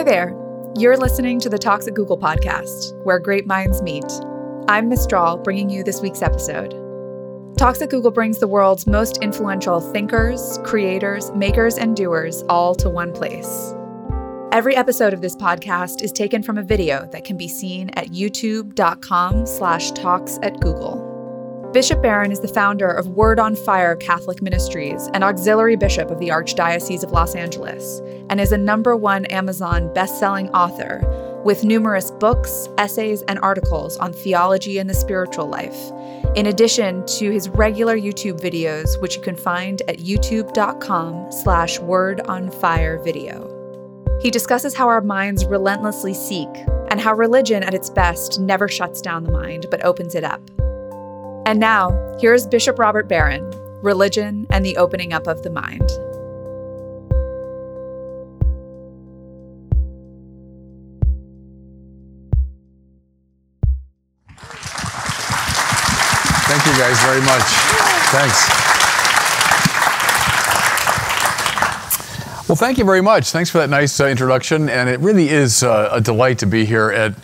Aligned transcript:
Hi 0.00 0.04
there. 0.04 0.34
You're 0.78 0.96
listening 0.96 1.40
to 1.40 1.50
the 1.50 1.58
Talks 1.58 1.86
at 1.86 1.92
Google 1.92 2.16
podcast, 2.16 2.98
where 3.04 3.18
great 3.18 3.46
minds 3.46 3.82
meet. 3.82 4.10
I'm 4.66 4.88
Mistral, 4.88 5.36
bringing 5.36 5.68
you 5.68 5.84
this 5.84 6.00
week's 6.00 6.22
episode. 6.22 6.70
Talks 7.58 7.82
at 7.82 7.90
Google 7.90 8.10
brings 8.10 8.38
the 8.38 8.48
world's 8.48 8.86
most 8.86 9.18
influential 9.18 9.78
thinkers, 9.78 10.58
creators, 10.64 11.30
makers, 11.32 11.76
and 11.76 11.94
doers 11.94 12.42
all 12.48 12.74
to 12.76 12.88
one 12.88 13.12
place. 13.12 13.74
Every 14.52 14.74
episode 14.74 15.12
of 15.12 15.20
this 15.20 15.36
podcast 15.36 16.00
is 16.00 16.12
taken 16.12 16.42
from 16.42 16.56
a 16.56 16.62
video 16.62 17.06
that 17.12 17.24
can 17.24 17.36
be 17.36 17.46
seen 17.46 17.90
at 17.90 18.06
youtube.com 18.06 19.44
slash 19.44 19.90
talks 19.90 20.38
at 20.42 20.60
Google. 20.60 21.09
Bishop 21.72 22.02
Barron 22.02 22.32
is 22.32 22.40
the 22.40 22.48
founder 22.48 22.90
of 22.90 23.06
Word 23.10 23.38
on 23.38 23.54
Fire 23.54 23.94
Catholic 23.94 24.42
Ministries 24.42 25.08
and 25.14 25.22
auxiliary 25.22 25.76
bishop 25.76 26.10
of 26.10 26.18
the 26.18 26.30
Archdiocese 26.30 27.04
of 27.04 27.12
Los 27.12 27.36
Angeles, 27.36 28.00
and 28.28 28.40
is 28.40 28.50
a 28.50 28.58
number 28.58 28.96
one 28.96 29.24
Amazon 29.26 29.92
best-selling 29.94 30.50
author 30.50 31.00
with 31.44 31.62
numerous 31.62 32.10
books, 32.10 32.68
essays, 32.76 33.22
and 33.28 33.38
articles 33.38 33.96
on 33.98 34.12
theology 34.12 34.78
and 34.78 34.90
the 34.90 34.94
spiritual 34.94 35.46
life, 35.46 35.92
in 36.34 36.46
addition 36.46 37.06
to 37.06 37.30
his 37.30 37.48
regular 37.50 37.96
YouTube 37.96 38.40
videos, 38.40 39.00
which 39.00 39.14
you 39.14 39.22
can 39.22 39.36
find 39.36 39.80
at 39.82 39.98
youtube.com 39.98 41.30
slash 41.30 41.78
word 41.78 42.20
on 42.22 42.50
fire 42.50 42.98
video. 42.98 43.46
He 44.20 44.32
discusses 44.32 44.74
how 44.74 44.88
our 44.88 45.02
minds 45.02 45.44
relentlessly 45.44 46.14
seek 46.14 46.48
and 46.90 47.00
how 47.00 47.14
religion 47.14 47.62
at 47.62 47.74
its 47.74 47.90
best 47.90 48.40
never 48.40 48.66
shuts 48.66 49.00
down 49.00 49.22
the 49.22 49.30
mind 49.30 49.66
but 49.70 49.84
opens 49.84 50.16
it 50.16 50.24
up. 50.24 50.42
And 51.50 51.58
now, 51.58 51.90
here's 52.20 52.46
Bishop 52.46 52.78
Robert 52.78 53.08
Barron 53.08 53.42
Religion 53.82 54.46
and 54.50 54.64
the 54.64 54.76
Opening 54.76 55.12
Up 55.12 55.26
of 55.26 55.42
the 55.42 55.50
Mind. 55.50 55.90
Thank 66.46 66.66
you 66.66 66.72
guys 66.78 67.00
very 67.02 67.20
much. 67.22 67.42
Thanks. 68.12 68.48
Well, 72.48 72.54
thank 72.54 72.78
you 72.78 72.84
very 72.84 73.02
much. 73.02 73.30
Thanks 73.32 73.50
for 73.50 73.58
that 73.58 73.70
nice 73.70 73.98
uh, 73.98 74.06
introduction. 74.06 74.68
And 74.68 74.88
it 74.88 75.00
really 75.00 75.28
is 75.28 75.64
uh, 75.64 75.88
a 75.90 76.00
delight 76.00 76.38
to 76.38 76.46
be 76.46 76.64
here 76.64 76.92
at, 76.92 77.16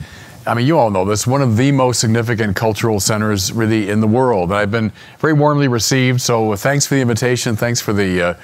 I 0.47 0.55
mean, 0.55 0.67
you 0.67 0.79
all 0.79 0.91
know 0.91 1.05
this, 1.05 1.27
one 1.27 1.43
of 1.43 1.57
the 1.57 1.73
most 1.73 2.01
significant 2.01 2.57
cultural 2.57 3.01
centers 3.01 3.53
really 3.53 3.91
in 3.91 4.01
the 4.01 4.07
world. 4.07 4.53
I've 4.53 4.71
been 4.71 4.93
very 5.19 5.33
warmly 5.33 5.69
received. 5.69 6.21
So 6.21 6.55
thanks 6.57 6.87
for 6.87 6.95
the 6.95 7.01
invitation. 7.01 7.57
Thanks 7.57 7.81
for 7.81 7.93
the, 7.93 8.23
uh, 8.23 8.35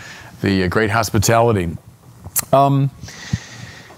the 0.40 0.68
great 0.68 0.90
hospitality. 0.90 1.76
Um, 2.52 2.90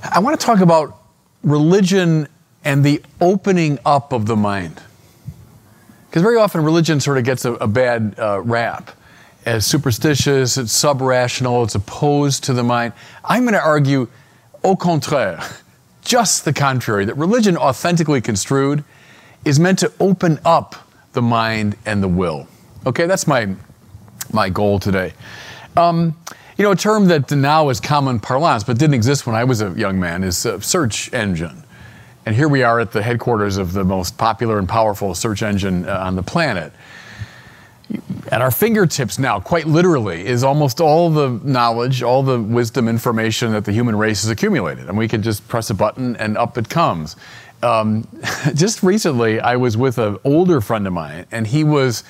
I 0.02 0.18
want 0.18 0.38
to 0.38 0.44
talk 0.44 0.60
about 0.60 1.00
religion 1.42 2.28
and 2.64 2.84
the 2.84 3.02
opening 3.20 3.78
up 3.86 4.12
of 4.12 4.26
the 4.26 4.36
mind. 4.36 4.82
Because 6.08 6.22
very 6.22 6.36
often 6.36 6.62
religion 6.62 7.00
sort 7.00 7.18
of 7.18 7.24
gets 7.24 7.44
a, 7.44 7.54
a 7.54 7.66
bad 7.66 8.14
uh, 8.18 8.40
rap 8.42 8.90
as 9.46 9.66
superstitious, 9.66 10.56
it's 10.56 10.72
sub-rational, 10.72 11.64
it's 11.64 11.74
opposed 11.74 12.44
to 12.44 12.52
the 12.52 12.62
mind. 12.62 12.92
I'm 13.24 13.42
going 13.42 13.54
to 13.54 13.62
argue, 13.62 14.08
au 14.62 14.76
contraire, 14.76 15.42
just 16.04 16.44
the 16.44 16.52
contrary, 16.52 17.04
that 17.04 17.16
religion 17.16 17.56
authentically 17.56 18.20
construed 18.20 18.84
is 19.44 19.58
meant 19.58 19.78
to 19.80 19.92
open 20.00 20.38
up 20.44 20.74
the 21.12 21.22
mind 21.22 21.76
and 21.86 22.02
the 22.02 22.08
will. 22.08 22.46
Okay, 22.86 23.06
that's 23.06 23.26
my, 23.26 23.54
my 24.32 24.48
goal 24.48 24.78
today. 24.78 25.12
Um, 25.76 26.16
you 26.56 26.64
know, 26.64 26.70
a 26.70 26.76
term 26.76 27.06
that 27.08 27.30
now 27.32 27.68
is 27.68 27.80
common 27.80 28.20
parlance, 28.20 28.62
but 28.62 28.78
didn't 28.78 28.94
exist 28.94 29.26
when 29.26 29.34
I 29.34 29.44
was 29.44 29.60
a 29.60 29.70
young 29.70 29.98
man, 29.98 30.22
is 30.22 30.46
a 30.46 30.60
search 30.60 31.12
engine. 31.12 31.64
And 32.26 32.34
here 32.34 32.48
we 32.48 32.62
are 32.62 32.80
at 32.80 32.92
the 32.92 33.02
headquarters 33.02 33.56
of 33.56 33.72
the 33.72 33.84
most 33.84 34.16
popular 34.16 34.58
and 34.58 34.68
powerful 34.68 35.14
search 35.14 35.42
engine 35.42 35.88
uh, 35.88 35.98
on 35.98 36.14
the 36.14 36.22
planet. 36.22 36.72
At 38.30 38.40
our 38.40 38.50
fingertips 38.50 39.18
now, 39.18 39.40
quite 39.40 39.66
literally, 39.66 40.26
is 40.26 40.44
almost 40.44 40.80
all 40.80 41.10
the 41.10 41.40
knowledge, 41.42 42.02
all 42.02 42.22
the 42.22 42.40
wisdom, 42.40 42.88
information 42.88 43.52
that 43.52 43.64
the 43.64 43.72
human 43.72 43.96
race 43.96 44.22
has 44.22 44.30
accumulated. 44.30 44.88
And 44.88 44.96
we 44.96 45.08
can 45.08 45.22
just 45.22 45.46
press 45.48 45.70
a 45.70 45.74
button 45.74 46.16
and 46.16 46.36
up 46.38 46.56
it 46.58 46.68
comes. 46.68 47.16
Um, 47.62 48.06
just 48.54 48.82
recently, 48.82 49.40
I 49.40 49.56
was 49.56 49.76
with 49.76 49.98
an 49.98 50.18
older 50.24 50.60
friend 50.60 50.86
of 50.86 50.92
mine, 50.92 51.26
and 51.30 51.46
he 51.46 51.64
was 51.64 52.04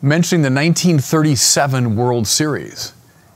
mentioning 0.00 0.42
the 0.42 0.50
1937 0.50 1.96
World 1.96 2.26
Series 2.26 2.92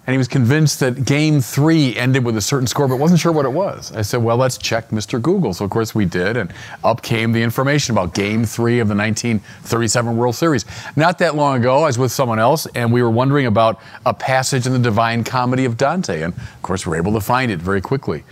and 0.06 0.14
he 0.14 0.18
was 0.18 0.28
convinced 0.28 0.78
that 0.80 1.04
game 1.04 1.40
three 1.40 1.96
ended 1.96 2.24
with 2.24 2.36
a 2.36 2.40
certain 2.40 2.68
score, 2.68 2.86
but 2.86 2.96
wasn't 2.96 3.18
sure 3.18 3.32
what 3.32 3.44
it 3.44 3.52
was. 3.52 3.90
I 3.92 4.02
said, 4.02 4.22
well, 4.22 4.36
let's 4.36 4.56
check 4.56 4.90
Mr. 4.90 5.20
Google. 5.20 5.52
So, 5.52 5.64
of 5.64 5.70
course, 5.72 5.96
we 5.96 6.04
did, 6.04 6.36
and 6.36 6.52
up 6.84 7.02
came 7.02 7.32
the 7.32 7.42
information 7.42 7.92
about 7.92 8.14
game 8.14 8.44
three 8.44 8.78
of 8.78 8.86
the 8.86 8.94
1937 8.94 10.16
World 10.16 10.36
Series. 10.36 10.64
Not 10.94 11.18
that 11.18 11.34
long 11.34 11.58
ago, 11.58 11.78
I 11.78 11.86
was 11.86 11.98
with 11.98 12.12
someone 12.12 12.38
else, 12.38 12.66
and 12.76 12.92
we 12.92 13.02
were 13.02 13.10
wondering 13.10 13.46
about 13.46 13.80
a 14.04 14.14
passage 14.14 14.64
in 14.64 14.72
the 14.72 14.78
Divine 14.78 15.24
Comedy 15.24 15.64
of 15.64 15.76
Dante, 15.76 16.22
and 16.22 16.32
of 16.34 16.62
course, 16.62 16.86
we 16.86 16.90
were 16.90 16.96
able 16.96 17.12
to 17.14 17.20
find 17.20 17.50
it 17.50 17.58
very 17.58 17.80
quickly. 17.80 18.22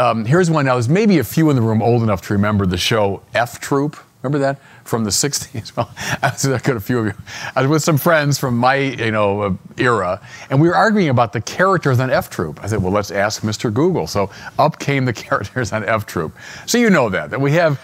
Um, 0.00 0.24
here's 0.24 0.50
one 0.50 0.64
now. 0.64 0.74
There's 0.74 0.88
maybe 0.88 1.18
a 1.18 1.24
few 1.24 1.50
in 1.50 1.56
the 1.56 1.62
room 1.62 1.80
old 1.80 2.02
enough 2.02 2.22
to 2.22 2.32
remember 2.32 2.66
the 2.66 2.78
show 2.78 3.22
F 3.34 3.60
Troop. 3.60 3.96
Remember 4.22 4.38
that 4.38 4.60
from 4.84 5.04
the 5.04 5.10
60s? 5.10 5.72
Well, 5.76 5.90
I 6.22 6.30
was, 6.30 6.44
got 6.62 6.76
a 6.76 6.80
few 6.80 6.98
of 6.98 7.06
you. 7.06 7.14
I 7.56 7.62
was 7.62 7.70
with 7.70 7.82
some 7.82 7.96
friends 7.96 8.38
from 8.38 8.56
my, 8.56 8.76
you 8.76 9.12
know, 9.12 9.42
uh, 9.42 9.54
era, 9.78 10.20
and 10.50 10.60
we 10.60 10.68
were 10.68 10.74
arguing 10.74 11.08
about 11.08 11.32
the 11.32 11.40
characters 11.40 12.00
on 12.00 12.10
F 12.10 12.28
Troop. 12.28 12.60
I 12.62 12.66
said, 12.66 12.82
well, 12.82 12.92
let's 12.92 13.10
ask 13.10 13.42
Mr. 13.42 13.72
Google. 13.72 14.06
So 14.06 14.30
up 14.58 14.78
came 14.78 15.04
the 15.04 15.12
characters 15.14 15.72
on 15.72 15.84
F 15.84 16.06
Troop. 16.06 16.36
So 16.66 16.76
you 16.76 16.90
know 16.90 17.08
that, 17.08 17.30
that 17.30 17.40
we 17.40 17.52
have 17.52 17.80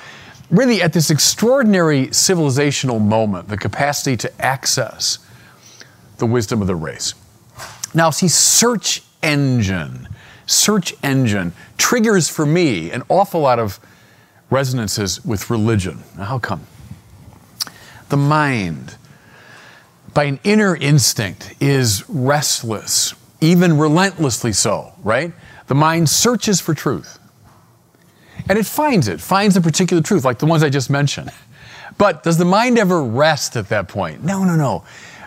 really 0.51 0.83
at 0.83 0.93
this 0.93 1.11
extraordinary 1.11 2.09
civilizational 2.09 3.01
moment 3.01 3.49
the 3.49 3.57
capacity 3.57 4.17
to 4.17 4.45
access 4.45 5.19
the 6.19 6.27
wisdom 6.27 6.61
of 6.61 6.67
the 6.67 6.77
race. 6.77 7.15
Now, 7.95 8.11
see, 8.11 8.29
search 8.29 9.03
engine, 9.23 10.09
search 10.47 10.95
engine 11.03 11.53
triggers 11.79 12.29
for 12.29 12.45
me 12.47 12.91
an 12.91 13.03
awful 13.09 13.41
lot 13.41 13.59
of 13.59 13.81
resonances 14.51 15.25
with 15.25 15.51
religion. 15.51 16.03
Now, 16.17 16.25
how 16.25 16.39
come? 16.39 16.67
The 18.09 18.17
mind, 18.17 18.97
by 20.15 20.25
an 20.25 20.39
inner 20.45 20.77
instinct, 20.77 21.55
is 21.61 22.09
restless, 22.09 23.15
even 23.41 23.79
relentlessly 23.79 24.53
so, 24.53 24.93
right? 25.03 25.33
The 25.67 25.75
mind 25.75 26.09
searches 26.09 26.61
for 26.61 26.75
truth. 26.75 27.19
And 28.49 28.59
it 28.59 28.67
finds 28.67 29.09
it, 29.09 29.21
finds 29.21 29.57
a 29.57 29.61
particular 29.61 30.03
truth, 30.03 30.25
like 30.25 30.39
the 30.39 30.47
ones 30.47 30.63
I 30.63 30.69
just 30.69 30.91
mentioned. 30.91 31.31
But 31.99 32.23
does 32.23 32.39
the 32.39 32.45
mind 32.45 32.79
ever 32.79 33.03
rest 33.03 33.57
at 33.57 33.69
that 33.71 33.89
point? 33.89 34.23
No, 34.23 34.45
no, 34.45 34.55
no. 34.55 34.85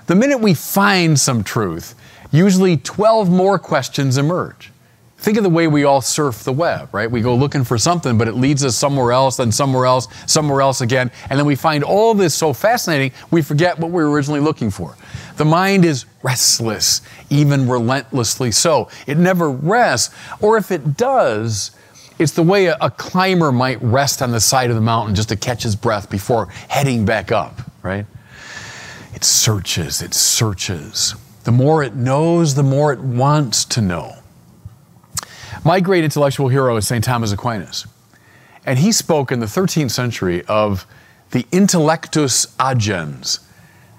The 0.07 0.15
minute 0.15 0.39
we 0.39 0.53
find 0.53 1.19
some 1.19 1.43
truth, 1.43 1.95
usually 2.31 2.77
12 2.77 3.29
more 3.29 3.59
questions 3.59 4.17
emerge. 4.17 4.71
Think 5.19 5.35
of 5.37 5.43
the 5.43 5.49
way 5.49 5.67
we 5.67 5.83
all 5.83 5.99
surf 5.99 6.45
the 6.45 6.53
web, 6.53 6.93
right? 6.93 7.11
We 7.11 7.19
go 7.19 7.35
looking 7.35 7.65
for 7.65 7.77
something, 7.77 8.17
but 8.17 8.29
it 8.29 8.35
leads 8.35 8.63
us 8.63 8.77
somewhere 8.77 9.11
else, 9.11 9.35
then 9.35 9.51
somewhere 9.51 9.85
else, 9.85 10.07
somewhere 10.27 10.61
else 10.61 10.79
again, 10.79 11.11
and 11.29 11.37
then 11.37 11.45
we 11.45 11.55
find 11.55 11.83
all 11.83 12.13
this 12.13 12.33
so 12.33 12.53
fascinating, 12.53 13.11
we 13.29 13.41
forget 13.41 13.77
what 13.77 13.91
we 13.91 14.01
were 14.01 14.09
originally 14.09 14.39
looking 14.39 14.71
for. 14.71 14.95
The 15.35 15.43
mind 15.43 15.83
is 15.83 16.05
restless, 16.23 17.01
even 17.29 17.67
relentlessly 17.67 18.51
so. 18.51 18.87
It 19.07 19.17
never 19.17 19.51
rests, 19.51 20.15
or 20.39 20.55
if 20.55 20.71
it 20.71 20.95
does, 20.95 21.71
it's 22.17 22.31
the 22.31 22.43
way 22.43 22.67
a, 22.67 22.77
a 22.79 22.89
climber 22.89 23.51
might 23.51 23.81
rest 23.81 24.21
on 24.21 24.31
the 24.31 24.39
side 24.39 24.69
of 24.69 24.77
the 24.77 24.81
mountain 24.81 25.15
just 25.15 25.29
to 25.29 25.35
catch 25.35 25.63
his 25.63 25.75
breath 25.75 26.09
before 26.09 26.45
heading 26.69 27.03
back 27.03 27.29
up, 27.29 27.59
right? 27.83 28.05
It 29.13 29.25
searches, 29.25 30.01
it 30.01 30.13
searches. 30.13 31.13
The 31.43 31.51
more 31.51 31.83
it 31.83 31.95
knows, 31.95 32.55
the 32.55 32.63
more 32.63 32.93
it 32.93 32.99
wants 32.99 33.65
to 33.65 33.81
know. 33.81 34.18
My 35.65 35.81
great 35.81 36.03
intellectual 36.03 36.47
hero 36.47 36.77
is 36.77 36.87
St. 36.87 37.03
Thomas 37.03 37.31
Aquinas. 37.31 37.85
And 38.65 38.79
he 38.79 38.91
spoke 38.91 39.31
in 39.31 39.39
the 39.39 39.45
13th 39.45 39.91
century 39.91 40.43
of 40.45 40.85
the 41.31 41.43
intellectus 41.51 42.47
agens. 42.57 43.39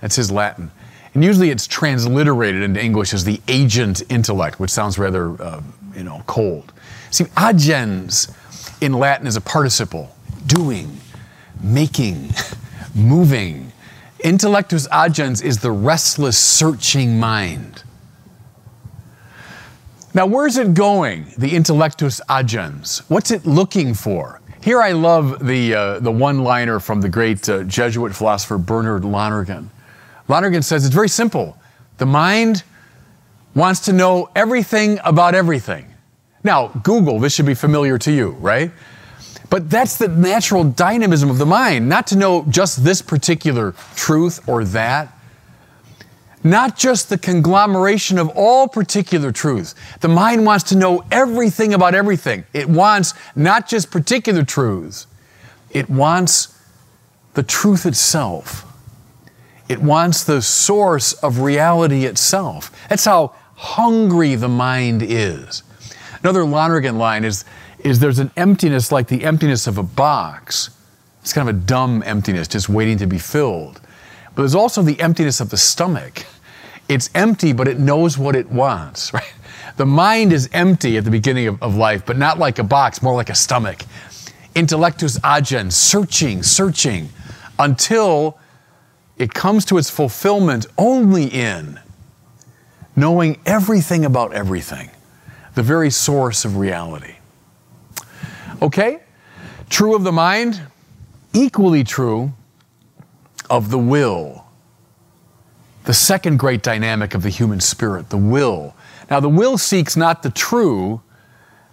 That's 0.01 0.17
his 0.17 0.31
Latin. 0.31 0.71
And 1.12 1.25
usually 1.25 1.51
it's 1.51 1.67
transliterated 1.67 2.62
into 2.62 2.83
English 2.83 3.12
as 3.12 3.25
the 3.25 3.41
agent 3.49 4.03
intellect, 4.09 4.59
which 4.61 4.71
sounds 4.71 4.99
rather, 4.99 5.41
uh, 5.43 5.61
you 5.95 6.05
know, 6.05 6.23
cold. 6.27 6.73
See, 7.11 7.25
agens 7.25 8.35
in 8.81 8.93
Latin 8.95 9.27
is 9.27 9.37
a 9.37 9.41
participle, 9.41 10.15
doing, 10.47 11.01
making, 11.61 12.31
moving. 12.95 13.73
Intellectus 14.21 14.89
agens 14.89 15.43
is 15.43 15.59
the 15.59 15.73
restless, 15.73 16.39
searching 16.39 17.19
mind. 17.19 17.83
Now, 20.12 20.27
where's 20.27 20.57
it 20.57 20.75
going, 20.75 21.27
the 21.39 21.51
intellectus 21.51 22.21
agens? 22.29 23.03
What's 23.09 23.31
it 23.31 23.47
looking 23.47 23.95
for? 23.95 24.41
Here 24.61 24.83
I 24.83 24.91
love 24.91 25.47
the, 25.47 25.75
uh, 25.75 25.99
the 26.01 26.11
one 26.11 26.43
liner 26.43 26.81
from 26.81 27.01
the 27.01 27.09
great 27.09 27.49
uh, 27.49 27.62
Jesuit 27.62 28.15
philosopher 28.15 28.59
Bernard 28.59 29.05
Lonergan. 29.05 29.71
Lonergan 30.27 30.62
says 30.62 30.85
it's 30.85 30.95
very 30.95 31.09
simple. 31.09 31.57
The 31.99 32.07
mind 32.07 32.65
wants 33.55 33.81
to 33.81 33.93
know 33.93 34.31
everything 34.35 34.99
about 35.05 35.37
everything. 35.37 35.87
Now, 36.43 36.69
Google, 36.69 37.21
this 37.21 37.33
should 37.33 37.47
be 37.47 37.55
familiar 37.55 37.97
to 37.99 38.11
you, 38.11 38.31
right? 38.33 38.73
But 39.49 39.71
that's 39.71 39.97
the 39.97 40.09
natural 40.09 40.65
dynamism 40.65 41.31
of 41.31 41.39
the 41.39 41.47
mind, 41.47 41.89
not 41.89 42.09
to 42.09 42.17
know 42.17 42.45
just 42.49 42.83
this 42.83 43.01
particular 43.01 43.75
truth 43.95 44.49
or 44.49 44.65
that. 44.65 45.17
Not 46.43 46.77
just 46.77 47.11
the 47.11 47.19
conglomeration 47.19 48.19
of 48.19 48.31
all 48.31 48.67
particular 48.67 49.31
truths. 49.31 49.75
The 50.01 50.09
mind 50.09 50.47
wants 50.47 50.65
to 50.71 50.77
know 50.77 51.05
everything 51.11 51.75
about 51.75 51.95
everything. 51.95 52.45
It 52.55 52.69
wants 52.69 53.13
not 53.37 53.69
just 53.69 53.91
particular 53.91 54.43
truths, 54.43 55.07
it 55.71 55.91
wants 55.91 56.59
the 57.35 57.43
truth 57.43 57.87
itself. 57.87 58.67
It 59.69 59.81
wants 59.81 60.25
the 60.25 60.43
source 60.43 61.13
of 61.13 61.39
reality 61.39 62.05
itself. 62.05 62.77
That's 62.89 63.05
how 63.05 63.35
hungry 63.55 64.35
the 64.35 64.49
mind 64.49 65.01
is. 65.01 65.63
Another 66.23 66.45
Lonergan 66.45 66.99
line 66.99 67.25
is, 67.25 67.45
is 67.79 68.01
there's 68.01 68.19
an 68.19 68.33
emptiness 68.37 68.91
like 68.91 69.07
the 69.07 69.23
emptiness 69.23 69.69
of 69.69 69.79
a 69.79 69.85
box. 69.85 70.71
It's 71.23 71.33
kind 71.33 71.49
of 71.49 71.55
a 71.55 71.59
dumb 71.59 72.03
emptiness, 72.05 72.49
just 72.49 72.69
waiting 72.69 72.99
to 72.99 73.07
be 73.07 73.19
filled. 73.19 73.81
But 74.41 74.45
there's 74.45 74.55
also 74.55 74.81
the 74.81 74.99
emptiness 75.03 75.41
of 75.41 75.51
the 75.51 75.59
stomach. 75.59 76.25
It's 76.89 77.11
empty, 77.15 77.53
but 77.53 77.69
it 77.69 77.79
knows 77.79 78.17
what 78.17 78.35
it 78.35 78.51
wants, 78.51 79.13
right? 79.13 79.35
The 79.77 79.85
mind 79.85 80.33
is 80.33 80.49
empty 80.55 80.97
at 80.97 81.05
the 81.05 81.11
beginning 81.11 81.47
of, 81.47 81.63
of 81.63 81.77
life, 81.77 82.07
but 82.07 82.17
not 82.17 82.39
like 82.39 82.59
a 82.59 82.65
box, 82.65 83.03
more 83.03 83.15
like 83.15 83.29
a 83.29 83.35
stomach. 83.35 83.85
Intellectus 84.55 85.21
agens, 85.21 85.73
searching, 85.73 86.43
searching, 86.43 87.11
until 87.59 88.39
it 89.19 89.35
comes 89.35 89.67
to 89.67 89.77
its 89.77 89.91
fulfillment 89.91 90.65
only 90.79 91.27
in 91.27 91.79
knowing 92.97 93.39
everything 93.45 94.07
about 94.07 94.33
everything 94.33 94.89
the 95.55 95.63
very 95.63 95.91
source 95.91 96.47
of 96.47 96.57
reality. 96.57 97.17
Okay? 98.63 99.01
True 99.69 99.95
of 99.95 100.03
the 100.03 100.13
mind, 100.13 100.63
equally 101.35 101.85
true 101.85 102.33
of 103.50 103.70
the 103.70 103.79
will. 103.79 104.47
The 105.85 105.94
second 105.94 106.38
great 106.38 106.62
dynamic 106.62 107.14
of 107.14 107.23
the 107.23 107.29
human 107.29 107.61
spirit, 107.61 108.11
the 108.11 108.17
will. 108.17 108.75
Now, 109.11 109.20
the 109.20 109.29
will 109.29 109.58
seeks 109.58 109.97
not 109.97 110.23
the 110.23 110.31
true, 110.31 111.02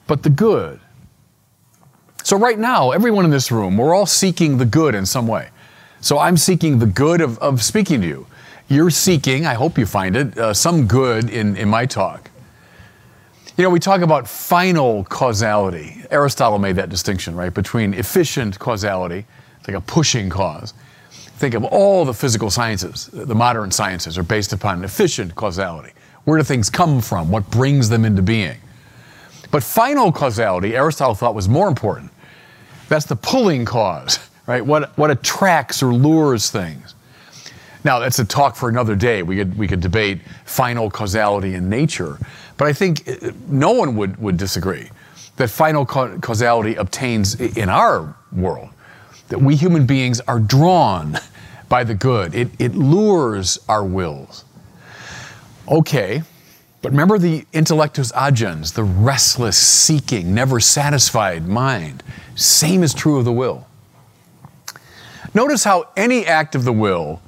but 0.07 0.24
the 0.24 0.29
good. 0.29 0.79
So, 2.24 2.38
right 2.38 2.57
now, 2.57 2.91
everyone 2.91 3.25
in 3.25 3.31
this 3.31 3.51
room, 3.51 3.77
we're 3.77 3.94
all 3.94 4.06
seeking 4.06 4.57
the 4.57 4.65
good 4.65 4.95
in 4.95 5.06
some 5.06 5.27
way. 5.27 5.50
So, 6.01 6.18
I'm 6.18 6.35
seeking 6.35 6.79
the 6.79 6.88
good 6.88 7.21
of, 7.21 7.38
of 7.39 7.62
speaking 7.62 8.01
to 8.01 8.07
you. 8.07 8.27
You're 8.69 8.89
seeking, 8.89 9.45
I 9.45 9.53
hope 9.53 9.77
you 9.77 9.85
find 9.85 10.15
it, 10.15 10.38
uh, 10.38 10.53
some 10.53 10.88
good 10.88 11.29
in, 11.29 11.56
in 11.56 11.69
my 11.69 11.85
talk. 11.85 12.31
You 13.56 13.63
know, 13.63 13.69
we 13.69 13.79
talk 13.79 14.01
about 14.01 14.27
final 14.27 15.03
causality. 15.06 16.03
Aristotle 16.12 16.59
made 16.59 16.75
that 16.75 16.89
distinction, 16.89 17.35
right, 17.35 17.53
between 17.53 17.94
efficient 17.94 18.59
causality, 18.59 19.25
it's 19.59 19.68
like 19.68 19.77
a 19.77 19.81
pushing 19.81 20.29
cause. 20.29 20.74
Think 21.38 21.54
of 21.54 21.63
all 21.63 22.04
the 22.04 22.13
physical 22.13 22.50
sciences, 22.50 23.10
the 23.13 23.36
modern 23.36 23.72
sciences 23.72 24.18
are 24.18 24.24
based 24.24 24.54
upon 24.54 24.84
efficient 24.84 25.36
causality. 25.36 25.92
Where 26.25 26.38
do 26.38 26.44
things 26.44 26.69
come 26.69 27.00
from? 27.00 27.31
What 27.31 27.50
brings 27.51 27.89
them 27.89 28.06
into 28.06 28.22
being? 28.22 28.57
But 29.51 29.63
final 29.63 30.12
causality, 30.12 30.75
Aristotle 30.75 31.16
thought 31.16 31.36
was 31.36 31.48
more 31.48 31.68
important. 31.68 32.12
That's 32.89 33.06
the 33.06 33.16
pulling 33.16 33.66
cause, 33.66 34.19
right? 34.48 34.66
What, 34.66 34.98
what 34.98 35.12
attracts 35.12 35.84
or 35.84 35.94
lures 35.94 36.50
things. 36.50 36.95
Now, 37.84 38.00
that's 38.00 38.19
a 38.19 38.25
talk 38.25 38.56
for 38.56 38.68
another 38.68 38.95
day. 38.95 39.24
We 39.24 39.38
could, 39.38 39.57
we 39.57 39.68
could 39.68 39.80
debate 39.80 40.22
final 40.45 40.89
causality 40.89 41.54
in 41.54 41.69
nature. 41.69 42.18
But 42.57 42.68
I 42.68 42.74
think 42.74 43.07
uh, 43.07 43.31
no 43.48 43.72
one 43.72 43.95
would, 43.95 44.18
would 44.18 44.38
disagree 44.38 44.89
that 45.38 45.50
final 45.50 45.86
causality 45.86 46.75
obtains 46.75 47.36
in 47.36 47.69
our 47.69 48.16
world, 48.31 48.69
that 49.29 49.41
we 49.41 49.56
human 49.56 49.85
beings 49.85 50.19
are 50.21 50.39
drawn 50.39 51.18
by 51.69 51.83
the 51.83 51.94
good. 51.94 52.33
It, 52.33 52.50
it 52.59 52.75
lures 52.75 53.59
our 53.68 53.83
wills. 53.83 54.45
Okay, 55.69 56.21
but 56.81 56.91
remember 56.91 57.18
the 57.18 57.45
intellectus 57.53 58.13
agens, 58.13 58.74
the 58.74 58.83
restless, 58.83 59.57
seeking, 59.57 60.33
never 60.33 60.59
satisfied 60.59 61.47
mind. 61.47 62.03
Same 62.35 62.83
is 62.83 62.94
true 62.94 63.18
of 63.18 63.25
the 63.25 63.33
will. 63.33 63.68
Notice 65.33 65.63
how 65.63 65.89
any 65.97 66.25
act 66.25 66.56
of 66.56 66.63
the 66.63 66.71
will 66.71 67.21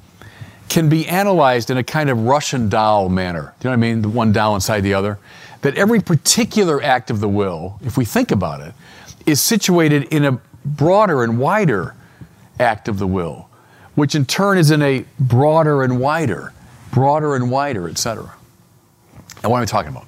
can 0.68 0.88
be 0.88 1.06
analyzed 1.06 1.68
in 1.70 1.76
a 1.76 1.84
kind 1.84 2.08
of 2.08 2.24
Russian 2.24 2.68
doll 2.68 3.08
manner. 3.08 3.54
Do 3.60 3.68
you 3.68 3.70
know 3.74 3.78
what 3.78 3.86
I 3.86 3.90
mean? 3.92 4.02
The 4.02 4.08
one 4.08 4.32
doll 4.32 4.54
inside 4.54 4.80
the 4.80 4.94
other. 4.94 5.18
That 5.62 5.76
every 5.76 6.00
particular 6.00 6.82
act 6.82 7.10
of 7.10 7.20
the 7.20 7.28
will, 7.28 7.78
if 7.84 7.98
we 7.98 8.04
think 8.04 8.30
about 8.30 8.60
it, 8.62 8.72
is 9.26 9.40
situated 9.40 10.04
in 10.04 10.24
a 10.24 10.40
broader 10.64 11.24
and 11.24 11.38
wider 11.38 11.94
act 12.58 12.88
of 12.88 12.98
the 12.98 13.06
will, 13.06 13.48
which 13.94 14.14
in 14.14 14.24
turn 14.24 14.58
is 14.58 14.70
in 14.70 14.82
a 14.82 15.04
broader 15.18 15.82
and 15.82 16.00
wider, 16.00 16.52
broader 16.92 17.34
and 17.34 17.50
wider, 17.50 17.88
etc. 17.88 18.32
And 19.42 19.50
what 19.50 19.58
am 19.58 19.62
I 19.62 19.66
talking 19.66 19.90
about? 19.90 20.06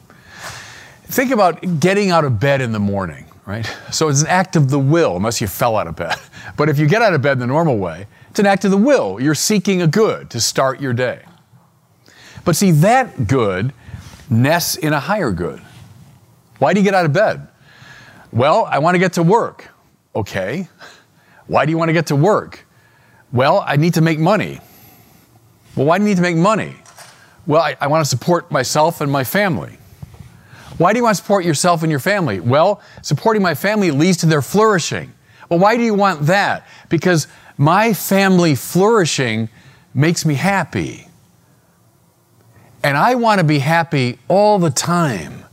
Think 1.04 1.30
about 1.30 1.80
getting 1.80 2.10
out 2.10 2.24
of 2.24 2.40
bed 2.40 2.60
in 2.60 2.72
the 2.72 2.78
morning, 2.78 3.26
right? 3.46 3.70
So 3.90 4.08
it's 4.08 4.22
an 4.22 4.28
act 4.28 4.56
of 4.56 4.70
the 4.70 4.78
will, 4.78 5.16
unless 5.16 5.40
you 5.40 5.46
fell 5.46 5.76
out 5.76 5.86
of 5.86 5.96
bed. 5.96 6.16
But 6.54 6.68
if 6.68 6.78
you 6.78 6.86
get 6.86 7.00
out 7.00 7.14
of 7.14 7.22
bed 7.22 7.32
in 7.32 7.38
the 7.38 7.46
normal 7.46 7.78
way, 7.78 8.06
it's 8.28 8.38
an 8.38 8.44
act 8.44 8.66
of 8.66 8.70
the 8.70 8.76
will. 8.76 9.18
You're 9.18 9.34
seeking 9.34 9.80
a 9.80 9.86
good 9.86 10.28
to 10.30 10.40
start 10.40 10.82
your 10.82 10.92
day. 10.92 11.22
But 12.44 12.56
see, 12.56 12.72
that 12.72 13.26
good 13.26 13.72
nests 14.28 14.76
in 14.76 14.92
a 14.92 15.00
higher 15.00 15.30
good. 15.30 15.62
Why 16.58 16.74
do 16.74 16.80
you 16.80 16.84
get 16.84 16.94
out 16.94 17.06
of 17.06 17.12
bed? 17.12 17.48
Well, 18.32 18.66
I 18.66 18.80
want 18.80 18.96
to 18.96 18.98
get 18.98 19.14
to 19.14 19.22
work. 19.22 19.71
Okay. 20.14 20.68
Why 21.46 21.64
do 21.64 21.70
you 21.70 21.78
want 21.78 21.88
to 21.88 21.92
get 21.92 22.06
to 22.06 22.16
work? 22.16 22.66
Well, 23.32 23.64
I 23.66 23.76
need 23.76 23.94
to 23.94 24.00
make 24.00 24.18
money. 24.18 24.60
Well, 25.74 25.86
why 25.86 25.98
do 25.98 26.04
you 26.04 26.10
need 26.10 26.16
to 26.16 26.22
make 26.22 26.36
money? 26.36 26.74
Well, 27.46 27.62
I, 27.62 27.76
I 27.80 27.86
want 27.86 28.04
to 28.04 28.08
support 28.08 28.50
myself 28.50 29.00
and 29.00 29.10
my 29.10 29.24
family. 29.24 29.78
Why 30.78 30.92
do 30.92 30.98
you 30.98 31.04
want 31.04 31.16
to 31.16 31.22
support 31.22 31.44
yourself 31.44 31.82
and 31.82 31.90
your 31.90 32.00
family? 32.00 32.40
Well, 32.40 32.80
supporting 33.02 33.42
my 33.42 33.54
family 33.54 33.90
leads 33.90 34.18
to 34.18 34.26
their 34.26 34.42
flourishing. 34.42 35.12
Well, 35.48 35.58
why 35.58 35.76
do 35.76 35.82
you 35.82 35.94
want 35.94 36.22
that? 36.26 36.66
Because 36.88 37.26
my 37.58 37.92
family 37.92 38.54
flourishing 38.54 39.48
makes 39.94 40.24
me 40.24 40.34
happy. 40.34 41.06
And 42.82 42.96
I 42.96 43.14
want 43.14 43.38
to 43.40 43.44
be 43.44 43.58
happy 43.58 44.18
all 44.28 44.58
the 44.58 44.70
time 44.70 45.44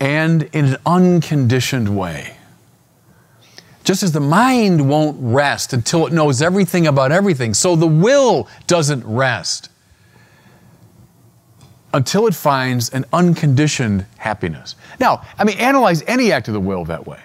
and 0.00 0.44
in 0.52 0.64
an 0.64 0.76
unconditioned 0.86 1.96
way. 1.96 2.37
Just 3.88 4.02
as 4.02 4.12
the 4.12 4.20
mind 4.20 4.86
won't 4.86 5.16
rest 5.18 5.72
until 5.72 6.06
it 6.06 6.12
knows 6.12 6.42
everything 6.42 6.86
about 6.86 7.10
everything, 7.10 7.54
so 7.54 7.74
the 7.74 7.86
will 7.86 8.46
doesn't 8.66 9.02
rest 9.06 9.70
until 11.94 12.26
it 12.26 12.34
finds 12.34 12.90
an 12.90 13.06
unconditioned 13.14 14.04
happiness. 14.18 14.76
Now, 15.00 15.22
I 15.38 15.44
mean, 15.44 15.56
analyze 15.56 16.02
any 16.06 16.32
act 16.32 16.48
of 16.48 16.52
the 16.52 16.60
will 16.60 16.84
that 16.84 17.06
way. 17.06 17.18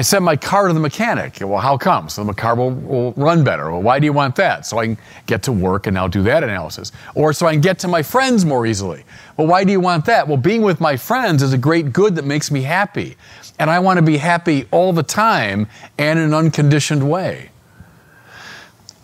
I 0.00 0.02
sent 0.02 0.24
my 0.24 0.34
car 0.34 0.66
to 0.66 0.72
the 0.72 0.80
mechanic. 0.80 1.36
Well, 1.42 1.58
how 1.58 1.76
come? 1.76 2.08
So 2.08 2.24
the 2.24 2.32
car 2.32 2.54
will, 2.54 2.70
will, 2.70 3.12
run 3.18 3.44
better. 3.44 3.70
Well, 3.70 3.82
why 3.82 3.98
do 3.98 4.06
you 4.06 4.14
want 4.14 4.34
that? 4.36 4.64
So 4.64 4.78
I 4.78 4.86
can 4.86 4.98
get 5.26 5.42
to 5.42 5.52
work 5.52 5.86
and 5.86 5.94
now 5.94 6.08
do 6.08 6.22
that 6.22 6.42
analysis. 6.42 6.90
Or 7.14 7.34
so 7.34 7.46
I 7.46 7.52
can 7.52 7.60
get 7.60 7.78
to 7.80 7.88
my 7.88 8.02
friends 8.02 8.46
more 8.46 8.66
easily. 8.66 9.04
Well, 9.36 9.46
why 9.46 9.62
do 9.62 9.72
you 9.72 9.78
want 9.78 10.06
that? 10.06 10.26
Well, 10.26 10.38
being 10.38 10.62
with 10.62 10.80
my 10.80 10.96
friends 10.96 11.42
is 11.42 11.52
a 11.52 11.58
great 11.58 11.92
good 11.92 12.14
that 12.14 12.24
makes 12.24 12.50
me 12.50 12.62
happy. 12.62 13.18
And 13.58 13.68
I 13.68 13.78
want 13.78 13.98
to 13.98 14.02
be 14.02 14.16
happy 14.16 14.66
all 14.70 14.94
the 14.94 15.02
time 15.02 15.68
and 15.98 16.18
in 16.18 16.24
an 16.24 16.32
unconditioned 16.32 17.06
way. 17.06 17.50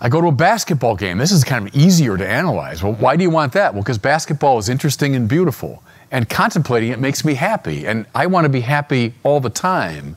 I 0.00 0.08
go 0.08 0.22
to 0.22 0.28
a 0.28 0.32
basketball 0.32 0.96
game. 0.96 1.18
This 1.18 1.30
is 1.30 1.44
kind 1.44 1.68
of 1.68 1.76
easier 1.76 2.16
to 2.16 2.26
analyze. 2.26 2.82
Well, 2.82 2.94
why 2.94 3.16
do 3.16 3.22
you 3.22 3.28
want 3.28 3.52
that? 3.52 3.74
Well, 3.74 3.82
because 3.82 3.98
basketball 3.98 4.56
is 4.56 4.70
interesting 4.70 5.14
and 5.14 5.28
beautiful. 5.28 5.82
And 6.10 6.26
contemplating 6.26 6.90
it 6.90 6.98
makes 6.98 7.22
me 7.22 7.34
happy. 7.34 7.86
And 7.86 8.06
I 8.14 8.28
want 8.28 8.46
to 8.46 8.48
be 8.48 8.62
happy 8.62 9.12
all 9.24 9.40
the 9.40 9.50
time 9.50 10.16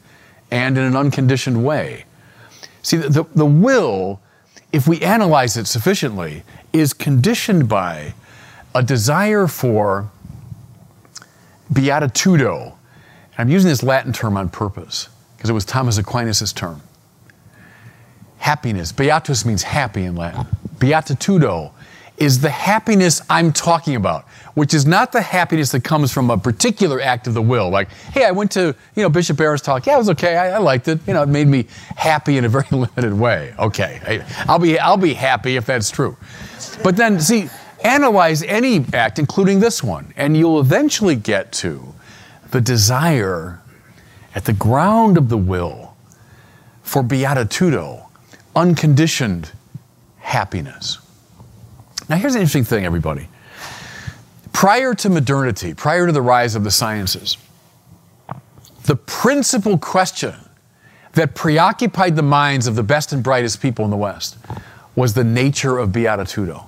and 0.51 0.77
in 0.77 0.83
an 0.83 0.95
unconditioned 0.95 1.63
way. 1.63 2.05
See, 2.81 2.97
the, 2.97 3.25
the 3.35 3.45
will, 3.45 4.19
if 4.71 4.87
we 4.87 5.01
analyze 5.01 5.57
it 5.57 5.67
sufficiently, 5.67 6.43
is 6.73 6.93
conditioned 6.93 7.67
by 7.67 8.13
a 8.73 8.83
desire 8.83 9.47
for 9.47 10.09
beatitudo. 11.71 12.73
I'm 13.37 13.49
using 13.49 13.69
this 13.69 13.83
Latin 13.83 14.13
term 14.13 14.37
on 14.37 14.49
purpose 14.49 15.09
because 15.35 15.49
it 15.49 15.53
was 15.53 15.65
Thomas 15.65 15.97
Aquinas' 15.97 16.51
term. 16.53 16.81
Happiness. 18.37 18.91
Beatus 18.91 19.45
means 19.45 19.63
happy 19.63 20.03
in 20.03 20.15
Latin. 20.15 20.45
Beatitudo 20.77 21.71
is 22.17 22.41
the 22.41 22.49
happiness 22.49 23.21
I'm 23.29 23.53
talking 23.53 23.95
about, 23.95 24.25
which 24.59 24.73
is 24.73 24.85
not 24.85 25.13
the 25.13 25.21
happiness 25.21 25.71
that 25.71 25.85
comes 25.85 26.11
from 26.11 26.29
a 26.29 26.37
particular 26.37 26.99
act 26.99 27.27
of 27.27 27.33
the 27.33 27.41
will. 27.41 27.69
Like, 27.69 27.89
hey, 28.13 28.25
I 28.25 28.31
went 28.31 28.51
to, 28.51 28.75
you 28.93 29.01
know, 29.03 29.07
Bishop 29.07 29.37
Barron's 29.37 29.61
talk. 29.61 29.85
Yeah, 29.85 29.95
it 29.95 29.99
was 29.99 30.09
okay. 30.09 30.35
I, 30.35 30.55
I 30.55 30.57
liked 30.57 30.89
it. 30.89 30.99
You 31.07 31.13
know, 31.13 31.23
it 31.23 31.29
made 31.29 31.47
me 31.47 31.65
happy 31.95 32.37
in 32.37 32.43
a 32.43 32.49
very 32.49 32.67
limited 32.71 33.13
way. 33.13 33.53
Okay, 33.57 34.01
I, 34.05 34.43
I'll 34.51 34.59
be, 34.59 34.77
I'll 34.77 34.97
be 34.97 35.13
happy 35.13 35.55
if 35.55 35.65
that's 35.65 35.89
true. 35.89 36.17
But 36.83 36.97
then, 36.97 37.21
see, 37.21 37.49
analyze 37.85 38.43
any 38.43 38.83
act, 38.91 39.17
including 39.17 39.61
this 39.61 39.81
one, 39.81 40.13
and 40.17 40.35
you'll 40.35 40.59
eventually 40.59 41.15
get 41.15 41.53
to 41.53 41.95
the 42.51 42.59
desire 42.59 43.61
at 44.35 44.43
the 44.43 44.51
ground 44.51 45.17
of 45.17 45.29
the 45.29 45.37
will 45.37 45.95
for 46.83 47.01
beatitudo, 47.01 48.07
unconditioned 48.57 49.53
happiness. 50.17 50.97
Now, 52.09 52.17
here's 52.17 52.35
an 52.35 52.41
interesting 52.41 52.65
thing, 52.65 52.83
everybody. 52.83 53.29
Prior 54.59 54.93
to 54.93 55.09
modernity, 55.09 55.73
prior 55.73 56.05
to 56.05 56.11
the 56.11 56.21
rise 56.21 56.53
of 56.53 56.65
the 56.65 56.69
sciences, 56.69 57.37
the 58.83 58.95
principal 58.97 59.77
question 59.77 60.35
that 61.13 61.33
preoccupied 61.33 62.17
the 62.17 62.23
minds 62.23 62.67
of 62.67 62.75
the 62.75 62.83
best 62.83 63.13
and 63.13 63.23
brightest 63.23 63.61
people 63.61 63.85
in 63.85 63.89
the 63.89 63.95
West 63.95 64.37
was 64.97 65.13
the 65.13 65.23
nature 65.23 65.77
of 65.77 65.91
beatitudo. 65.91 66.65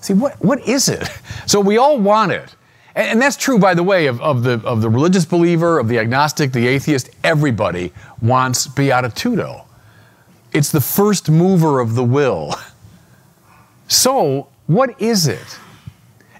See, 0.00 0.14
what, 0.14 0.42
what 0.42 0.66
is 0.66 0.88
it? 0.88 1.06
So 1.46 1.60
we 1.60 1.76
all 1.76 1.98
want 1.98 2.32
it. 2.32 2.56
And, 2.94 3.08
and 3.08 3.20
that's 3.20 3.36
true, 3.36 3.58
by 3.58 3.74
the 3.74 3.82
way, 3.82 4.06
of, 4.06 4.18
of, 4.22 4.42
the, 4.42 4.52
of 4.64 4.80
the 4.80 4.88
religious 4.88 5.26
believer, 5.26 5.78
of 5.78 5.88
the 5.88 5.98
agnostic, 5.98 6.52
the 6.52 6.66
atheist. 6.66 7.10
Everybody 7.22 7.92
wants 8.22 8.66
beatitudo. 8.66 9.66
It's 10.54 10.72
the 10.72 10.80
first 10.80 11.28
mover 11.28 11.78
of 11.78 11.94
the 11.94 12.04
will. 12.04 12.54
So, 13.88 14.48
what 14.66 14.98
is 15.00 15.28
it? 15.28 15.58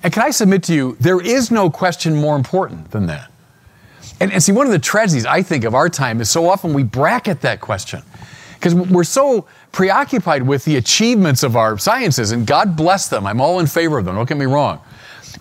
And 0.06 0.12
can 0.12 0.22
I 0.22 0.30
submit 0.30 0.62
to 0.62 0.72
you, 0.72 0.96
there 1.00 1.20
is 1.20 1.50
no 1.50 1.68
question 1.68 2.14
more 2.14 2.36
important 2.36 2.92
than 2.92 3.06
that. 3.06 3.28
And, 4.20 4.30
and 4.30 4.40
see, 4.40 4.52
one 4.52 4.64
of 4.64 4.70
the 4.70 4.78
tragedies 4.78 5.26
I 5.26 5.42
think 5.42 5.64
of 5.64 5.75
our 5.75 5.88
time 5.88 6.20
is 6.20 6.30
so 6.30 6.48
often 6.48 6.72
we 6.72 6.84
bracket 6.84 7.40
that 7.40 7.60
question 7.60 8.02
because 8.54 8.72
we're 8.72 9.02
so 9.02 9.48
preoccupied 9.72 10.44
with 10.44 10.64
the 10.64 10.76
achievements 10.76 11.42
of 11.42 11.56
our 11.56 11.76
sciences, 11.76 12.30
and 12.30 12.46
God 12.46 12.76
bless 12.76 13.08
them. 13.08 13.26
I'm 13.26 13.40
all 13.40 13.58
in 13.58 13.66
favor 13.66 13.98
of 13.98 14.04
them, 14.04 14.14
don't 14.14 14.28
get 14.28 14.38
me 14.38 14.46
wrong. 14.46 14.80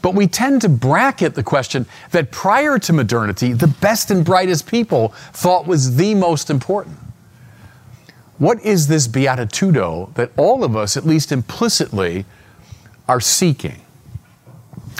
But 0.01 0.15
we 0.15 0.25
tend 0.25 0.62
to 0.62 0.69
bracket 0.69 1.36
the 1.36 1.43
question 1.43 1.86
that 2.10 2.31
prior 2.31 2.79
to 2.79 2.91
modernity, 2.91 3.53
the 3.53 3.67
best 3.67 4.10
and 4.10 4.25
brightest 4.25 4.65
people 4.65 5.10
thought 5.31 5.67
was 5.67 5.95
the 5.95 6.15
most 6.15 6.50
important. 6.50 6.98
What 8.39 8.60
is 8.65 8.88
this 8.88 9.07
beatitudo 9.07 10.12
that 10.15 10.31
all 10.38 10.63
of 10.63 10.75
us, 10.75 10.98
at 10.98 11.05
least 11.05 11.31
implicitly, 11.31 12.25
are 13.07 13.22
seeking? 13.22 13.85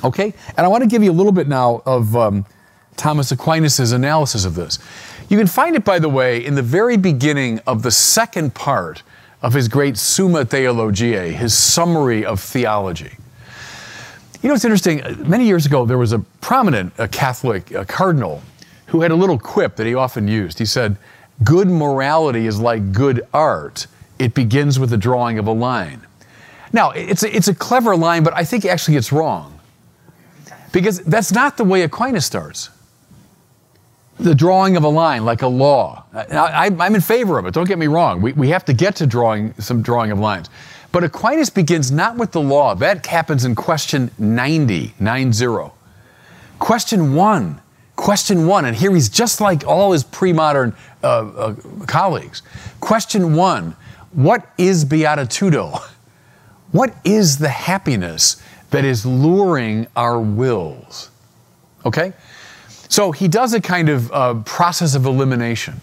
Okay? 0.04 0.34
And 0.58 0.66
I 0.66 0.68
want 0.68 0.84
to 0.84 0.90
give 0.90 1.04
you 1.04 1.12
a 1.12 1.14
little 1.14 1.32
bit 1.32 1.48
now 1.48 1.82
of 1.86 2.16
um, 2.16 2.46
Thomas 2.98 3.32
Aquinas' 3.32 3.92
analysis 3.92 4.46
of 4.46 4.56
this. 4.56 4.80
You 5.30 5.38
can 5.38 5.48
find 5.48 5.76
it, 5.76 5.84
by 5.84 6.00
the 6.00 6.10
way, 6.10 6.46
in 6.46 6.56
the 6.56 6.62
very 6.62 6.98
beginning 6.98 7.60
of 7.66 7.82
the 7.82 7.92
second 7.92 8.54
part 8.54 9.04
of 9.42 9.54
his 9.54 9.68
great 9.68 9.98
Summa 9.98 10.46
Theologiae, 10.46 11.32
his 11.32 11.54
summary 11.56 12.26
of 12.26 12.40
theology. 12.40 13.18
You 14.42 14.50
know, 14.50 14.56
it's 14.56 14.66
interesting. 14.66 15.02
Many 15.28 15.46
years 15.46 15.66
ago, 15.66 15.86
there 15.86 15.98
was 15.98 16.14
a 16.14 16.20
prominent 16.42 16.94
a 17.00 17.08
Catholic 17.08 17.72
a 17.72 17.86
cardinal 17.86 18.42
who 18.88 19.02
had 19.02 19.12
a 19.12 19.16
little 19.16 19.40
quip 19.40 19.76
that 19.78 19.88
he 19.88 19.96
often 19.96 20.28
used. 20.28 20.60
He 20.60 20.66
said, 20.66 20.98
Good 21.44 21.68
morality 21.68 22.48
is 22.48 22.60
like 22.60 22.92
good 22.92 23.28
art, 23.34 23.88
it 24.20 24.34
begins 24.34 24.80
with 24.80 24.92
the 24.92 24.98
drawing 24.98 25.38
of 25.40 25.48
a 25.48 25.52
line. 25.52 26.06
Now, 26.72 26.92
it's 26.92 27.24
a, 27.24 27.36
it's 27.36 27.48
a 27.48 27.56
clever 27.56 27.96
line, 27.96 28.24
but 28.24 28.34
I 28.36 28.44
think 28.44 28.66
actually 28.66 28.98
it's 28.98 29.12
wrong. 29.12 29.55
Because 30.76 31.00
that's 31.04 31.32
not 31.32 31.56
the 31.56 31.64
way 31.64 31.84
Aquinas 31.84 32.26
starts 32.26 32.70
the 34.20 34.36
drawing 34.36 34.76
of 34.76 34.84
a 34.84 34.90
line 34.90 35.24
like 35.24 35.42
a 35.42 35.48
law. 35.48 36.04
I, 36.14 36.66
am 36.68 36.96
in 36.96 37.00
favor 37.00 37.40
of 37.40 37.46
it, 37.46 37.54
don't 37.54 37.68
get 37.68 37.80
me 37.80 37.88
wrong. 37.88 38.22
We, 38.22 38.34
we 38.34 38.50
have 38.50 38.66
to 38.66 38.74
get 38.74 38.98
to 38.98 39.08
drawing 39.08 39.54
some 39.54 39.82
drawing 39.82 40.12
of 40.12 40.20
lines. 40.20 40.50
But 40.92 41.06
Aquinas 41.06 41.50
begins 41.50 41.92
not 41.92 42.18
with 42.18 42.34
the 42.34 42.42
law, 42.42 42.76
that 42.76 43.06
happens 43.06 43.46
in 43.46 43.56
question 43.56 44.12
90, 44.20 44.96
90. 45.00 45.72
Question 46.60 47.16
one, 47.16 47.62
question 47.96 48.46
one, 48.46 48.66
and 48.66 48.76
here 48.76 48.94
he's 48.94 49.08
just 49.08 49.40
like 49.40 49.66
all 49.66 49.94
his 49.94 50.04
pre 50.04 50.34
modern 50.34 50.76
uh, 51.04 51.08
uh, 51.08 51.56
colleagues. 51.88 52.42
Question 52.82 53.34
one 53.34 53.78
What 54.12 54.46
is 54.58 54.84
beatitudo? 54.84 55.82
What 56.72 56.94
is 57.06 57.38
the 57.38 57.48
happiness 57.48 58.36
that 58.76 58.84
is 58.84 59.06
luring 59.06 59.88
our 59.96 60.20
wills? 60.20 61.10
Okay? 61.86 62.12
So 62.90 63.14
he 63.14 63.30
does 63.30 63.54
a 63.54 63.62
kind 63.62 63.88
of 63.88 64.12
uh, 64.12 64.34
process 64.44 64.96
of 64.96 65.06
elimination. 65.06 65.80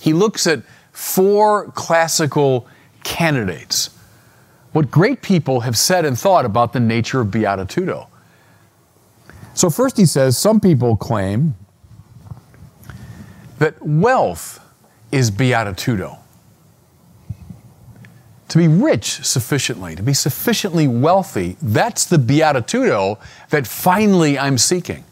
He 0.00 0.12
looks 0.12 0.48
at 0.48 0.64
four 0.90 1.70
classical 1.76 2.66
candidates, 3.04 3.90
what 4.72 4.90
great 4.90 5.22
people 5.22 5.60
have 5.60 5.78
said 5.78 6.04
and 6.04 6.18
thought 6.18 6.44
about 6.44 6.72
the 6.72 6.80
nature 6.80 7.20
of 7.20 7.28
beatitudo. 7.28 8.08
So, 9.54 9.70
first 9.70 9.96
he 9.96 10.06
says 10.06 10.36
some 10.36 10.58
people 10.58 10.96
claim 10.96 11.54
that 13.58 13.80
wealth 13.80 14.58
is 15.12 15.30
beatitudo. 15.30 16.18
To 18.48 18.58
be 18.58 18.68
rich 18.68 19.24
sufficiently, 19.26 19.96
to 19.96 20.02
be 20.02 20.14
sufficiently 20.14 20.86
wealthy, 20.86 21.56
that's 21.60 22.04
the 22.04 22.16
beatitudo 22.16 23.18
that 23.50 23.66
finally 23.66 24.38
I'm 24.38 24.56
seeking. 24.56 25.04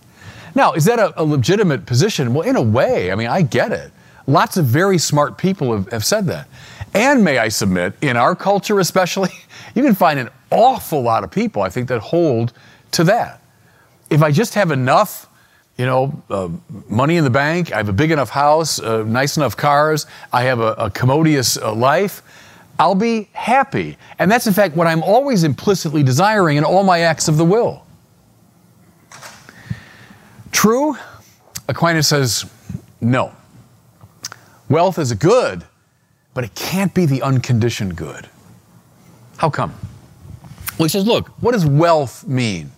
Now, 0.54 0.72
is 0.74 0.84
that 0.84 1.00
a, 1.00 1.20
a, 1.20 1.24
legitimate 1.24 1.84
position? 1.84 2.32
Well, 2.32 2.48
in 2.48 2.54
a 2.54 2.62
way, 2.62 3.10
I 3.10 3.16
mean, 3.16 3.26
I 3.26 3.42
get 3.42 3.72
it. 3.72 3.90
Lots 4.26 4.56
of 4.56 4.66
very 4.66 4.98
smart 4.98 5.36
people 5.36 5.72
have, 5.72 5.90
have 5.90 6.04
said 6.04 6.26
that. 6.26 6.46
And 6.94 7.24
may 7.24 7.38
I 7.38 7.48
submit, 7.48 7.94
in 8.00 8.16
our 8.16 8.36
culture 8.36 8.78
especially, 8.78 9.30
you 9.74 9.82
can 9.82 9.96
find 9.96 10.20
an 10.20 10.30
awful 10.50 11.02
lot 11.02 11.24
of 11.24 11.30
people, 11.30 11.62
I 11.62 11.68
think, 11.68 11.88
that 11.88 12.00
hold 12.00 12.52
to 12.92 13.04
that. 13.04 13.42
If 14.10 14.22
I 14.22 14.30
just 14.30 14.54
have 14.54 14.70
enough, 14.70 15.28
you 15.76 15.86
know, 15.86 16.22
uh, 16.30 16.48
money 16.88 17.16
in 17.16 17.24
the 17.24 17.30
bank, 17.30 17.72
I 17.72 17.78
have 17.78 17.88
a 17.88 17.92
big 17.92 18.12
enough 18.12 18.30
house, 18.30 18.78
uh, 18.78 19.02
nice 19.02 19.36
enough 19.36 19.56
cars, 19.56 20.06
I 20.32 20.44
have 20.44 20.60
a, 20.60 20.74
a 20.74 20.90
commodious 20.90 21.56
uh, 21.56 21.74
life, 21.74 22.22
I'll 22.78 22.94
be 22.94 23.28
happy. 23.32 23.96
And 24.18 24.30
that's, 24.30 24.46
in 24.46 24.52
fact, 24.52 24.76
what 24.76 24.86
I'm 24.86 25.02
always 25.02 25.44
implicitly 25.44 26.02
desiring 26.02 26.56
in 26.56 26.64
all 26.64 26.82
my 26.82 27.00
acts 27.00 27.28
of 27.28 27.36
the 27.36 27.44
will. 27.44 27.86
True? 30.50 30.96
Aquinas 31.68 32.08
says 32.08 32.50
no. 33.00 33.32
Wealth 34.68 34.98
is 34.98 35.10
a 35.10 35.16
good, 35.16 35.64
but 36.32 36.44
it 36.44 36.54
can't 36.54 36.92
be 36.94 37.06
the 37.06 37.22
unconditioned 37.22 37.96
good. 37.96 38.28
How 39.36 39.50
come? 39.50 39.74
Well, 40.78 40.86
he 40.86 40.88
says, 40.88 41.06
look, 41.06 41.28
what 41.40 41.52
does 41.52 41.66
wealth 41.66 42.26
mean? 42.26 42.72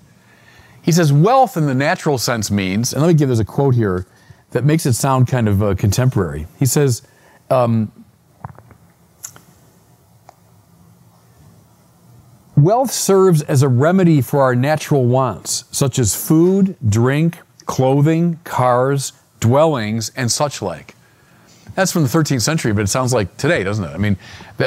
He 0.82 0.92
says, 0.92 1.12
wealth 1.12 1.56
in 1.56 1.66
the 1.66 1.74
natural 1.74 2.18
sense 2.18 2.50
means, 2.50 2.92
and 2.92 3.02
let 3.02 3.08
me 3.08 3.14
give 3.14 3.28
there's 3.28 3.40
a 3.40 3.44
quote 3.44 3.74
here 3.74 4.06
that 4.50 4.64
makes 4.64 4.86
it 4.86 4.92
sound 4.92 5.26
kind 5.26 5.48
of 5.48 5.62
uh, 5.62 5.74
contemporary. 5.74 6.46
He 6.58 6.66
says, 6.66 7.02
um, 7.50 7.90
Wealth 12.66 12.90
serves 12.90 13.42
as 13.42 13.62
a 13.62 13.68
remedy 13.68 14.20
for 14.20 14.42
our 14.42 14.56
natural 14.56 15.04
wants, 15.04 15.66
such 15.70 16.00
as 16.00 16.16
food, 16.16 16.74
drink, 16.88 17.38
clothing, 17.66 18.40
cars, 18.42 19.12
dwellings, 19.38 20.10
and 20.16 20.28
such 20.32 20.60
like. 20.60 20.96
That's 21.76 21.92
from 21.92 22.02
the 22.02 22.08
13th 22.08 22.42
century, 22.42 22.72
but 22.72 22.80
it 22.80 22.88
sounds 22.88 23.12
like 23.12 23.36
today, 23.36 23.62
doesn't 23.62 23.84
it? 23.84 23.94
I 23.94 23.98
mean, 23.98 24.16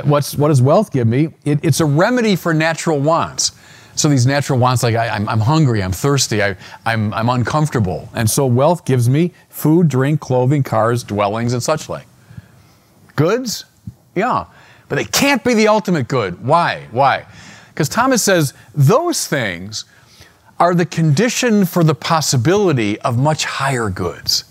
what's, 0.06 0.38
what 0.38 0.48
does 0.48 0.62
wealth 0.62 0.94
give 0.94 1.08
me? 1.08 1.34
It, 1.44 1.60
it's 1.62 1.82
a 1.82 1.86
remedy 1.86 2.38
for 2.38 2.54
natural 2.54 3.02
wants. 3.02 3.52
So 3.98 4.08
these 4.08 4.26
natural 4.26 4.60
wants, 4.60 4.82
like 4.82 4.96
I, 4.96 5.18
am 5.18 5.42
hungry, 5.42 5.84
I'm 5.84 5.92
thirsty, 5.92 6.42
I, 6.42 6.56
I'm, 6.86 7.14
I'm 7.14 7.28
uncomfortable. 7.28 8.08
And 8.16 8.30
so 8.30 8.46
wealth 8.46 8.86
gives 8.86 9.10
me 9.10 9.34
food, 9.50 9.90
drink, 9.90 10.22
clothing, 10.22 10.64
cars, 10.64 11.04
dwellings, 11.04 11.52
and 11.52 11.62
such 11.62 11.90
like. 11.90 12.08
Goods? 13.18 13.66
Yeah. 14.16 14.46
But 14.88 14.96
they 14.96 15.04
can't 15.04 15.44
be 15.44 15.54
the 15.54 15.68
ultimate 15.68 16.08
good. 16.08 16.42
Why? 16.42 16.88
Why? 16.92 17.26
Because 17.80 17.88
Thomas 17.88 18.22
says 18.22 18.54
those 18.76 19.26
things 19.26 19.86
are 20.60 20.76
the 20.76 20.86
condition 20.86 21.64
for 21.64 21.82
the 21.82 21.96
possibility 21.96 23.00
of 23.00 23.18
much 23.18 23.46
higher 23.46 23.90
goods. 23.90 24.44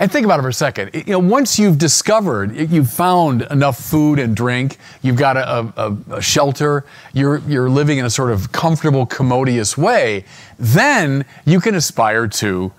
And 0.00 0.10
think 0.10 0.24
about 0.24 0.40
it 0.40 0.42
for 0.42 0.48
a 0.48 0.52
second. 0.52 0.90
You 0.92 1.12
know, 1.12 1.18
once 1.20 1.56
you've 1.60 1.78
discovered, 1.78 2.56
you've 2.56 2.90
found 2.90 3.42
enough 3.42 3.78
food 3.78 4.18
and 4.18 4.34
drink, 4.34 4.78
you've 5.02 5.14
got 5.14 5.36
a, 5.36 5.72
a, 5.76 6.16
a, 6.16 6.20
shelter, 6.20 6.84
you're, 7.12 7.38
you're 7.46 7.70
living 7.70 7.98
in 7.98 8.04
a 8.04 8.10
sort 8.10 8.32
of 8.32 8.50
comfortable, 8.50 9.06
commodious 9.06 9.78
way, 9.78 10.24
then 10.58 11.24
you 11.44 11.60
can 11.60 11.76
aspire 11.76 12.26
to 12.26 12.72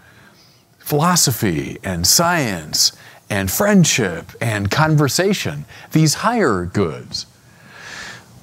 philosophy 0.80 1.78
and 1.86 2.06
science 2.06 2.92
and 3.30 3.50
friendship 3.50 4.26
and 4.42 4.70
conversation, 4.70 5.64
these 5.94 6.16
higher 6.16 6.66
goods. 6.66 7.28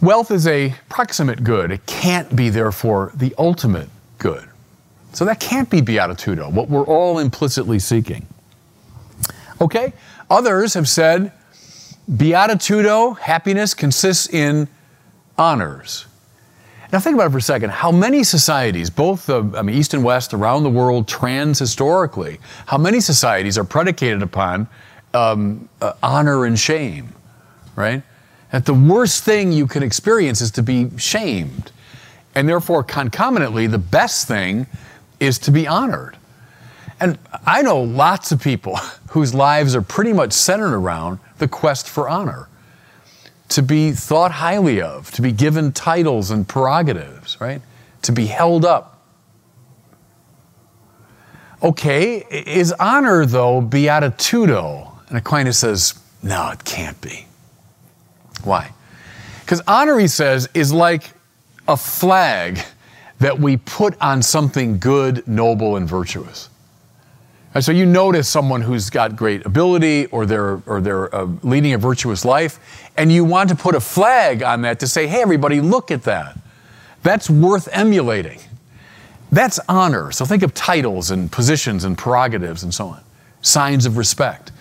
Wealth 0.02 0.30
is 0.30 0.46
a 0.46 0.74
proximate 0.88 1.42
good. 1.42 1.70
It 1.70 1.86
can't 1.86 2.34
be, 2.36 2.50
therefore, 2.50 3.12
the 3.14 3.34
ultimate 3.38 3.88
good. 4.18 4.48
So 5.12 5.24
that 5.24 5.40
can't 5.40 5.70
be 5.70 5.80
beatitudo, 5.80 6.52
what 6.52 6.68
we're 6.68 6.84
all 6.84 7.18
implicitly 7.18 7.78
seeking. 7.78 8.26
Okay? 9.60 9.94
Others 10.28 10.74
have 10.74 10.88
said 10.88 11.32
beatitudo, 12.10 13.18
happiness, 13.18 13.72
consists 13.72 14.28
in 14.28 14.68
honors. 15.38 16.06
Now 16.92 17.00
think 17.00 17.14
about 17.14 17.28
it 17.28 17.30
for 17.30 17.38
a 17.38 17.42
second. 17.42 17.70
How 17.70 17.90
many 17.90 18.22
societies, 18.22 18.90
both 18.90 19.28
uh, 19.28 19.44
I 19.56 19.62
mean, 19.62 19.76
East 19.76 19.94
and 19.94 20.04
West, 20.04 20.34
around 20.34 20.62
the 20.62 20.70
world, 20.70 21.08
trans 21.08 21.58
historically, 21.58 22.38
how 22.66 22.78
many 22.78 23.00
societies 23.00 23.58
are 23.58 23.64
predicated 23.64 24.22
upon 24.22 24.68
um, 25.14 25.68
uh, 25.80 25.94
honor 26.02 26.44
and 26.44 26.58
shame, 26.58 27.12
right? 27.74 28.02
That 28.52 28.64
the 28.64 28.74
worst 28.74 29.24
thing 29.24 29.52
you 29.52 29.66
can 29.66 29.82
experience 29.82 30.40
is 30.40 30.50
to 30.52 30.62
be 30.62 30.90
shamed. 30.98 31.72
And 32.34 32.48
therefore, 32.48 32.84
concomitantly, 32.84 33.66
the 33.66 33.78
best 33.78 34.28
thing 34.28 34.66
is 35.20 35.38
to 35.40 35.50
be 35.50 35.66
honored. 35.66 36.16
And 37.00 37.18
I 37.44 37.62
know 37.62 37.82
lots 37.82 38.32
of 38.32 38.40
people 38.40 38.76
whose 39.10 39.34
lives 39.34 39.74
are 39.74 39.82
pretty 39.82 40.12
much 40.12 40.32
centered 40.32 40.74
around 40.74 41.18
the 41.38 41.48
quest 41.48 41.88
for 41.88 42.08
honor, 42.08 42.48
to 43.50 43.62
be 43.62 43.92
thought 43.92 44.32
highly 44.32 44.80
of, 44.80 45.10
to 45.12 45.22
be 45.22 45.32
given 45.32 45.72
titles 45.72 46.30
and 46.30 46.48
prerogatives, 46.48 47.40
right? 47.40 47.60
To 48.02 48.12
be 48.12 48.26
held 48.26 48.64
up. 48.64 48.92
Okay, 51.62 52.18
is 52.18 52.72
honor, 52.72 53.24
though, 53.24 53.60
beatitudo? 53.62 54.92
And 55.08 55.18
Aquinas 55.18 55.58
says, 55.58 55.98
no, 56.22 56.50
it 56.50 56.64
can't 56.64 57.00
be. 57.00 57.26
Why? 58.46 58.72
Because 59.40 59.60
honor, 59.66 59.98
he 59.98 60.08
says, 60.08 60.48
is 60.54 60.72
like 60.72 61.12
a 61.68 61.76
flag 61.76 62.60
that 63.18 63.38
we 63.38 63.56
put 63.56 64.00
on 64.00 64.22
something 64.22 64.78
good, 64.78 65.26
noble, 65.26 65.76
and 65.76 65.88
virtuous. 65.88 66.48
And 67.54 67.64
so 67.64 67.72
you 67.72 67.86
notice 67.86 68.28
someone 68.28 68.60
who's 68.60 68.90
got 68.90 69.16
great 69.16 69.46
ability 69.46 70.06
or 70.06 70.26
they're, 70.26 70.60
or 70.66 70.80
they're 70.82 71.14
uh, 71.14 71.26
leading 71.42 71.72
a 71.72 71.78
virtuous 71.78 72.24
life, 72.24 72.90
and 72.98 73.10
you 73.10 73.24
want 73.24 73.48
to 73.48 73.54
put 73.54 73.74
a 73.74 73.80
flag 73.80 74.42
on 74.42 74.62
that 74.62 74.78
to 74.80 74.86
say, 74.86 75.06
hey, 75.06 75.22
everybody, 75.22 75.60
look 75.60 75.90
at 75.90 76.02
that. 76.02 76.38
That's 77.02 77.30
worth 77.30 77.68
emulating. 77.72 78.40
That's 79.32 79.58
honor. 79.68 80.12
So 80.12 80.26
think 80.26 80.42
of 80.42 80.52
titles 80.52 81.10
and 81.10 81.32
positions 81.32 81.84
and 81.84 81.96
prerogatives 81.96 82.62
and 82.62 82.74
so 82.74 82.88
on, 82.88 83.02
signs 83.40 83.86
of 83.86 83.96
respect. 83.96 84.52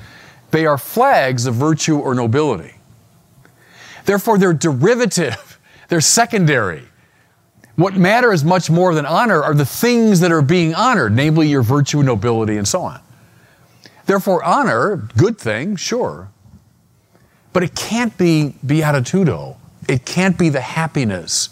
They 0.51 0.65
are 0.65 0.77
flags 0.77 1.47
of 1.47 1.55
virtue 1.55 1.97
or 1.99 2.15
nobility. 2.15 2.74
Therefore, 4.05 4.37
they're 4.37 4.53
derivative, 4.53 5.59
they're 5.89 6.01
secondary. 6.01 6.83
What 7.75 7.95
matters 7.95 8.43
much 8.45 8.69
more 8.69 8.95
than 8.95 9.05
honor 9.05 9.43
are 9.43 9.53
the 9.53 9.65
things 9.65 10.21
that 10.21 10.31
are 10.31 10.41
being 10.41 10.73
honored, 10.73 11.13
namely 11.13 11.49
your 11.49 11.61
virtue, 11.61 12.01
nobility, 12.03 12.55
and 12.57 12.67
so 12.67 12.81
on. 12.83 13.01
Therefore, 14.05 14.43
honor, 14.43 15.09
good 15.17 15.37
thing, 15.37 15.75
sure, 15.75 16.29
but 17.51 17.63
it 17.63 17.75
can't 17.75 18.17
be 18.17 18.55
beatitudo. 18.65 19.57
It 19.89 20.05
can't 20.05 20.37
be 20.37 20.49
the 20.49 20.61
happiness 20.61 21.49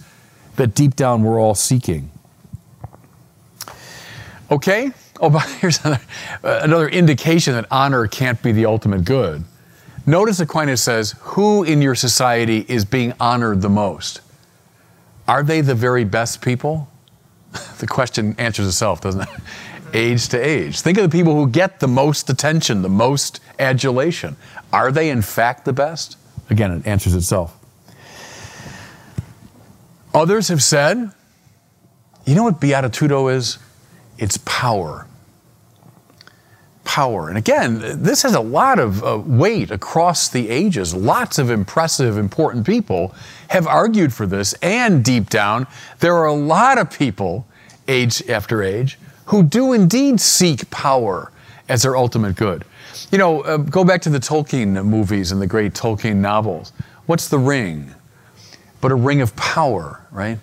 that 0.56 0.76
deep 0.76 0.96
down 0.96 1.24
we're 1.24 1.40
all 1.40 1.56
seeking. 1.56 2.12
Okay? 4.52 4.92
Oh, 5.20 5.30
but 5.30 5.44
here's 5.60 5.84
another, 5.84 6.04
uh, 6.44 6.60
another 6.64 6.88
indication 6.88 7.54
that 7.54 7.66
honor 7.72 8.08
can't 8.08 8.42
be 8.42 8.52
the 8.52 8.66
ultimate 8.66 9.04
good. 9.04 9.44
Notice 10.06 10.40
Aquinas 10.40 10.82
says, 10.82 11.16
Who 11.20 11.64
in 11.64 11.82
your 11.82 11.96
society 11.96 12.66
is 12.68 12.84
being 12.84 13.14
honored 13.20 13.62
the 13.62 13.70
most? 13.70 14.22
Are 15.28 15.44
they 15.44 15.62
the 15.62 15.76
very 15.76 16.04
best 16.04 16.42
people? 16.42 16.90
the 17.80 17.88
question 17.88 18.36
answers 18.38 18.68
itself, 18.68 19.02
doesn't 19.02 19.22
it? 19.22 19.30
age 19.94 20.28
to 20.30 20.38
age. 20.38 20.82
Think 20.82 20.98
of 20.98 21.10
the 21.10 21.16
people 21.18 21.36
who 21.36 21.48
get 21.48 21.80
the 21.80 21.88
most 21.88 22.30
attention, 22.30 22.82
the 22.82 22.90
most 22.90 23.40
adulation. 23.60 24.36
Are 24.74 24.92
they 24.92 25.10
in 25.10 25.22
fact 25.22 25.66
the 25.66 25.74
best? 25.74 26.18
Again, 26.50 26.72
it 26.72 26.88
answers 26.88 27.16
itself. 27.16 27.58
Others 30.14 30.50
have 30.50 30.62
said, 30.62 31.12
you 32.26 32.36
know 32.36 32.44
what 32.44 32.60
beatitudo 32.60 33.34
is? 33.34 33.58
It's 34.18 34.38
power 34.46 35.08
power. 36.94 37.28
And 37.28 37.40
again, 37.40 38.04
this 38.04 38.22
has 38.22 38.36
a 38.36 38.40
lot 38.40 38.78
of 38.78 39.04
uh, 39.04 39.20
weight 39.26 39.72
across 39.72 40.30
the 40.30 40.48
ages. 40.48 40.94
Lots 40.94 41.40
of 41.40 41.50
impressive, 41.50 42.20
important 42.20 42.68
people 42.68 43.16
have 43.48 43.66
argued 43.66 44.14
for 44.14 44.28
this. 44.28 44.54
And 44.62 45.04
deep 45.04 45.28
down, 45.28 45.66
there 46.02 46.16
are 46.16 46.28
a 46.28 46.36
lot 46.36 46.78
of 46.78 46.92
people, 46.92 47.48
age 47.88 48.22
after 48.30 48.62
age, 48.62 49.00
who 49.26 49.42
do 49.42 49.74
indeed 49.74 50.22
seek 50.22 50.70
power 50.70 51.32
as 51.68 51.82
their 51.82 51.98
ultimate 51.98 52.36
good. 52.36 52.64
You 53.12 53.18
know, 53.18 53.42
uh, 53.42 53.58
go 53.58 53.84
back 53.84 54.04
to 54.04 54.12
the 54.12 54.20
Tolkien 54.20 54.86
movies 54.86 55.32
and 55.32 55.42
the 55.42 55.48
great 55.48 55.74
Tolkien 55.74 56.18
novels. 56.18 56.74
What's 57.08 57.28
the 57.28 57.40
ring? 57.40 57.96
But 58.82 58.92
a 58.92 58.96
ring 58.96 59.22
of 59.22 59.36
power, 59.36 60.06
right? 60.12 60.38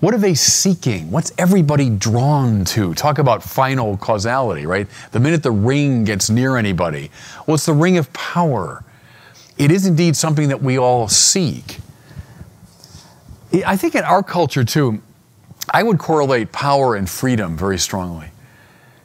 What 0.00 0.14
are 0.14 0.18
they 0.18 0.34
seeking? 0.34 1.10
What's 1.10 1.30
everybody 1.36 1.90
drawn 1.90 2.64
to? 2.66 2.94
Talk 2.94 3.18
about 3.18 3.42
final 3.42 3.98
causality, 3.98 4.64
right? 4.64 4.86
The 5.12 5.20
minute 5.20 5.42
the 5.42 5.50
ring 5.50 6.04
gets 6.04 6.30
near 6.30 6.56
anybody, 6.56 7.10
well, 7.46 7.56
it's 7.56 7.66
the 7.66 7.74
ring 7.74 7.98
of 7.98 8.10
power. 8.14 8.82
It 9.58 9.70
is 9.70 9.86
indeed 9.86 10.16
something 10.16 10.48
that 10.48 10.62
we 10.62 10.78
all 10.78 11.06
seek. 11.06 11.78
I 13.66 13.76
think 13.76 13.94
in 13.94 14.04
our 14.04 14.22
culture, 14.22 14.64
too, 14.64 15.02
I 15.68 15.82
would 15.82 15.98
correlate 15.98 16.50
power 16.50 16.94
and 16.94 17.08
freedom 17.08 17.56
very 17.56 17.78
strongly. 17.78 18.28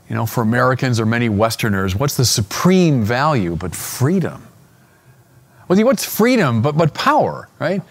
You 0.07 0.15
know, 0.15 0.25
for 0.25 0.41
Americans 0.41 0.99
or 0.99 1.05
many 1.05 1.27
Westerners, 1.27 1.95
what's 1.95 2.15
the 2.15 2.25
supreme 2.25 3.03
value 3.03 3.55
but 3.55 3.75
freedom? 3.75 4.44
Well, 5.67 5.83
what's 5.83 6.05
freedom 6.05 6.61
but, 6.61 6.77
but 6.77 6.93
power, 6.93 7.49
right? 7.59 7.81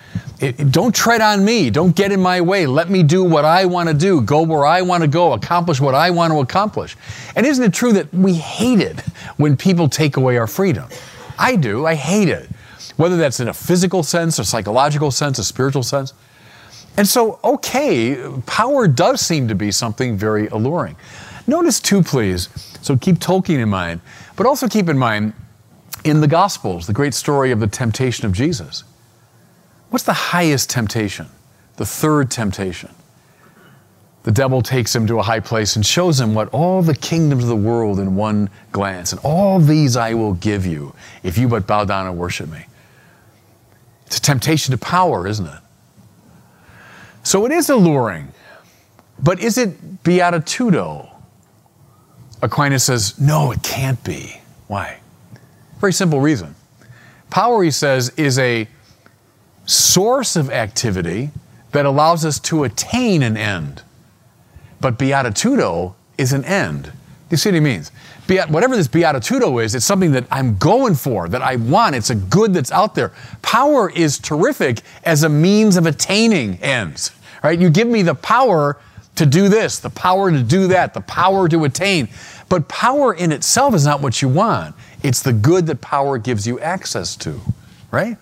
It, 0.40 0.60
it, 0.60 0.70
don't 0.70 0.94
tread 0.94 1.20
on 1.20 1.44
me. 1.44 1.70
Don't 1.70 1.94
get 1.94 2.12
in 2.12 2.20
my 2.20 2.40
way. 2.40 2.66
Let 2.66 2.88
me 2.88 3.02
do 3.02 3.24
what 3.24 3.44
I 3.44 3.64
want 3.64 3.88
to 3.88 3.94
do, 3.94 4.20
go 4.20 4.42
where 4.42 4.64
I 4.64 4.82
want 4.82 5.02
to 5.02 5.08
go, 5.08 5.32
accomplish 5.32 5.80
what 5.80 5.94
I 5.94 6.10
want 6.10 6.32
to 6.32 6.40
accomplish. 6.40 6.96
And 7.34 7.44
isn't 7.44 7.64
it 7.64 7.72
true 7.72 7.92
that 7.94 8.12
we 8.14 8.34
hate 8.34 8.80
it 8.80 9.00
when 9.37 9.56
people 9.56 9.88
take 9.88 10.16
away 10.16 10.38
our 10.38 10.46
freedom? 10.46 10.88
I 11.38 11.56
do. 11.56 11.84
I 11.84 11.94
hate 11.94 12.28
it. 12.28 12.48
Whether 12.96 13.16
that's 13.16 13.40
in 13.40 13.48
a 13.48 13.54
physical 13.54 14.04
sense, 14.04 14.38
a 14.38 14.44
psychological 14.44 15.10
sense, 15.10 15.38
a 15.40 15.44
spiritual 15.44 15.82
sense. 15.82 16.12
And 16.96 17.08
so, 17.08 17.40
okay, 17.42 18.16
power 18.46 18.87
does 18.87 19.20
seem 19.20 19.48
to 19.48 19.54
be 19.56 19.72
something 19.72 20.16
very 20.16 20.46
alluring. 20.48 20.94
Notice, 21.48 21.80
too, 21.80 22.04
please, 22.04 22.48
so 22.82 22.96
keep 22.96 23.16
Tolkien 23.16 23.58
in 23.58 23.68
mind, 23.68 24.00
but 24.37 24.46
also 24.46 24.68
keep 24.68 24.88
in 24.88 24.96
mind 24.96 25.32
in 26.02 26.20
the 26.20 26.26
Gospels, 26.26 26.87
the 26.87 26.92
great 26.92 27.14
story 27.14 27.50
of 27.50 27.61
the 27.61 27.66
temptation 27.66 28.26
of 28.26 28.33
Jesus. 28.33 28.85
What's 29.90 30.04
the 30.04 30.12
highest 30.12 30.70
temptation? 30.70 31.28
The 31.76 31.87
third 31.87 32.30
temptation. 32.30 32.90
The 34.24 34.33
devil 34.33 34.62
takes 34.62 34.94
him 34.94 35.07
to 35.07 35.18
a 35.18 35.22
high 35.22 35.40
place 35.40 35.76
and 35.76 35.85
shows 35.85 36.18
him 36.18 36.35
what 36.35 36.48
all 36.48 36.83
the 36.83 36.94
kingdoms 36.94 37.44
of 37.44 37.48
the 37.48 37.57
world 37.57 38.00
in 38.00 38.16
one 38.16 38.48
glance, 38.72 39.12
and 39.12 39.20
all 39.22 39.61
these 39.61 39.96
I 39.96 40.14
will 40.14 40.33
give 40.33 40.64
you 40.64 40.94
if 41.22 41.37
you 41.37 41.46
but 41.46 41.66
bow 41.66 41.85
down 41.85 42.07
and 42.07 42.16
worship 42.18 42.50
me. 42.50 42.64
It's 44.07 44.16
a 44.16 44.22
temptation 44.22 44.72
to 44.72 44.78
power, 44.78 45.26
isn't 45.26 45.46
it? 45.46 45.61
So 47.22 47.44
it 47.44 47.52
is 47.52 47.68
alluring, 47.68 48.33
but 49.22 49.40
is 49.40 49.59
it 49.59 50.02
beatitudo? 50.02 51.11
Aquinas 52.42 52.85
says, 52.85 53.18
no, 53.18 53.52
it 53.52 53.62
can't 53.62 54.02
be. 54.04 54.40
Why? 54.68 55.00
Very 55.80 55.92
simple 55.92 56.20
reason. 56.20 56.54
Power, 57.30 57.62
he 57.62 57.70
says, 57.70 58.10
is 58.16 58.38
a 58.38 58.68
source 59.66 60.37
of 60.37 60.50
activity 60.50 61.30
that 61.72 61.87
allows 61.87 62.24
us 62.24 62.38
to 62.38 62.64
attain 62.64 63.22
an 63.22 63.37
end. 63.37 63.82
But 64.80 64.98
beatitudo 64.98 65.94
is 66.18 66.32
an 66.32 66.44
end. 66.44 66.92
You 67.30 67.37
see 67.37 67.48
what 67.48 67.54
he 67.54 67.60
means? 67.60 67.90
Beat, 68.26 68.48
whatever 68.48 68.76
this 68.76 68.88
beatitudo 68.88 69.62
is, 69.62 69.74
it's 69.74 69.84
something 69.84 70.12
that 70.12 70.26
I'm 70.30 70.56
going 70.56 70.94
for, 70.94 71.28
that 71.28 71.42
I 71.42 71.56
want. 71.56 71.96
It's 71.96 72.10
a 72.10 72.14
good 72.14 72.54
that's 72.54 72.70
out 72.70 72.94
there. 72.94 73.12
Power 73.42 73.90
is 73.90 74.18
terrific 74.18 74.82
as 75.04 75.24
a 75.24 75.28
means 75.28 75.76
of 75.76 75.87
attaining 75.87 76.58
ends, 76.62 77.10
right? 77.42 77.58
You 77.58 77.70
give 77.70 77.88
me 77.88 78.02
the 78.02 78.14
power 78.14 78.78
to 79.16 79.26
do 79.26 79.48
this, 79.48 79.78
the 79.78 79.90
power 79.90 80.30
to 80.30 80.42
do 80.42 80.68
that, 80.68 80.94
the 80.94 81.00
power 81.00 81.48
to 81.48 81.64
attain. 81.64 82.08
But 82.48 82.68
power 82.68 83.14
in 83.14 83.32
itself 83.32 83.74
is 83.74 83.84
not 83.84 84.00
what 84.00 84.22
you 84.22 84.28
want. 84.28 84.74
It's 85.05 85.23
the 85.23 85.35
good 85.35 85.67
that 85.67 85.83
power 85.83 86.17
gives 86.17 86.47
you 86.47 86.59
access 86.61 87.14
to, 87.17 87.38
right? 87.90 88.17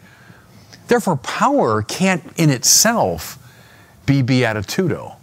Therefore, 0.88 1.16
power 1.16 1.80
can't 1.80 2.24
in 2.36 2.50
itself 2.50 3.38
be 4.04 4.20
beatitudo. 4.20 5.14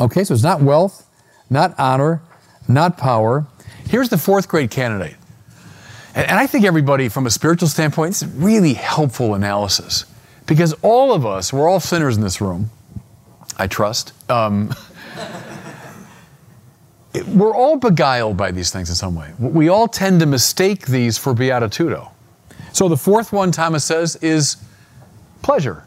Okay, 0.00 0.22
so 0.22 0.32
it's 0.32 0.44
not 0.44 0.62
wealth, 0.62 1.06
not 1.50 1.74
honor, 1.76 2.22
not 2.68 2.96
power. 2.96 3.46
Here's 3.88 4.08
the 4.08 4.16
fourth 4.16 4.46
grade 4.46 4.70
candidate. 4.70 5.16
And, 6.14 6.28
and 6.28 6.38
I 6.38 6.46
think 6.46 6.64
everybody, 6.64 7.08
from 7.08 7.26
a 7.26 7.30
spiritual 7.30 7.68
standpoint, 7.68 8.12
it's 8.12 8.22
really 8.22 8.74
helpful 8.74 9.34
analysis. 9.34 10.04
Because 10.46 10.72
all 10.82 11.12
of 11.12 11.26
us, 11.26 11.52
we're 11.52 11.68
all 11.68 11.80
sinners 11.80 12.16
in 12.16 12.22
this 12.22 12.40
room, 12.40 12.70
I 13.58 13.66
trust. 13.66 14.12
Um, 14.30 14.72
we're 17.28 17.54
all 17.54 17.76
beguiled 17.76 18.36
by 18.36 18.50
these 18.50 18.70
things 18.70 18.88
in 18.88 18.94
some 18.94 19.14
way. 19.14 19.32
We 19.38 19.68
all 19.68 19.86
tend 19.86 20.20
to 20.20 20.26
mistake 20.26 20.86
these 20.86 21.16
for 21.16 21.34
beatitudo. 21.34 22.10
So 22.72 22.88
the 22.88 22.96
fourth 22.96 23.32
one, 23.32 23.52
Thomas 23.52 23.84
says, 23.84 24.16
is 24.16 24.56
pleasure. 25.42 25.84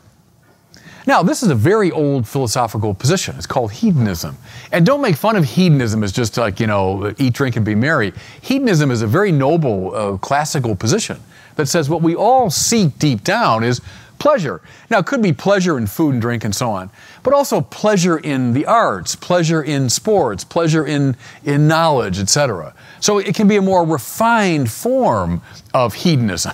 Now, 1.05 1.23
this 1.23 1.41
is 1.41 1.49
a 1.49 1.55
very 1.55 1.89
old 1.89 2.27
philosophical 2.27 2.93
position. 2.93 3.35
It's 3.37 3.45
called 3.45 3.71
hedonism. 3.71 4.37
And 4.73 4.85
don't 4.85 5.01
make 5.01 5.15
fun 5.15 5.37
of 5.37 5.45
hedonism 5.45 6.03
as 6.03 6.11
just 6.11 6.37
like, 6.37 6.59
you 6.59 6.67
know, 6.67 7.13
eat, 7.17 7.33
drink, 7.33 7.55
and 7.55 7.65
be 7.65 7.75
merry. 7.75 8.13
Hedonism 8.41 8.91
is 8.91 9.01
a 9.01 9.07
very 9.07 9.31
noble 9.31 9.95
uh, 9.95 10.17
classical 10.17 10.75
position 10.75 11.19
that 11.55 11.67
says 11.67 11.89
what 11.89 12.01
we 12.01 12.15
all 12.15 12.49
seek 12.49 12.99
deep 12.99 13.23
down 13.23 13.63
is 13.63 13.81
pleasure. 14.19 14.61
Now, 14.89 14.99
it 14.99 15.05
could 15.05 15.21
be 15.21 15.31
pleasure 15.31 15.77
in 15.77 15.87
food 15.87 16.13
and 16.13 16.21
drink 16.21 16.43
and 16.43 16.53
so 16.53 16.69
on, 16.71 16.89
but 17.27 17.33
also 17.33 17.59
pleasure 17.59 18.17
in 18.17 18.53
the 18.53 18.65
arts, 18.65 19.13
pleasure 19.13 19.61
in 19.61 19.89
sports, 19.89 20.45
pleasure 20.45 20.87
in, 20.87 21.13
in 21.43 21.67
knowledge, 21.67 22.19
etc. 22.19 22.73
So 23.01 23.17
it 23.17 23.35
can 23.35 23.49
be 23.49 23.57
a 23.57 23.61
more 23.61 23.85
refined 23.85 24.71
form 24.71 25.41
of 25.73 25.93
hedonism. 25.93 26.53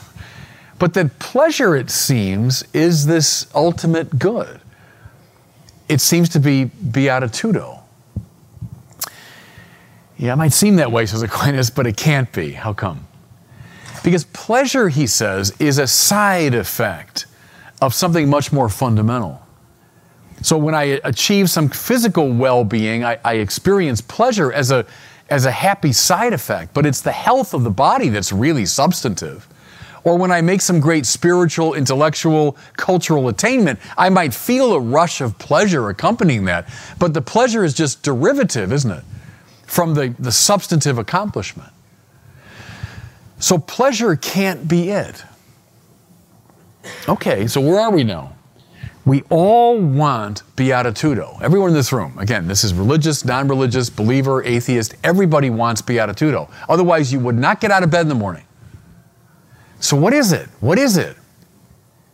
But 0.79 0.95
that 0.95 1.19
pleasure, 1.19 1.75
it 1.75 1.91
seems, 1.91 2.63
is 2.73 3.05
this 3.05 3.45
ultimate 3.53 4.17
good. 4.17 4.62
It 5.89 6.01
seems 6.01 6.27
to 6.29 6.39
be 6.39 6.71
beatitudo. 6.83 7.81
Yeah, 10.17 10.33
it 10.33 10.38
might 10.38 10.53
seem 10.53 10.77
that 10.77 10.91
way, 10.91 11.05
says 11.05 11.21
Aquinas, 11.21 11.69
but 11.69 11.86
it 11.86 11.97
can't 11.97 12.33
be. 12.33 12.53
How 12.53 12.73
come? 12.73 13.05
Because 14.03 14.23
pleasure, 14.23 14.89
he 14.89 15.05
says, 15.05 15.53
is 15.59 15.77
a 15.77 15.86
side 15.86 16.55
effect 16.55 17.27
of 17.79 17.93
something 17.93 18.27
much 18.27 18.51
more 18.51 18.69
fundamental. 18.69 19.42
So 20.43 20.58
when 20.58 20.75
I 20.75 20.99
achieve 21.06 21.49
some 21.49 21.69
physical 21.69 22.29
well 22.32 22.65
being, 22.65 23.03
I, 23.06 23.17
I, 23.23 23.36
experience 23.36 24.01
pleasure 24.01 24.51
as 24.51 24.71
a, 24.71 24.86
as 25.29 25.45
a 25.45 25.51
happy 25.51 25.93
side 25.93 26.34
effect, 26.34 26.73
but 26.73 26.86
it's 26.86 26.99
the 26.99 27.13
health 27.13 27.53
of 27.53 27.63
the 27.63 27.69
body 27.69 28.10
that's 28.10 28.34
really 28.34 28.65
substantive. 28.65 29.47
Or 30.03 30.17
when 30.17 30.34
I 30.34 30.41
make 30.41 30.60
some 30.60 30.82
great 30.82 31.06
spiritual, 31.06 31.75
intellectual, 31.75 32.58
cultural 32.75 33.29
attainment, 33.29 33.79
I 33.97 34.10
might 34.10 34.34
feel 34.34 34.73
a 34.73 34.79
rush 34.82 35.21
of 35.21 35.39
pleasure 35.39 35.88
accompanying 35.88 36.43
that. 36.45 36.67
But 36.99 37.13
the 37.13 37.21
pleasure 37.21 37.63
is 37.63 37.73
just 37.73 38.03
derivative, 38.03 38.73
isn't 38.73 38.91
it? 38.91 39.03
From 39.65 39.93
the, 39.93 40.13
the 40.19 40.34
substantive 40.34 40.97
accomplishment. 40.97 41.71
So 43.39 43.58
pleasure 43.58 44.17
can't 44.17 44.67
be 44.67 44.89
it. 44.89 45.23
Okay, 47.08 47.47
so 47.47 47.62
where 47.62 47.79
are 47.79 47.91
we 47.91 48.03
now? 48.03 48.36
We 49.05 49.23
all 49.29 49.77
want 49.79 50.43
beatitudo. 50.55 51.41
Everyone 51.41 51.69
in 51.69 51.75
this 51.75 51.91
room, 51.91 52.17
again, 52.17 52.47
this 52.47 52.63
is 52.63 52.73
religious, 52.73 53.25
non 53.25 53.49
religious, 53.49 53.89
believer, 53.89 54.43
atheist, 54.43 54.95
everybody 55.03 55.49
wants 55.49 55.81
beatitudo. 55.81 56.49
Otherwise, 56.69 57.11
you 57.11 57.19
would 57.19 57.35
not 57.35 57.59
get 57.59 57.69
out 57.69 57.83
of 57.83 57.91
bed 57.91 58.01
in 58.01 58.07
the 58.07 58.15
morning. 58.15 58.45
So, 59.81 59.97
what 59.97 60.13
is 60.13 60.31
it? 60.31 60.47
What 60.61 60.79
is 60.79 60.95
it? 60.95 61.17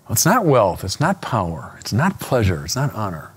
Well, 0.05 0.13
it's 0.13 0.25
not 0.25 0.45
wealth, 0.45 0.83
it's 0.83 0.99
not 0.99 1.21
power, 1.21 1.77
it's 1.79 1.93
not 1.93 2.19
pleasure, 2.19 2.65
it's 2.65 2.75
not 2.75 2.93
honor. 2.95 3.31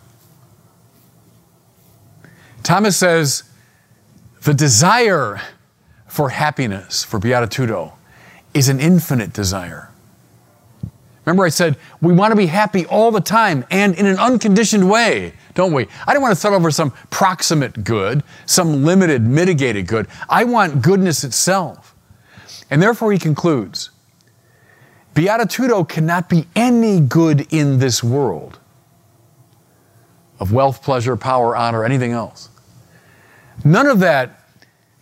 Thomas 2.63 2.97
says 2.97 3.43
the 4.43 4.55
desire 4.55 5.43
for 6.09 6.31
happiness, 6.31 7.05
for 7.05 7.21
beatitudo, 7.21 7.93
is 8.55 8.71
an 8.71 8.81
infinite 8.81 9.35
desire. 9.35 9.92
Remember, 11.25 11.45
I 11.45 11.51
said 11.51 11.77
we 12.01 12.13
want 12.13 12.33
to 12.33 12.37
be 12.37 12.47
happy 12.47 12.85
all 12.87 13.11
the 13.11 13.21
time 13.21 13.65
and 13.71 13.95
in 13.95 14.07
an 14.07 14.19
unconditioned 14.19 14.89
way, 14.89 15.35
don't 15.55 15.73
we? 15.73 15.87
I 16.07 16.13
don't 16.13 16.23
want 16.23 16.33
to 16.33 16.41
settle 16.41 16.61
for 16.61 16.71
some 16.71 16.93
proximate 17.11 17.85
good, 17.85 18.25
some 18.47 18.85
limited, 18.85 19.23
mitigated 19.23 19.87
good. 19.87 20.09
I 20.29 20.45
want 20.45 20.83
goodness 20.83 21.23
itself. 21.23 21.95
And 22.71 22.83
therefore, 22.83 23.13
he 23.13 23.19
concludes 23.19 23.91
Beatitudo 25.15 25.89
cannot 25.89 26.29
be 26.29 26.47
any 26.57 27.01
good 27.01 27.53
in 27.53 27.79
this 27.79 28.03
world 28.03 28.59
of 30.41 30.53
wealth, 30.53 30.83
pleasure, 30.83 31.17
power, 31.17 31.55
honor, 31.55 31.85
anything 31.85 32.13
else. 32.13 32.49
None 33.65 33.87
of 33.87 34.01
that 34.01 34.41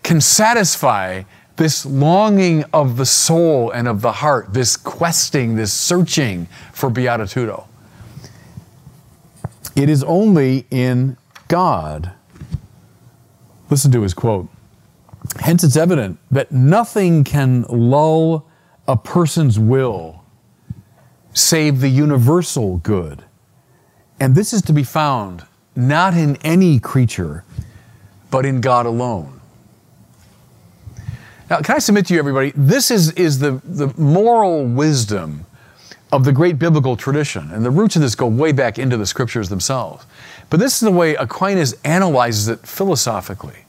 can 0.02 0.20
satisfy 0.20 1.22
this 1.60 1.84
longing 1.84 2.64
of 2.72 2.96
the 2.96 3.04
soul 3.04 3.70
and 3.70 3.86
of 3.86 4.00
the 4.00 4.12
heart, 4.12 4.54
this 4.54 4.78
questing, 4.78 5.56
this 5.56 5.70
searching 5.70 6.46
for 6.72 6.88
beatitudo. 6.88 7.66
It 9.76 9.90
is 9.90 10.02
only 10.04 10.64
in 10.70 11.18
God. 11.48 12.12
Listen 13.68 13.92
to 13.92 14.00
his 14.00 14.14
quote. 14.14 14.48
Hence, 15.38 15.62
it's 15.62 15.76
evident 15.76 16.18
that 16.30 16.50
nothing 16.50 17.24
can 17.24 17.66
lull 17.68 18.46
a 18.88 18.96
person's 18.96 19.58
will 19.58 20.24
save 21.34 21.80
the 21.80 21.90
universal 21.90 22.78
good. 22.78 23.22
And 24.18 24.34
this 24.34 24.54
is 24.54 24.62
to 24.62 24.72
be 24.72 24.82
found 24.82 25.44
not 25.76 26.14
in 26.14 26.36
any 26.36 26.78
creature, 26.78 27.44
but 28.30 28.46
in 28.46 28.62
God 28.62 28.86
alone. 28.86 29.39
Now, 31.50 31.60
can 31.60 31.74
I 31.74 31.78
submit 31.80 32.06
to 32.06 32.14
you, 32.14 32.20
everybody? 32.20 32.52
This 32.54 32.92
is, 32.92 33.10
is 33.12 33.40
the, 33.40 33.60
the 33.64 33.92
moral 34.00 34.64
wisdom 34.64 35.44
of 36.12 36.24
the 36.24 36.32
great 36.32 36.60
biblical 36.60 36.96
tradition. 36.96 37.50
And 37.50 37.64
the 37.64 37.70
roots 37.72 37.96
of 37.96 38.02
this 38.02 38.14
go 38.14 38.28
way 38.28 38.52
back 38.52 38.78
into 38.78 38.96
the 38.96 39.06
scriptures 39.06 39.48
themselves. 39.48 40.06
But 40.48 40.60
this 40.60 40.74
is 40.74 40.80
the 40.80 40.92
way 40.92 41.16
Aquinas 41.16 41.74
analyzes 41.84 42.46
it 42.48 42.60
philosophically. 42.60 43.64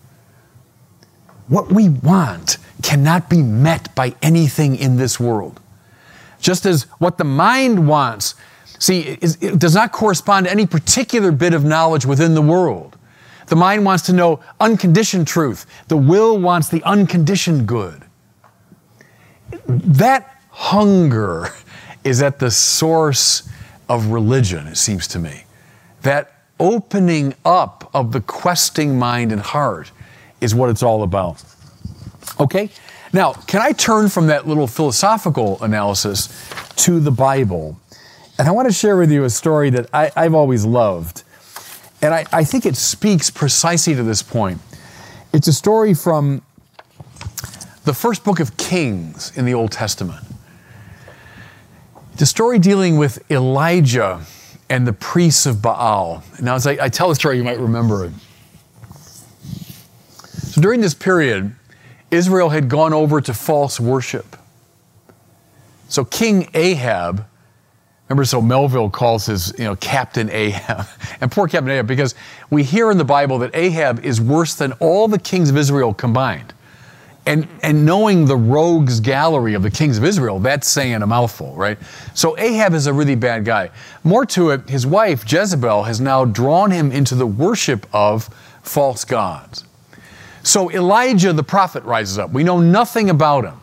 What 1.48 1.72
we 1.72 1.90
want 1.90 2.58
cannot 2.84 3.30
be 3.30 3.42
met 3.42 3.94
by 3.96 4.16
anything 4.22 4.76
in 4.76 4.98
this 4.98 5.20
world. 5.20 5.60
Just 6.40 6.66
as 6.66 6.84
what 7.00 7.18
the 7.18 7.24
mind 7.24 7.88
wants, 7.88 8.36
see, 8.80 9.02
it 9.02 9.60
does 9.60 9.76
not 9.76 9.92
correspond 9.92 10.46
to 10.46 10.52
any 10.52 10.66
particular 10.66 11.32
bit 11.32 11.54
of 11.54 11.64
knowledge 11.64 12.06
within 12.06 12.36
the 12.36 12.42
world. 12.42 12.96
The 13.48 13.56
mind 13.56 13.86
wants 13.86 14.06
to 14.08 14.14
know 14.14 14.40
unconditioned 14.60 15.28
truth. 15.28 15.66
The 15.88 15.98
will 15.98 16.38
wants 16.38 16.70
the 16.70 16.84
unconditioned 16.84 17.68
good. 17.68 18.04
That 19.68 20.42
hunger 20.50 21.50
is 22.04 22.22
at 22.22 22.40
the 22.40 22.52
source 22.52 23.50
of 23.90 24.08
religion, 24.08 24.68
it 24.68 24.78
seems 24.78 25.08
to 25.10 25.20
me. 25.20 25.44
That 26.02 26.34
opening 26.60 27.34
up 27.44 27.90
of 27.94 28.12
the 28.12 28.22
questing 28.22 28.98
mind 28.98 29.32
and 29.32 29.42
heart 29.42 29.92
is 30.40 30.56
what 30.56 30.70
it's 30.70 30.84
all 30.84 31.04
about. 31.04 31.44
Okay? 32.40 32.70
Now, 33.14 33.34
can 33.34 33.62
I 33.62 33.74
turn 33.74 34.08
from 34.08 34.28
that 34.28 34.48
little 34.48 34.68
philosophical 34.68 35.62
analysis 35.62 36.50
to 36.78 37.00
the 37.00 37.12
Bible? 37.12 37.78
And 38.40 38.48
I 38.48 38.52
want 38.52 38.68
to 38.68 38.74
share 38.74 38.98
with 38.98 39.12
you 39.12 39.26
a 39.26 39.30
story 39.30 39.70
that 39.72 39.90
I, 39.94 40.12
have 40.16 40.34
always 40.34 40.66
loved. 40.66 41.24
And 42.02 42.14
I, 42.14 42.26
I 42.32 42.44
think 42.44 42.66
it 42.66 42.76
speaks 42.76 43.30
precisely 43.30 43.94
to 43.96 44.04
this 44.04 44.24
point. 44.24 44.60
It's 45.34 45.48
a 45.48 45.54
story 45.54 45.94
from 45.94 46.42
the 47.84 47.94
first 47.94 48.24
book 48.24 48.40
of 48.40 48.58
Kings 48.58 49.36
in 49.38 49.46
the 49.46 49.54
Old 49.54 49.72
Testament. 49.72 50.26
It's 52.14 52.24
a 52.24 52.26
story 52.26 52.60
dealing 52.60 52.98
with 52.98 53.30
Elijah 53.32 54.22
and 54.70 54.88
the 54.88 54.94
priests 54.94 55.46
of 55.46 55.62
Baal. 55.62 56.24
Now, 56.42 56.56
as 56.56 56.68
I, 56.68 56.78
I 56.82 56.90
tell 56.90 57.10
the 57.10 57.16
story, 57.16 57.38
you 57.38 57.44
might 57.44 57.60
remember 57.60 58.06
it. 58.06 58.12
So 60.52 60.62
during 60.62 60.82
this 60.82 60.94
period, 60.94 61.56
Israel 62.10 62.50
had 62.50 62.70
gone 62.70 62.94
over 62.94 63.22
to 63.22 63.34
false 63.34 63.80
worship. 63.80 64.36
So 65.88 66.06
King 66.06 66.50
Ahab, 66.54 67.26
remember, 68.12 68.26
so 68.26 68.42
Melville 68.42 68.90
calls 68.90 69.26
his, 69.26 69.54
you 69.58 69.64
know, 69.64 69.76
Captain 69.78 70.30
Ahab, 70.30 70.86
and 71.22 71.32
poor 71.32 71.48
Captain 71.48 71.72
Ahab, 71.72 71.88
because 71.88 72.14
we 72.50 72.64
hear 72.64 72.92
in 72.92 72.98
the 72.98 73.06
Bible 73.06 73.40
that 73.40 73.56
Ahab 73.56 74.04
is 74.04 74.20
worse 74.20 74.54
than 74.56 74.74
all 74.74 75.08
the 75.08 75.20
kings 75.20 75.50
of 75.50 75.56
Israel 75.56 75.94
combined. 75.94 76.54
And, 77.26 77.48
and 77.62 77.86
knowing 77.86 78.26
the 78.26 78.36
rogues 78.36 79.00
gallery 79.00 79.54
of 79.54 79.64
the 79.64 79.72
kings 79.72 79.98
of 79.98 80.04
Israel, 80.04 80.40
that's 80.40 80.68
saying 80.68 81.02
a 81.04 81.08
mouthful, 81.08 81.54
right? 81.56 81.78
So 82.16 82.38
Ahab 82.38 82.74
is 82.74 82.88
a 82.88 82.94
really 82.94 83.16
bad 83.16 83.46
guy. 83.46 83.70
More 84.04 84.26
to 84.28 84.50
it, 84.50 84.68
his 84.68 84.86
wife 84.88 85.32
Jezebel 85.32 85.84
has 85.84 86.02
now 86.02 86.26
drawn 86.26 86.72
him 86.72 86.92
into 86.92 87.14
the 87.16 87.28
worship 87.28 87.86
of 87.94 88.26
false 88.64 89.06
gods. 89.06 89.64
So 90.44 90.72
Elijah 90.72 91.32
the 91.32 91.44
prophet 91.44 91.84
rises 91.84 92.18
up. 92.18 92.32
We 92.32 92.44
know 92.44 92.60
nothing 92.60 93.12
about 93.12 93.46
him, 93.46 93.60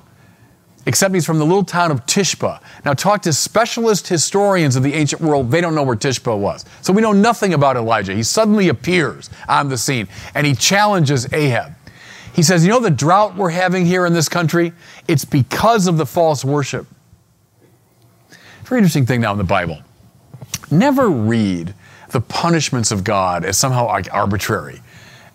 except 0.88 1.12
he's 1.12 1.26
from 1.26 1.38
the 1.38 1.44
little 1.44 1.62
town 1.62 1.90
of 1.90 2.06
Tishba. 2.06 2.62
Now, 2.82 2.94
talk 2.94 3.20
to 3.22 3.32
specialist 3.34 4.08
historians 4.08 4.74
of 4.74 4.82
the 4.82 4.94
ancient 4.94 5.20
world, 5.20 5.50
they 5.50 5.60
don't 5.60 5.74
know 5.74 5.82
where 5.82 5.94
Tishba 5.94 6.36
was. 6.36 6.64
So 6.80 6.94
we 6.94 7.02
know 7.02 7.12
nothing 7.12 7.52
about 7.52 7.76
Elijah. 7.76 8.14
He 8.14 8.22
suddenly 8.22 8.70
appears 8.70 9.28
on 9.50 9.68
the 9.68 9.76
scene 9.76 10.08
and 10.34 10.46
he 10.46 10.54
challenges 10.54 11.30
Ahab. 11.30 11.74
He 12.32 12.42
says, 12.42 12.64
You 12.64 12.70
know 12.70 12.80
the 12.80 12.90
drought 12.90 13.36
we're 13.36 13.50
having 13.50 13.84
here 13.84 14.06
in 14.06 14.14
this 14.14 14.30
country? 14.30 14.72
It's 15.06 15.26
because 15.26 15.88
of 15.88 15.98
the 15.98 16.06
false 16.06 16.42
worship. 16.42 16.86
Very 18.64 18.78
interesting 18.78 19.04
thing 19.04 19.20
now 19.20 19.32
in 19.32 19.38
the 19.38 19.44
Bible. 19.44 19.82
Never 20.70 21.10
read 21.10 21.74
the 22.12 22.22
punishments 22.22 22.92
of 22.92 23.04
God 23.04 23.44
as 23.44 23.58
somehow 23.58 23.88
arbitrary 24.10 24.80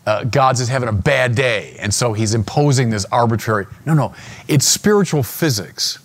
uh, 0.06 0.26
God's 0.26 0.60
is 0.60 0.68
having 0.68 0.89
a 0.89 0.94
bad 0.94 1.36
day, 1.36 1.78
and 1.80 1.94
so 1.94 2.13
he's 2.13 2.34
imposing 2.34 2.89
this 2.89 3.06
arbitrary. 3.06 3.66
No, 3.86 3.94
no, 3.94 4.13
it's 4.48 4.66
spiritual 4.66 5.24
physics. 5.24 6.00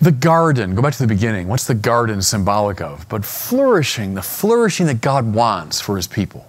The 0.00 0.12
garden, 0.12 0.74
go 0.74 0.82
back 0.82 0.92
to 0.92 1.02
the 1.02 1.06
beginning. 1.06 1.48
What's 1.48 1.66
the 1.66 1.74
garden 1.74 2.20
symbolic 2.20 2.80
of? 2.80 3.08
But 3.08 3.24
flourishing, 3.24 4.14
the 4.14 4.22
flourishing 4.22 4.86
that 4.86 5.00
God 5.00 5.34
wants 5.34 5.80
for 5.80 5.96
his 5.96 6.06
people. 6.06 6.46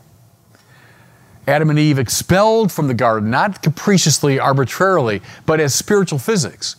Adam 1.48 1.70
and 1.70 1.80
Eve 1.80 1.98
expelled 1.98 2.72
from 2.72 2.88
the 2.88 2.94
garden, 2.94 3.32
not 3.32 3.64
capriciously, 3.64 4.38
arbitrarily, 4.38 5.22
but 5.46 5.60
as 5.60 5.74
spiritual 5.74 6.20
physics. 6.20 6.76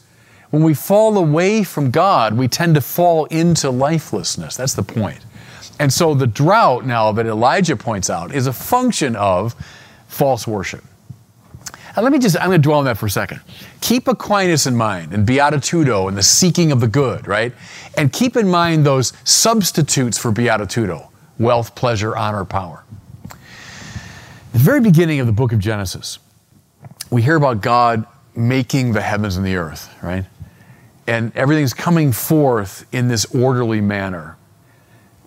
When 0.50 0.62
we 0.62 0.74
fall 0.74 1.16
away 1.16 1.64
from 1.64 1.90
God, 1.90 2.34
we 2.34 2.46
tend 2.46 2.74
to 2.74 2.80
fall 2.80 3.24
into 3.26 3.70
lifelessness. 3.70 4.56
That's 4.56 4.74
the 4.74 4.82
point. 4.82 5.20
And 5.78 5.92
so 5.92 6.14
the 6.14 6.26
drought 6.26 6.86
now 6.86 7.12
that 7.12 7.26
Elijah 7.26 7.76
points 7.76 8.10
out 8.10 8.34
is 8.34 8.46
a 8.46 8.52
function 8.52 9.16
of 9.16 9.54
false 10.06 10.46
worship. 10.46 10.84
And 11.94 12.04
let 12.04 12.12
me 12.12 12.18
just, 12.18 12.36
I'm 12.36 12.48
going 12.48 12.62
to 12.62 12.62
dwell 12.62 12.78
on 12.78 12.86
that 12.86 12.96
for 12.96 13.06
a 13.06 13.10
second. 13.10 13.40
Keep 13.80 14.08
Aquinas 14.08 14.66
in 14.66 14.74
mind 14.74 15.12
and 15.12 15.26
Beatitudo 15.26 16.08
and 16.08 16.16
the 16.16 16.22
seeking 16.22 16.72
of 16.72 16.80
the 16.80 16.88
good, 16.88 17.26
right? 17.26 17.52
And 17.98 18.12
keep 18.12 18.36
in 18.36 18.48
mind 18.48 18.86
those 18.86 19.12
substitutes 19.24 20.18
for 20.18 20.32
Beatitudo 20.32 21.08
wealth, 21.38 21.74
pleasure, 21.74 22.16
honor, 22.16 22.44
power. 22.44 22.84
The 24.52 24.58
very 24.58 24.80
beginning 24.80 25.18
of 25.18 25.26
the 25.26 25.32
book 25.32 25.52
of 25.52 25.58
Genesis, 25.58 26.18
we 27.10 27.22
hear 27.22 27.36
about 27.36 27.62
God 27.62 28.06
making 28.36 28.92
the 28.92 29.00
heavens 29.00 29.36
and 29.36 29.44
the 29.44 29.56
earth, 29.56 29.92
right? 30.02 30.24
And 31.06 31.34
everything's 31.34 31.74
coming 31.74 32.12
forth 32.12 32.86
in 32.92 33.08
this 33.08 33.24
orderly 33.34 33.80
manner. 33.80 34.36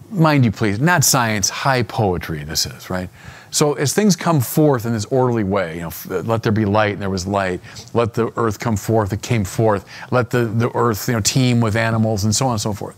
Mind 0.10 0.46
you, 0.46 0.52
please, 0.52 0.80
not 0.80 1.04
science, 1.04 1.50
high 1.50 1.84
poetry, 1.84 2.44
this 2.44 2.65
is, 2.65 2.89
right? 2.89 3.10
So 3.52 3.74
as 3.74 3.94
things 3.94 4.15
come 4.15 4.41
forth 4.41 4.86
in 4.86 4.94
this 4.94 5.06
orderly 5.06 5.44
way, 5.44 5.76
you 5.76 5.82
know, 5.82 5.91
uh, 6.10 6.22
let 6.22 6.44
there 6.44 6.52
be 6.52 6.65
light, 6.65 6.94
and 6.94 7.02
there 7.02 7.10
was 7.10 7.26
light. 7.26 7.62
Let 7.94 8.13
the 8.13 8.32
earth 8.38 8.60
come 8.60 8.76
forth, 8.76 9.13
it 9.13 9.22
came 9.22 9.46
forth. 9.46 9.86
Let 10.12 10.30
the, 10.30 10.46
the 10.46 10.70
earth, 10.76 11.08
you 11.08 11.13
know, 11.13 11.22
teem 11.22 11.62
with 11.62 11.76
animals, 11.76 12.24
and 12.24 12.36
so 12.36 12.48
on 12.48 12.54
and 12.54 12.62
so 12.62 12.74
forth. 12.74 12.98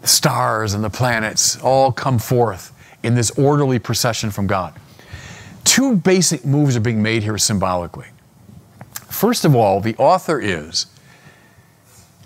The 0.00 0.08
stars 0.08 0.74
and 0.74 0.82
the 0.82 0.90
planets 0.90 1.60
all 1.62 1.92
come 1.92 2.18
forth 2.18 2.72
in 3.02 3.14
this 3.14 3.30
orderly 3.32 3.78
procession 3.78 4.30
from 4.30 4.46
God 4.46 4.74
two 5.66 5.96
basic 5.96 6.44
moves 6.46 6.74
are 6.74 6.80
being 6.80 7.02
made 7.02 7.22
here 7.22 7.36
symbolically. 7.36 8.06
First 9.08 9.44
of 9.44 9.54
all, 9.54 9.80
the 9.80 9.94
author 9.96 10.40
is 10.40 10.86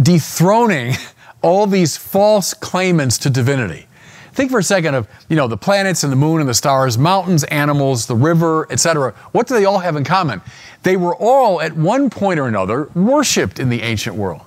dethroning 0.00 0.94
all 1.42 1.66
these 1.66 1.96
false 1.96 2.54
claimants 2.54 3.18
to 3.18 3.30
divinity. 3.30 3.86
Think 4.32 4.50
for 4.50 4.58
a 4.58 4.64
second 4.64 4.94
of, 4.94 5.08
you 5.28 5.36
know, 5.36 5.48
the 5.48 5.56
planets 5.56 6.04
and 6.04 6.12
the 6.12 6.16
moon 6.16 6.40
and 6.40 6.48
the 6.48 6.54
stars, 6.54 6.96
mountains, 6.96 7.44
animals, 7.44 8.06
the 8.06 8.14
river, 8.14 8.70
etc. 8.70 9.12
What 9.32 9.48
do 9.48 9.54
they 9.54 9.64
all 9.64 9.80
have 9.80 9.96
in 9.96 10.04
common? 10.04 10.40
They 10.82 10.96
were 10.96 11.16
all 11.16 11.60
at 11.60 11.76
one 11.76 12.10
point 12.10 12.38
or 12.38 12.46
another 12.46 12.88
worshiped 12.94 13.58
in 13.58 13.68
the 13.68 13.82
ancient 13.82 14.16
world. 14.16 14.42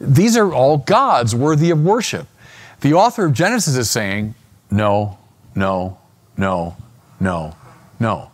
These 0.00 0.36
are 0.36 0.52
all 0.52 0.78
gods 0.78 1.34
worthy 1.34 1.70
of 1.70 1.82
worship. 1.82 2.26
The 2.80 2.94
author 2.94 3.26
of 3.26 3.32
Genesis 3.32 3.76
is 3.76 3.90
saying, 3.90 4.34
no, 4.70 5.18
no, 5.54 5.98
no, 6.36 6.76
no, 7.20 7.54
no. 8.00 8.30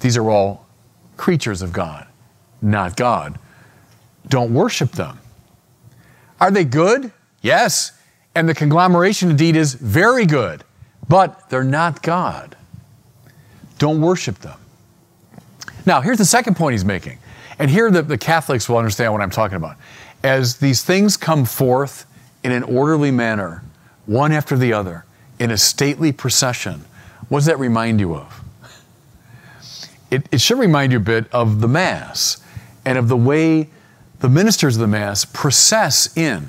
These 0.00 0.16
are 0.16 0.28
all 0.28 0.66
creatures 1.16 1.62
of 1.62 1.72
God, 1.72 2.06
not 2.60 2.96
God. 2.96 3.38
Don't 4.28 4.52
worship 4.52 4.92
them. 4.92 5.19
Are 6.40 6.50
they 6.50 6.64
good? 6.64 7.12
Yes. 7.42 7.92
And 8.34 8.48
the 8.48 8.54
conglomeration 8.54 9.30
indeed 9.30 9.56
is 9.56 9.74
very 9.74 10.24
good, 10.26 10.64
but 11.08 11.50
they're 11.50 11.64
not 11.64 12.02
God. 12.02 12.56
Don't 13.78 14.00
worship 14.00 14.38
them. 14.38 14.58
Now, 15.86 16.00
here's 16.00 16.18
the 16.18 16.24
second 16.24 16.56
point 16.56 16.74
he's 16.74 16.84
making. 16.84 17.18
And 17.58 17.70
here 17.70 17.90
the, 17.90 18.02
the 18.02 18.18
Catholics 18.18 18.68
will 18.68 18.78
understand 18.78 19.12
what 19.12 19.20
I'm 19.20 19.30
talking 19.30 19.56
about. 19.56 19.76
As 20.22 20.56
these 20.58 20.82
things 20.82 21.16
come 21.16 21.44
forth 21.44 22.06
in 22.44 22.52
an 22.52 22.62
orderly 22.62 23.10
manner, 23.10 23.62
one 24.06 24.32
after 24.32 24.56
the 24.56 24.72
other, 24.72 25.04
in 25.38 25.50
a 25.50 25.56
stately 25.56 26.12
procession, 26.12 26.84
what 27.28 27.38
does 27.38 27.46
that 27.46 27.58
remind 27.58 28.00
you 28.00 28.14
of? 28.14 28.40
it, 30.10 30.26
it 30.32 30.40
should 30.40 30.58
remind 30.58 30.92
you 30.92 30.98
a 30.98 31.02
bit 31.02 31.32
of 31.32 31.60
the 31.60 31.68
Mass 31.68 32.42
and 32.84 32.98
of 32.98 33.08
the 33.08 33.16
way 33.16 33.68
the 34.20 34.28
ministers 34.28 34.76
of 34.76 34.80
the 34.80 34.86
Mass 34.86 35.24
process 35.24 36.16
in. 36.16 36.48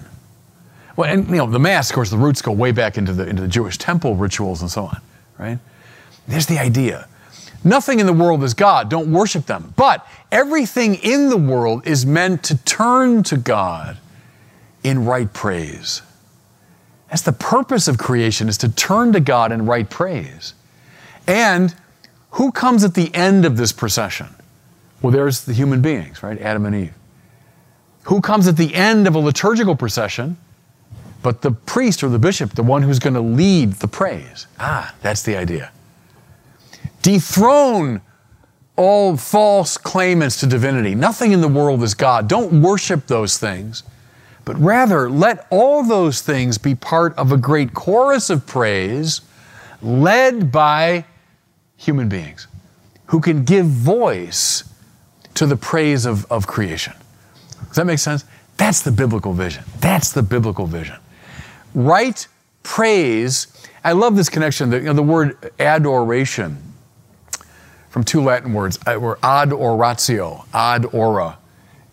Well, 0.96 1.12
and 1.12 1.28
you 1.28 1.38
know, 1.38 1.48
the 1.48 1.60
Mass, 1.60 1.90
of 1.90 1.96
course, 1.96 2.10
the 2.10 2.18
roots 2.18 2.42
go 2.42 2.52
way 2.52 2.72
back 2.72 2.98
into 2.98 3.14
the, 3.14 3.28
into 3.28 3.42
the 3.42 3.48
Jewish 3.48 3.78
temple 3.78 4.16
rituals 4.16 4.62
and 4.62 4.70
so 4.70 4.86
on, 4.86 5.02
right? 5.40 5.60
There's 6.28 6.46
the 6.46 6.60
idea. 6.60 7.08
Nothing 7.64 8.00
in 8.00 8.06
the 8.06 8.14
world 8.14 8.44
is 8.44 8.54
God. 8.54 8.90
Don't 8.90 9.12
worship 9.12 9.46
them. 9.46 9.74
But 9.76 10.06
everything 10.32 10.96
in 10.96 11.30
the 11.30 11.38
world 11.38 11.86
is 11.88 12.06
meant 12.06 12.44
to 12.46 12.58
turn 12.64 13.24
to 13.24 13.38
God 13.38 13.98
in 14.84 15.06
right 15.06 15.32
praise. 15.32 16.02
That's 17.10 17.22
the 17.22 17.34
purpose 17.34 17.88
of 17.88 17.98
creation 17.98 18.50
is 18.50 18.58
to 18.60 18.70
turn 18.70 19.14
to 19.14 19.20
God 19.20 19.52
in 19.52 19.66
right 19.66 19.90
praise. 19.90 20.54
And 21.28 21.76
who 22.32 22.52
comes 22.52 22.84
at 22.84 22.96
the 22.96 23.14
end 23.14 23.46
of 23.46 23.58
this 23.58 23.72
procession? 23.72 24.28
Well, 25.02 25.12
there's 25.12 25.46
the 25.46 25.54
human 25.54 25.82
beings, 25.82 26.24
right? 26.24 26.40
Adam 26.40 26.66
and 26.66 26.76
Eve. 26.76 26.94
Who 28.04 28.22
comes 28.22 28.48
at 28.48 28.58
the 28.58 28.74
end 28.74 29.08
of 29.08 29.16
a 29.16 29.20
liturgical 29.20 29.76
procession? 29.76 30.38
But 31.22 31.42
the 31.42 31.52
priest 31.52 32.04
or 32.04 32.10
the 32.10 32.20
bishop, 32.20 32.54
the 32.54 32.64
one 32.64 32.82
who's 32.82 33.00
going 33.00 33.14
to 33.14 33.22
lead 33.22 33.74
the 33.74 33.88
praise. 33.88 34.48
Ah, 34.60 34.94
that's 35.02 35.22
the 35.22 35.36
idea. 35.38 35.72
Dethrone 37.04 38.02
all 38.76 39.18
false 39.18 39.78
claimants 39.78 40.40
to 40.40 40.48
divinity. 40.48 40.96
Nothing 40.96 41.32
in 41.32 41.42
the 41.42 41.48
world 41.48 41.84
is 41.84 41.94
God. 41.94 42.28
Don't 42.28 42.62
worship 42.62 43.06
those 43.08 43.38
things, 43.38 43.84
but 44.46 44.58
rather 44.60 45.10
let 45.10 45.46
all 45.52 45.84
those 45.84 46.22
things 46.22 46.58
be 46.58 46.74
part 46.74 47.16
of 47.18 47.32
a 47.32 47.38
great 47.38 47.74
chorus 47.74 48.30
of 48.30 48.48
praise 48.48 49.22
led 49.82 50.52
by 50.52 51.06
human 51.78 52.10
beings 52.10 52.48
who 53.08 53.20
can 53.20 53.44
give 53.44 53.66
voice 53.66 54.64
to 55.36 55.46
the 55.46 55.58
praise 55.58 56.06
of, 56.06 56.32
of 56.32 56.48
creation. 56.48 56.94
Does 57.68 57.76
that 57.76 57.86
make 57.86 58.00
sense? 58.00 58.26
That's 58.58 58.82
the 58.82 58.92
biblical 58.92 59.34
vision. 59.34 59.64
That's 59.80 60.12
the 60.12 60.24
biblical 60.24 60.68
vision. 60.68 60.98
Right 61.74 62.28
praise, 62.64 63.48
I 63.84 63.94
love 63.94 64.16
this 64.16 64.30
connection. 64.30 64.70
The, 64.70 64.78
you 64.78 64.84
know, 64.84 64.94
the 64.94 65.04
word 65.04 65.52
adoration 65.60 66.72
from 67.90 68.06
two 68.06 68.22
Latin 68.22 68.54
words, 68.54 68.80
were 68.86 69.20
ad 69.22 69.52
oratio, 69.52 70.46
ad 70.54 70.86
ora. 70.94 71.38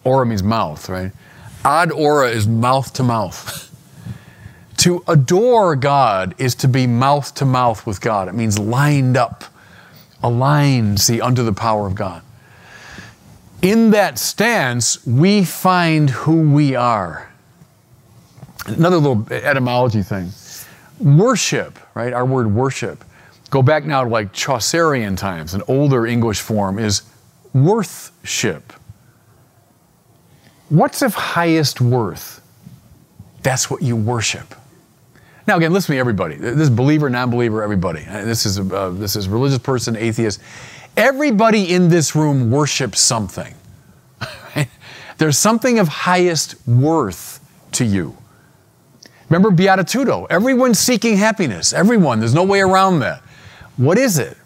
Ora 0.04 0.24
means 0.24 0.44
mouth, 0.44 0.88
right? 0.88 1.10
Ad 1.64 1.90
ora 1.90 2.30
is 2.30 2.46
mouth 2.46 2.92
to 2.94 3.02
mouth. 3.02 3.64
to 4.76 5.02
adore 5.08 5.74
God 5.74 6.36
is 6.38 6.54
to 6.56 6.68
be 6.68 6.86
mouth 6.86 7.34
to 7.34 7.44
mouth 7.44 7.84
with 7.84 8.00
God. 8.00 8.28
It 8.28 8.34
means 8.34 8.60
lined 8.60 9.16
up 9.16 9.44
aligned, 10.22 11.00
see, 11.00 11.20
under 11.20 11.42
the 11.42 11.52
power 11.52 11.86
of 11.86 11.94
God. 11.94 12.22
In 13.62 13.90
that 13.90 14.18
stance, 14.18 15.04
we 15.04 15.44
find 15.44 16.10
who 16.10 16.50
we 16.52 16.76
are. 16.76 17.30
Another 18.66 18.98
little 18.98 19.26
etymology 19.32 20.02
thing. 20.02 20.30
Worship, 21.00 21.78
right? 21.94 22.12
Our 22.12 22.24
word 22.24 22.52
worship. 22.52 23.04
Go 23.50 23.62
back 23.62 23.84
now 23.84 24.04
to 24.04 24.10
like 24.10 24.32
Chaucerian 24.32 25.16
times, 25.16 25.54
an 25.54 25.62
older 25.68 26.06
English 26.06 26.40
form 26.40 26.78
is 26.78 27.02
worthship. 27.54 28.72
What's 30.68 31.00
of 31.00 31.14
highest 31.14 31.80
worth? 31.80 32.42
That's 33.42 33.70
what 33.70 33.82
you 33.82 33.96
worship. 33.96 34.54
Now, 35.46 35.56
again, 35.56 35.72
listen 35.72 35.86
to 35.86 35.92
me, 35.92 35.98
everybody. 35.98 36.34
This 36.34 36.56
is 36.56 36.70
believer, 36.70 37.08
non-believer, 37.08 37.62
everybody. 37.62 38.04
Uh, 38.06 38.24
this 38.24 38.44
is 38.44 38.60
uh, 38.60 38.90
this 38.90 39.16
is 39.16 39.28
religious 39.28 39.58
person, 39.58 39.96
atheist. 39.96 40.40
Everybody 40.98 41.72
in 41.72 41.90
this 41.90 42.16
room 42.16 42.50
worships 42.50 43.00
something. 43.00 43.54
There's 45.18 45.38
something 45.38 45.78
of 45.78 45.86
highest 45.86 46.56
worth 46.66 47.38
to 47.72 47.84
you. 47.84 48.16
Remember 49.28 49.50
Beatitudo. 49.50 50.26
Everyone's 50.28 50.80
seeking 50.80 51.16
happiness. 51.16 51.72
Everyone. 51.72 52.18
There's 52.18 52.34
no 52.34 52.42
way 52.42 52.60
around 52.60 52.98
that. 52.98 53.20
What 53.76 53.96
is 53.96 54.18
it? 54.18 54.36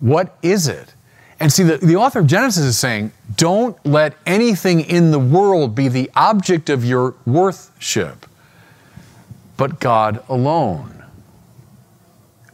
What 0.00 0.36
is 0.42 0.68
it? 0.68 0.92
And 1.40 1.50
see, 1.50 1.62
the, 1.62 1.78
the 1.78 1.96
author 1.96 2.18
of 2.18 2.26
Genesis 2.26 2.64
is 2.64 2.78
saying, 2.78 3.10
don't 3.36 3.74
let 3.86 4.14
anything 4.26 4.80
in 4.80 5.10
the 5.10 5.18
world 5.18 5.74
be 5.74 5.88
the 5.88 6.10
object 6.14 6.68
of 6.68 6.84
your 6.84 7.14
worship, 7.24 8.26
but 9.56 9.80
God 9.80 10.22
alone. 10.28 10.97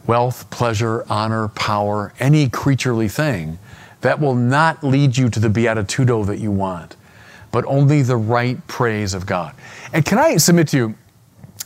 Wealth, 0.06 0.48
pleasure, 0.50 1.04
honor, 1.08 1.48
power, 1.48 2.12
any 2.20 2.48
creaturely 2.48 3.08
thing, 3.08 3.58
that 4.02 4.20
will 4.20 4.34
not 4.34 4.84
lead 4.84 5.16
you 5.16 5.30
to 5.30 5.40
the 5.40 5.48
beatitudo 5.48 6.26
that 6.26 6.38
you 6.38 6.50
want, 6.50 6.96
but 7.50 7.64
only 7.66 8.02
the 8.02 8.16
right 8.16 8.64
praise 8.66 9.14
of 9.14 9.24
God. 9.26 9.54
And 9.92 10.04
can 10.04 10.18
I 10.18 10.36
submit 10.36 10.68
to 10.68 10.76
you, 10.76 10.94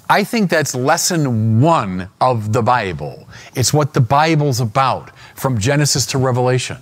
I 0.08 0.24
think 0.24 0.48
that's 0.48 0.74
lesson 0.74 1.60
one 1.60 2.08
of 2.20 2.52
the 2.52 2.62
Bible. 2.62 3.28
It's 3.54 3.74
what 3.74 3.92
the 3.92 4.00
Bible's 4.00 4.60
about 4.60 5.14
from 5.34 5.58
Genesis 5.58 6.06
to 6.06 6.18
Revelation. 6.18 6.78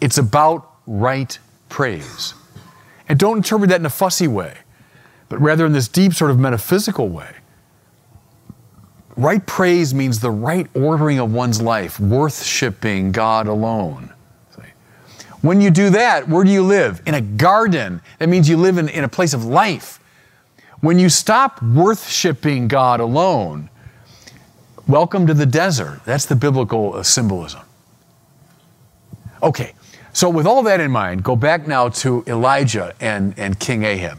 It's 0.00 0.18
about 0.18 0.72
right 0.86 1.38
praise. 1.68 2.34
And 3.08 3.18
don't 3.18 3.36
interpret 3.36 3.70
that 3.70 3.80
in 3.80 3.86
a 3.86 3.90
fussy 3.90 4.26
way 4.26 4.54
but 5.28 5.40
rather 5.40 5.66
in 5.66 5.72
this 5.72 5.88
deep, 5.88 6.14
sort 6.14 6.30
of 6.30 6.38
metaphysical 6.38 7.08
way. 7.08 7.30
Right 9.16 9.44
praise 9.46 9.94
means 9.94 10.20
the 10.20 10.30
right 10.30 10.66
ordering 10.74 11.18
of 11.18 11.32
one's 11.32 11.60
life, 11.62 11.98
worshiping 11.98 13.12
God 13.12 13.46
alone. 13.46 14.12
When 15.40 15.60
you 15.60 15.70
do 15.70 15.90
that, 15.90 16.28
where 16.28 16.44
do 16.44 16.50
you 16.50 16.62
live? 16.62 17.00
In 17.06 17.14
a 17.14 17.20
garden. 17.20 18.00
That 18.18 18.28
means 18.28 18.48
you 18.48 18.56
live 18.56 18.78
in, 18.78 18.88
in 18.88 19.04
a 19.04 19.08
place 19.08 19.32
of 19.32 19.44
life. 19.44 20.00
When 20.80 20.98
you 20.98 21.08
stop 21.08 21.62
worshiping 21.62 22.68
God 22.68 23.00
alone, 23.00 23.70
welcome 24.88 25.26
to 25.26 25.34
the 25.34 25.46
desert. 25.46 26.00
That's 26.04 26.26
the 26.26 26.36
biblical 26.36 26.94
uh, 26.94 27.02
symbolism. 27.02 27.62
Okay, 29.42 29.74
so 30.12 30.28
with 30.28 30.46
all 30.46 30.62
that 30.64 30.80
in 30.80 30.90
mind, 30.90 31.22
go 31.22 31.36
back 31.36 31.66
now 31.66 31.90
to 31.90 32.24
Elijah 32.26 32.94
and, 33.00 33.38
and 33.38 33.58
King 33.60 33.84
Ahab. 33.84 34.18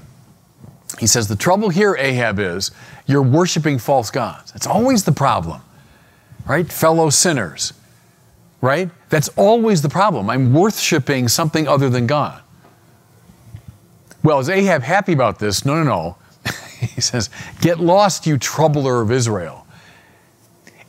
He 1.00 1.08
says, 1.08 1.28
The 1.28 1.36
trouble 1.36 1.70
here, 1.70 1.96
Ahab, 1.98 2.40
is 2.40 2.72
you're 3.08 3.24
worshiping 3.24 3.80
false 3.80 4.12
gods. 4.12 4.52
That's 4.52 4.68
always 4.68 5.04
the 5.04 5.12
problem, 5.12 5.62
right? 6.48 6.70
Fellow 6.72 7.10
sinners, 7.10 7.74
right? 8.62 8.90
That's 9.10 9.30
always 9.30 9.82
the 9.82 9.90
problem. 9.90 10.30
I'm 10.30 10.54
worshiping 10.54 11.28
something 11.28 11.68
other 11.68 11.90
than 11.90 12.06
God. 12.06 12.42
Well, 14.24 14.40
is 14.40 14.50
Ahab 14.50 14.84
happy 14.84 15.14
about 15.14 15.40
this? 15.40 15.66
No, 15.66 15.76
no, 15.76 15.84
no. 15.84 16.18
he 16.80 17.02
says, 17.02 17.30
Get 17.62 17.80
lost, 17.80 18.28
you 18.28 18.38
troubler 18.38 19.02
of 19.02 19.12
Israel. 19.12 19.66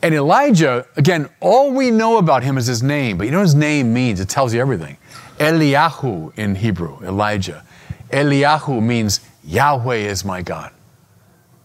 And 0.01 0.13
Elijah, 0.13 0.85
again, 0.95 1.29
all 1.39 1.71
we 1.71 1.91
know 1.91 2.17
about 2.17 2.43
him 2.43 2.57
is 2.57 2.65
his 2.65 2.81
name, 2.81 3.17
but 3.17 3.25
you 3.25 3.31
know 3.31 3.39
what 3.39 3.47
his 3.47 3.55
name 3.55 3.93
means? 3.93 4.19
It 4.19 4.29
tells 4.29 4.53
you 4.53 4.61
everything. 4.61 4.97
Eliyahu 5.39 6.37
in 6.37 6.55
Hebrew, 6.55 6.99
Elijah. 7.03 7.65
Eliyahu 8.09 8.81
means 8.81 9.21
Yahweh 9.43 9.95
is 9.95 10.23
my 10.25 10.41
God. 10.41 10.71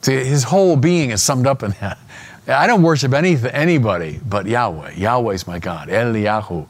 His 0.07 0.45
whole 0.45 0.77
being 0.77 1.11
is 1.11 1.23
summed 1.23 1.47
up 1.47 1.63
in 1.63 1.73
that. 1.81 1.99
I 2.47 2.67
don't 2.67 2.83
worship 2.83 3.15
any, 3.15 3.39
anybody 3.51 4.21
but 4.29 4.47
Yahweh. 4.47 4.93
Yahweh 4.95 5.35
is 5.35 5.47
my 5.47 5.59
God, 5.59 5.89
Eliyahu. 5.89 6.67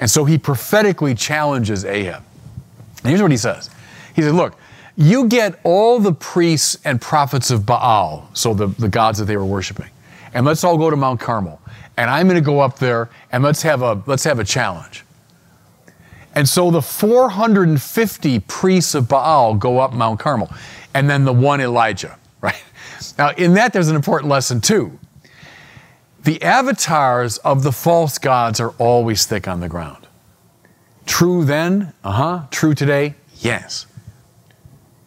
And 0.00 0.10
so 0.10 0.24
he 0.24 0.38
prophetically 0.38 1.14
challenges 1.14 1.84
Ahab. 1.84 2.22
And 2.98 3.10
here's 3.10 3.22
what 3.22 3.30
he 3.30 3.36
says 3.36 3.70
He 4.14 4.22
said, 4.22 4.34
Look, 4.34 4.56
you 4.96 5.28
get 5.28 5.60
all 5.62 5.98
the 5.98 6.12
priests 6.12 6.78
and 6.84 7.00
prophets 7.00 7.50
of 7.50 7.66
Baal, 7.66 8.28
so 8.32 8.54
the, 8.54 8.68
the 8.68 8.88
gods 8.88 9.18
that 9.18 9.26
they 9.26 9.36
were 9.36 9.44
worshiping, 9.44 9.90
and 10.32 10.46
let's 10.46 10.64
all 10.64 10.78
go 10.78 10.88
to 10.90 10.96
Mount 10.96 11.20
Carmel. 11.20 11.60
And 11.98 12.10
I'm 12.10 12.26
going 12.26 12.36
to 12.36 12.44
go 12.44 12.60
up 12.60 12.78
there 12.78 13.08
and 13.32 13.42
let's 13.42 13.62
have 13.62 13.80
a, 13.80 14.02
let's 14.06 14.24
have 14.24 14.38
a 14.38 14.44
challenge. 14.44 15.02
And 16.34 16.46
so 16.46 16.70
the 16.70 16.82
450 16.82 18.40
priests 18.40 18.94
of 18.94 19.08
Baal 19.08 19.54
go 19.54 19.78
up 19.78 19.94
Mount 19.94 20.20
Carmel, 20.20 20.52
and 20.92 21.08
then 21.08 21.24
the 21.24 21.32
one 21.32 21.60
Elijah, 21.62 22.18
right? 22.40 22.62
Now, 23.18 23.30
in 23.30 23.54
that, 23.54 23.72
there's 23.72 23.88
an 23.88 23.96
important 23.96 24.30
lesson 24.30 24.60
too. 24.60 24.98
The 26.24 26.42
avatars 26.42 27.38
of 27.38 27.62
the 27.62 27.72
false 27.72 28.18
gods 28.18 28.58
are 28.60 28.70
always 28.78 29.26
thick 29.26 29.46
on 29.46 29.60
the 29.60 29.68
ground. 29.68 30.06
True 31.06 31.44
then? 31.44 31.92
Uh 32.02 32.12
huh. 32.12 32.42
True 32.50 32.74
today? 32.74 33.14
Yes. 33.38 33.86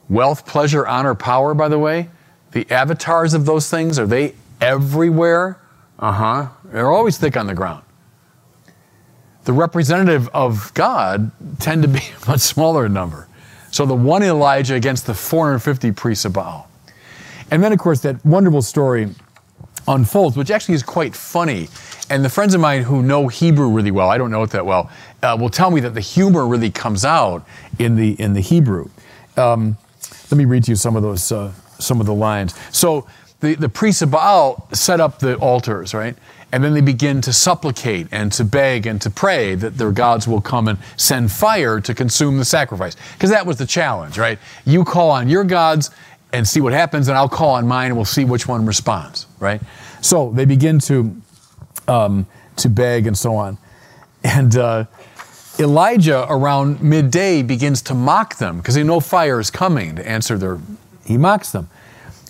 Wealth, 0.07 0.45
pleasure, 0.45 0.87
honor, 0.87 1.13
power, 1.13 1.53
by 1.53 1.67
the 1.67 1.77
way, 1.77 2.09
the 2.51 2.69
avatars 2.71 3.33
of 3.33 3.45
those 3.45 3.69
things, 3.69 3.99
are 3.99 4.07
they 4.07 4.33
everywhere? 4.61 5.59
Uh 5.99 6.11
huh. 6.11 6.47
They're 6.65 6.89
always 6.89 7.17
thick 7.17 7.35
on 7.35 7.47
the 7.47 7.53
ground 7.53 7.83
the 9.49 9.53
representative 9.53 10.29
of 10.29 10.71
God 10.75 11.31
tend 11.59 11.81
to 11.81 11.87
be 11.87 11.97
a 12.23 12.29
much 12.29 12.41
smaller 12.41 12.87
number. 12.87 13.27
So 13.71 13.83
the 13.87 13.95
one 13.95 14.21
Elijah 14.21 14.75
against 14.75 15.07
the 15.07 15.15
450 15.15 15.91
priests 15.93 16.23
of 16.25 16.33
Baal. 16.33 16.68
And 17.51 17.63
then, 17.63 17.73
of 17.73 17.79
course, 17.79 18.01
that 18.01 18.23
wonderful 18.25 18.61
story 18.61 19.09
unfolds, 19.87 20.37
which 20.37 20.51
actually 20.51 20.75
is 20.75 20.83
quite 20.83 21.15
funny. 21.15 21.67
And 22.09 22.23
the 22.23 22.29
friends 22.29 22.53
of 22.53 22.61
mine 22.61 22.83
who 22.83 23.01
know 23.01 23.27
Hebrew 23.27 23.69
really 23.69 23.91
well, 23.91 24.09
I 24.09 24.17
don't 24.17 24.31
know 24.31 24.43
it 24.43 24.51
that 24.51 24.65
well, 24.65 24.89
uh, 25.21 25.37
will 25.39 25.49
tell 25.49 25.71
me 25.71 25.79
that 25.81 25.93
the 25.93 26.01
humor 26.01 26.47
really 26.47 26.71
comes 26.71 27.05
out 27.05 27.45
in 27.77 27.95
the 27.95 28.11
in 28.19 28.33
the 28.33 28.41
Hebrew. 28.41 28.89
Um, 29.37 29.77
let 30.31 30.37
me 30.37 30.45
read 30.45 30.63
to 30.65 30.71
you 30.71 30.75
some 30.75 30.95
of 30.95 31.03
those 31.03 31.31
uh, 31.31 31.51
some 31.79 31.99
of 31.99 32.05
the 32.05 32.13
lines. 32.13 32.55
So 32.71 33.07
the, 33.39 33.55
the 33.55 33.69
priests 33.69 34.01
of 34.01 34.11
Baal 34.11 34.67
set 34.73 34.99
up 34.99 35.19
the 35.19 35.35
altars, 35.35 35.93
right? 35.93 36.15
And 36.51 36.63
then 36.63 36.73
they 36.73 36.81
begin 36.81 37.21
to 37.21 37.31
supplicate 37.31 38.07
and 38.11 38.31
to 38.33 38.43
beg 38.43 38.87
and 38.87 38.99
to 39.01 39.09
pray 39.09 39.53
that 39.55 39.77
their 39.77 39.91
gods 39.91 40.27
will 40.27 40.41
come 40.41 40.67
and 40.67 40.79
send 40.97 41.31
fire 41.31 41.79
to 41.79 41.93
consume 41.93 42.37
the 42.37 42.45
sacrifice. 42.45 42.95
Because 43.13 43.29
that 43.29 43.45
was 43.45 43.57
the 43.57 43.67
challenge, 43.67 44.17
right? 44.17 44.39
You 44.65 44.83
call 44.83 45.11
on 45.11 45.29
your 45.29 45.43
gods 45.43 45.91
and 46.31 46.47
see 46.47 46.61
what 46.61 46.73
happens, 46.73 47.07
and 47.07 47.17
I'll 47.17 47.29
call 47.29 47.55
on 47.55 47.67
mine 47.67 47.87
and 47.87 47.95
we'll 47.95 48.05
see 48.05 48.25
which 48.25 48.47
one 48.47 48.65
responds, 48.65 49.25
right? 49.39 49.61
So 50.01 50.31
they 50.31 50.45
begin 50.45 50.79
to, 50.79 51.15
um, 51.87 52.27
to 52.57 52.69
beg 52.69 53.07
and 53.07 53.17
so 53.17 53.35
on. 53.35 53.57
And 54.23 54.55
uh, 54.55 54.85
Elijah, 55.59 56.25
around 56.29 56.81
midday, 56.81 57.41
begins 57.41 57.81
to 57.83 57.93
mock 57.93 58.37
them 58.37 58.57
because 58.57 58.75
they 58.75 58.83
know 58.83 58.99
fire 58.99 59.39
is 59.39 59.49
coming 59.49 59.95
to 59.95 60.07
answer 60.07 60.37
their. 60.37 60.59
He 61.05 61.17
mocks 61.17 61.51
them. 61.51 61.69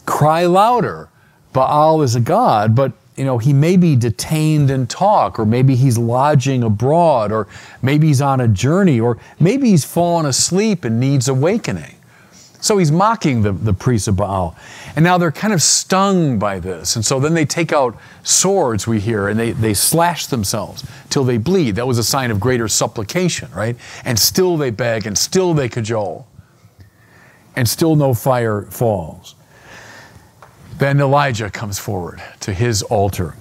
Cry 0.05 0.45
louder. 0.45 1.09
Baal 1.51 2.01
is 2.01 2.15
a 2.15 2.19
god, 2.19 2.75
but 2.75 2.93
you 3.17 3.25
know, 3.25 3.37
he 3.37 3.51
may 3.51 3.75
be 3.75 3.97
detained 3.97 4.71
in 4.71 4.87
talk, 4.87 5.37
or 5.37 5.45
maybe 5.45 5.75
he's 5.75 5.97
lodging 5.97 6.63
abroad, 6.63 7.33
or 7.33 7.47
maybe 7.81 8.07
he's 8.07 8.21
on 8.21 8.39
a 8.39 8.47
journey, 8.47 8.99
or 8.99 9.17
maybe 9.39 9.71
he's 9.71 9.83
fallen 9.83 10.25
asleep 10.25 10.85
and 10.85 10.99
needs 11.01 11.27
awakening. 11.27 11.95
So 12.61 12.77
he's 12.77 12.91
mocking 12.91 13.41
the, 13.41 13.53
the 13.53 13.73
priests 13.73 14.07
of 14.07 14.17
Baal. 14.17 14.55
And 14.95 15.03
now 15.03 15.17
they're 15.17 15.31
kind 15.31 15.53
of 15.53 15.61
stung 15.61 16.39
by 16.39 16.59
this. 16.59 16.95
And 16.95 17.05
so 17.05 17.19
then 17.19 17.33
they 17.33 17.45
take 17.45 17.71
out 17.71 17.97
swords, 18.23 18.85
we 18.85 18.99
hear, 18.99 19.29
and 19.29 19.39
they, 19.39 19.51
they 19.51 19.73
slash 19.73 20.27
themselves 20.27 20.85
till 21.09 21.23
they 21.23 21.37
bleed. 21.37 21.75
That 21.75 21.87
was 21.87 21.97
a 21.97 22.03
sign 22.03 22.31
of 22.31 22.39
greater 22.39 22.67
supplication, 22.67 23.49
right? 23.53 23.77
And 24.03 24.19
still 24.19 24.57
they 24.57 24.71
beg, 24.71 25.07
and 25.07 25.17
still 25.17 25.53
they 25.53 25.69
cajole, 25.69 26.27
and 27.55 27.67
still 27.67 27.95
no 27.95 28.13
fire 28.13 28.63
falls. 28.63 29.35
Then 30.77 30.99
Elijah 30.99 31.49
comes 31.49 31.79
forward 31.79 32.21
to 32.41 32.53
his 32.53 32.83
altar. 32.83 33.35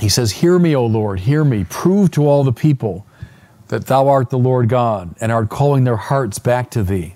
He 0.00 0.08
says, 0.08 0.30
Hear 0.30 0.58
me, 0.58 0.76
O 0.76 0.86
Lord, 0.86 1.20
hear 1.20 1.44
me. 1.44 1.64
Prove 1.68 2.12
to 2.12 2.26
all 2.26 2.44
the 2.44 2.52
people 2.52 3.06
that 3.68 3.86
thou 3.86 4.08
art 4.08 4.30
the 4.30 4.38
Lord 4.38 4.68
God 4.68 5.14
and 5.20 5.30
art 5.30 5.48
calling 5.48 5.84
their 5.84 5.96
hearts 5.96 6.38
back 6.38 6.70
to 6.70 6.82
thee. 6.82 7.14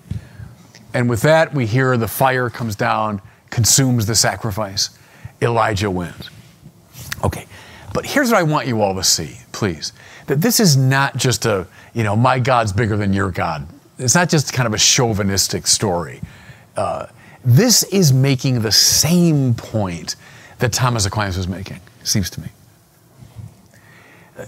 And 0.95 1.09
with 1.09 1.21
that, 1.23 1.53
we 1.53 1.65
hear 1.65 1.97
the 1.97 2.07
fire 2.07 2.49
comes 2.49 2.75
down, 2.75 3.21
consumes 3.49 4.05
the 4.05 4.15
sacrifice. 4.15 4.97
Elijah 5.41 5.91
wins. 5.91 6.29
Okay, 7.21 7.45
but 7.93 8.05
here's 8.05 8.31
what 8.31 8.39
I 8.39 8.43
want 8.43 8.65
you 8.67 8.81
all 8.81 8.95
to 8.95 9.03
see, 9.03 9.37
please. 9.51 9.91
That 10.27 10.39
this 10.39 10.59
is 10.61 10.77
not 10.77 11.17
just 11.17 11.45
a, 11.45 11.67
you 11.93 12.03
know, 12.03 12.15
my 12.15 12.39
God's 12.39 12.71
bigger 12.71 12.95
than 12.95 13.11
your 13.11 13.29
God. 13.29 13.67
It's 13.99 14.15
not 14.15 14.29
just 14.29 14.53
kind 14.53 14.67
of 14.67 14.73
a 14.73 14.77
chauvinistic 14.77 15.67
story. 15.67 16.21
Uh, 16.77 17.07
this 17.43 17.83
is 17.83 18.13
making 18.13 18.61
the 18.61 18.71
same 18.71 19.53
point 19.53 20.15
that 20.59 20.71
Thomas 20.71 21.05
Aquinas 21.05 21.35
was 21.35 21.47
making, 21.47 21.81
seems 22.03 22.29
to 22.31 22.41
me. 22.41 22.47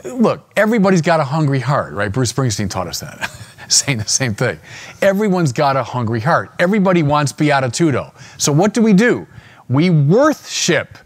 Look, 0.05 0.49
everybody's 0.55 1.01
got 1.01 1.19
a 1.19 1.25
hungry 1.25 1.59
heart, 1.59 1.93
right? 1.93 2.11
Bruce 2.11 2.31
Springsteen 2.31 2.69
taught 2.69 2.87
us 2.87 3.01
that, 3.01 3.29
saying 3.71 3.97
the 3.97 4.05
same 4.05 4.33
thing. 4.33 4.59
Everyone's 5.01 5.51
got 5.51 5.75
a 5.75 5.83
hungry 5.83 6.19
heart. 6.19 6.51
Everybody 6.59 7.03
wants 7.03 7.33
beatitudo. 7.33 8.13
So 8.39 8.51
what 8.51 8.73
do 8.73 8.81
we 8.81 8.93
do? 8.93 9.27
We 9.69 9.89
worship 9.89 10.97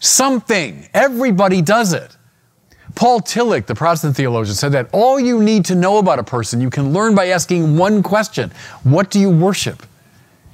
something. 0.00 0.88
Everybody 0.92 1.62
does 1.62 1.92
it. 1.92 2.16
Paul 2.96 3.20
Tillich, 3.20 3.66
the 3.66 3.74
Protestant 3.74 4.16
theologian, 4.16 4.56
said 4.56 4.72
that 4.72 4.88
all 4.92 5.20
you 5.20 5.42
need 5.42 5.64
to 5.66 5.74
know 5.74 5.98
about 5.98 6.18
a 6.18 6.24
person 6.24 6.60
you 6.60 6.70
can 6.70 6.92
learn 6.92 7.14
by 7.14 7.28
asking 7.28 7.76
one 7.76 8.02
question 8.02 8.50
What 8.82 9.10
do 9.10 9.20
you 9.20 9.30
worship? 9.30 9.84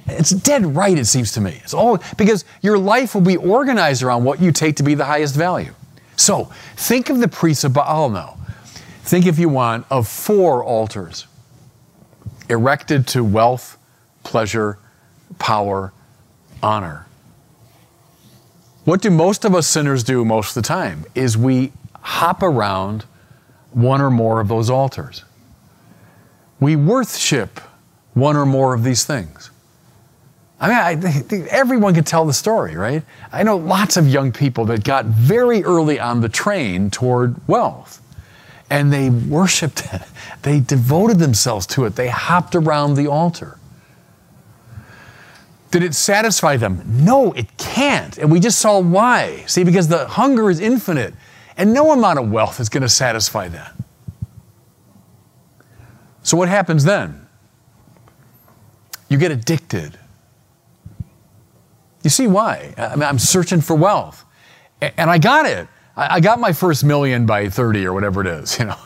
It's 0.05 0.29
dead 0.29 0.65
right, 0.75 0.97
it 0.97 1.05
seems 1.05 1.33
to 1.33 1.41
me. 1.41 1.59
It's 1.63 1.73
all 1.73 1.99
because 2.17 2.45
your 2.61 2.77
life 2.77 3.13
will 3.13 3.21
be 3.21 3.35
organized 3.35 4.03
around 4.03 4.23
what 4.23 4.41
you 4.41 4.51
take 4.51 4.77
to 4.77 4.83
be 4.83 4.93
the 4.93 5.03
highest 5.03 5.35
value. 5.35 5.73
So 6.15 6.45
think 6.75 7.09
of 7.09 7.19
the 7.19 7.27
priests 7.27 7.63
of 7.63 7.73
Baal 7.73 8.09
now. 8.09 8.37
Think, 9.03 9.25
if 9.25 9.39
you 9.39 9.49
want, 9.49 9.85
of 9.89 10.07
four 10.07 10.63
altars 10.63 11.26
erected 12.49 13.07
to 13.07 13.23
wealth, 13.23 13.77
pleasure, 14.23 14.77
power, 15.39 15.93
honor. 16.61 17.05
What 18.85 19.01
do 19.01 19.09
most 19.09 19.43
of 19.43 19.53
us 19.53 19.67
sinners 19.67 20.03
do 20.03 20.23
most 20.23 20.55
of 20.55 20.63
the 20.63 20.67
time? 20.67 21.05
Is 21.13 21.37
we 21.37 21.71
hop 22.07 22.41
around 22.41 23.03
one 23.71 24.01
or 24.01 24.09
more 24.09 24.39
of 24.39 24.47
those 24.47 24.69
altars. 24.69 25.23
We 26.59 26.75
worship 26.75 27.59
one 28.13 28.35
or 28.35 28.45
more 28.45 28.73
of 28.73 28.83
these 28.83 29.03
things. 29.03 29.51
I 30.59 30.67
mean, 30.69 30.77
I 30.77 31.11
think 31.11 31.47
everyone 31.47 31.93
can 31.93 32.03
tell 32.03 32.25
the 32.25 32.33
story, 32.33 32.75
right? 32.75 33.03
I 33.31 33.43
know 33.43 33.57
lots 33.57 33.97
of 33.97 34.07
young 34.07 34.31
people 34.31 34.65
that 34.65 34.83
got 34.83 35.05
very 35.05 35.63
early 35.63 35.99
on 35.99 36.21
the 36.21 36.29
train 36.29 36.89
toward 36.89 37.35
wealth 37.47 38.01
and 38.69 38.91
they 38.91 39.09
worshiped 39.09 39.93
it. 39.93 40.01
They 40.41 40.59
devoted 40.59 41.19
themselves 41.19 41.65
to 41.67 41.85
it. 41.85 41.95
They 41.95 42.09
hopped 42.09 42.55
around 42.55 42.95
the 42.95 43.07
altar. 43.07 43.57
Did 45.71 45.83
it 45.83 45.93
satisfy 45.93 46.57
them? 46.57 46.81
No, 46.85 47.33
it 47.33 47.57
can't. 47.57 48.17
And 48.17 48.31
we 48.31 48.39
just 48.39 48.59
saw 48.59 48.79
why. 48.79 49.43
See, 49.47 49.63
because 49.63 49.87
the 49.87 50.07
hunger 50.07 50.49
is 50.49 50.59
infinite, 50.59 51.13
and 51.57 51.73
no 51.73 51.91
amount 51.91 52.19
of 52.19 52.31
wealth 52.31 52.59
is 52.59 52.69
going 52.69 52.83
to 52.83 52.89
satisfy 52.89 53.47
that. 53.49 53.73
So, 56.23 56.37
what 56.37 56.49
happens 56.49 56.83
then? 56.83 57.27
You 59.09 59.17
get 59.17 59.31
addicted. 59.31 59.97
You 62.03 62.09
see 62.09 62.27
why? 62.27 62.73
I 62.77 62.95
mean, 62.95 63.03
I'm 63.03 63.19
searching 63.19 63.61
for 63.61 63.75
wealth, 63.75 64.23
and 64.81 65.09
I 65.09 65.17
got 65.17 65.45
it. 65.45 65.67
I 65.97 66.19
got 66.19 66.39
my 66.39 66.53
first 66.53 66.83
million 66.83 67.25
by 67.25 67.49
30 67.49 67.85
or 67.85 67.93
whatever 67.93 68.21
it 68.21 68.27
is, 68.27 68.59
you 68.59 68.65
know, 68.65 68.77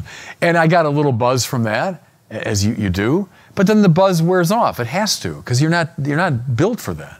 and 0.42 0.58
I 0.58 0.68
got 0.68 0.86
a 0.86 0.90
little 0.90 1.12
buzz 1.12 1.46
from 1.46 1.64
that, 1.64 2.04
as 2.30 2.66
you, 2.66 2.74
you 2.76 2.90
do. 2.90 3.28
But 3.54 3.68
then 3.68 3.82
the 3.82 3.90
buzz 3.90 4.22
wears 4.22 4.50
off. 4.50 4.80
It 4.80 4.88
has 4.88 5.20
to, 5.20 5.36
because 5.36 5.62
you're 5.62 5.72
not, 5.72 5.92
you're 6.02 6.18
not 6.18 6.56
built 6.56 6.80
for 6.80 6.94
that. 6.94 7.20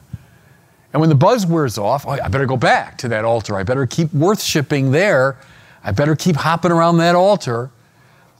And 0.94 1.00
when 1.00 1.10
the 1.10 1.16
buzz 1.16 1.46
wears 1.46 1.78
off, 1.78 2.06
oh, 2.08 2.12
I 2.12 2.28
better 2.30 2.46
go 2.46 2.58
back 2.58 2.98
to 3.00 3.10
that 3.10 3.26
altar. 3.26 3.56
I 3.56 3.64
better 3.64 3.86
keep 3.86 4.14
worshiping 4.14 4.92
there. 4.92 5.38
I 5.84 5.92
better 5.92 6.16
keep 6.16 6.36
hopping 6.38 6.72
around 6.72 6.98
that 6.98 7.16
altar. 7.16 7.70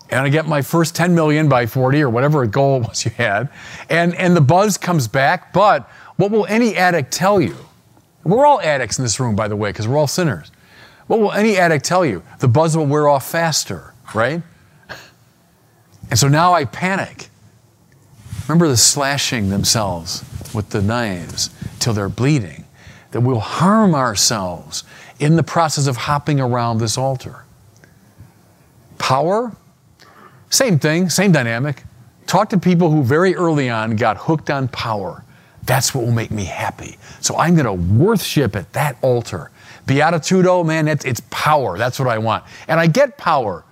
And 0.10 0.20
I 0.20 0.30
get 0.30 0.48
my 0.48 0.62
first 0.62 0.96
10 0.96 1.16
million 1.16 1.48
by 1.48 1.66
40 1.66 2.02
or 2.02 2.10
whatever 2.10 2.46
goal 2.46 2.82
was 2.88 3.06
you 3.06 3.12
had. 3.12 3.50
And, 3.90 4.16
and 4.16 4.36
the 4.36 4.42
buzz 4.42 4.78
comes 4.78 5.08
back. 5.08 5.54
But 5.54 5.90
what 6.16 6.32
will 6.32 6.46
any 6.48 6.76
addict 6.76 7.12
tell 7.12 7.42
you? 7.42 7.56
We're 8.24 8.46
all 8.46 8.62
addicts 8.62 9.00
in 9.00 9.04
this 9.04 9.20
room, 9.20 9.36
by 9.36 9.48
the 9.48 9.56
way, 9.56 9.70
because 9.70 9.88
we're 9.88 9.98
all 9.98 10.08
sinners. 10.08 10.52
What 11.12 11.20
will 11.20 11.34
any 11.34 11.58
addict 11.58 11.84
tell 11.84 12.06
you? 12.06 12.24
The 12.40 12.48
buzz 12.48 12.78
will 12.78 12.86
wear 12.86 13.10
off 13.10 13.30
faster, 13.30 13.94
right? 14.16 14.42
And 16.10 16.18
so 16.18 16.30
now 16.30 16.54
I 16.54 16.64
panic. 16.64 17.28
Remember 18.48 18.70
the 18.70 18.78
slashing 18.78 19.50
themselves 19.50 20.24
with 20.56 20.70
the 20.70 20.82
knives 20.82 21.50
till 21.80 21.92
they're 21.92 22.08
bleeding, 22.08 22.64
that 23.12 23.20
we'll 23.20 23.42
harm 23.42 23.94
ourselves 23.94 24.86
in 25.20 25.36
the 25.36 25.44
process 25.44 25.86
of 25.86 25.98
hopping 25.98 26.40
around 26.40 26.78
this 26.78 26.98
altar. 26.98 27.44
Power, 28.98 29.52
same 30.50 30.80
thing, 30.80 31.10
same 31.10 31.34
dynamic. 31.34 31.84
Talk 32.26 32.48
to 32.52 32.58
people 32.58 32.90
who 32.90 33.04
very 33.04 33.36
early 33.36 33.70
on 33.70 33.98
got 33.98 34.16
hooked 34.16 34.50
on 34.50 34.70
power. 34.70 35.26
That's 35.72 35.96
what 35.96 36.04
will 36.04 36.12
make 36.12 36.32
me 36.32 36.44
happy. 36.44 36.98
So 37.22 37.38
I'm 37.38 37.56
going 37.56 37.66
to 37.66 37.74
worship 37.74 38.58
at 38.58 38.74
that 38.74 38.98
altar. 39.02 39.52
Beatitudo, 39.88 40.66
man, 40.66 40.90
it's, 40.90 41.06
it's 41.06 41.22
power. 41.30 41.78
That's 41.78 41.98
what 41.98 42.10
I 42.10 42.18
want. 42.18 42.44
And 42.68 42.80
I 42.80 42.88
get 42.88 43.18
power, 43.18 43.64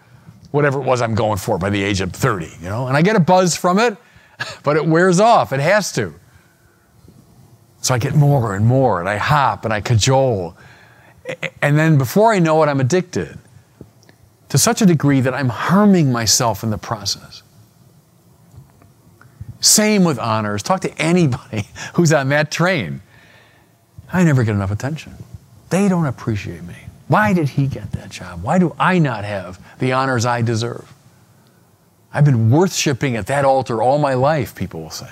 whatever 0.52 0.80
it 0.80 0.86
was 0.86 1.02
I'm 1.02 1.14
going 1.14 1.38
for 1.38 1.58
by 1.58 1.70
the 1.70 1.84
age 1.84 2.00
of 2.00 2.14
30, 2.14 2.46
you 2.62 2.70
know, 2.70 2.88
and 2.88 2.96
I 2.96 3.02
get 3.02 3.16
a 3.16 3.20
buzz 3.20 3.56
from 3.56 3.80
it 3.80 3.98
but 4.64 4.78
it 4.78 4.86
wears 4.86 5.20
off. 5.20 5.54
It 5.54 5.60
has 5.60 5.92
to. 5.94 6.14
So 7.82 7.94
I 7.94 7.98
get 7.98 8.16
more 8.16 8.56
and 8.56 8.66
more, 8.66 9.00
and 9.00 9.08
I 9.08 9.18
hop 9.18 9.66
and 9.66 9.74
I 9.74 9.82
cajole. 9.82 10.56
And 11.62 11.78
then 11.78 11.98
before 11.98 12.34
I 12.34 12.40
know 12.40 12.62
it, 12.64 12.68
I'm 12.68 12.80
addicted 12.80 13.38
to 14.50 14.58
such 14.58 14.82
a 14.82 14.86
degree 14.86 15.22
that 15.22 15.34
I'm 15.34 15.50
harming 15.50 16.12
myself 16.12 16.64
in 16.64 16.72
the 16.72 16.78
process. 16.78 17.44
Same 19.60 20.04
with 20.04 20.20
honors. 20.20 20.64
Talk 20.64 20.82
to 20.82 21.02
anybody 21.02 21.68
who's 21.94 22.14
on 22.14 22.30
that 22.30 22.52
train. 22.52 23.02
I 24.12 24.24
never 24.24 24.44
get 24.44 24.56
enough 24.56 24.72
attention. 24.72 25.14
They 25.70 25.88
don't 25.88 26.06
appreciate 26.06 26.64
me. 26.64 26.76
Why 27.08 27.34
did 27.34 27.50
he 27.50 27.68
get 27.68 27.92
that 27.94 28.10
job? 28.10 28.44
Why 28.44 28.60
do 28.60 28.76
I 28.80 29.00
not 29.00 29.24
have 29.24 29.60
the 29.80 29.94
honors 29.94 30.26
I 30.26 30.42
deserve? 30.42 30.94
I've 32.14 32.26
been 32.26 32.50
worshiping 32.50 33.16
at 33.16 33.28
that 33.28 33.46
altar 33.46 33.82
all 33.82 34.00
my 34.00 34.16
life, 34.16 34.56
people 34.56 34.82
will 34.82 34.90
say. 34.90 35.12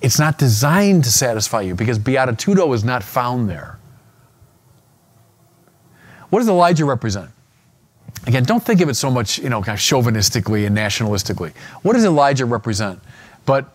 It's 0.00 0.18
not 0.18 0.38
designed 0.38 1.04
to 1.04 1.12
satisfy 1.12 1.62
you 1.62 1.74
because 1.74 1.98
beatitudo 1.98 2.74
is 2.74 2.84
not 2.84 3.02
found 3.02 3.48
there. 3.48 3.78
What 6.30 6.40
does 6.40 6.48
Elijah 6.48 6.84
represent? 6.84 7.30
Again, 8.26 8.44
don't 8.44 8.62
think 8.62 8.80
of 8.80 8.88
it 8.88 8.94
so 8.94 9.10
much, 9.10 9.38
you 9.38 9.48
know, 9.48 9.62
kind 9.62 9.76
of 9.76 9.80
chauvinistically 9.80 10.66
and 10.66 10.76
nationalistically. 10.76 11.52
What 11.82 11.94
does 11.94 12.04
Elijah 12.04 12.46
represent? 12.46 13.00
But 13.44 13.74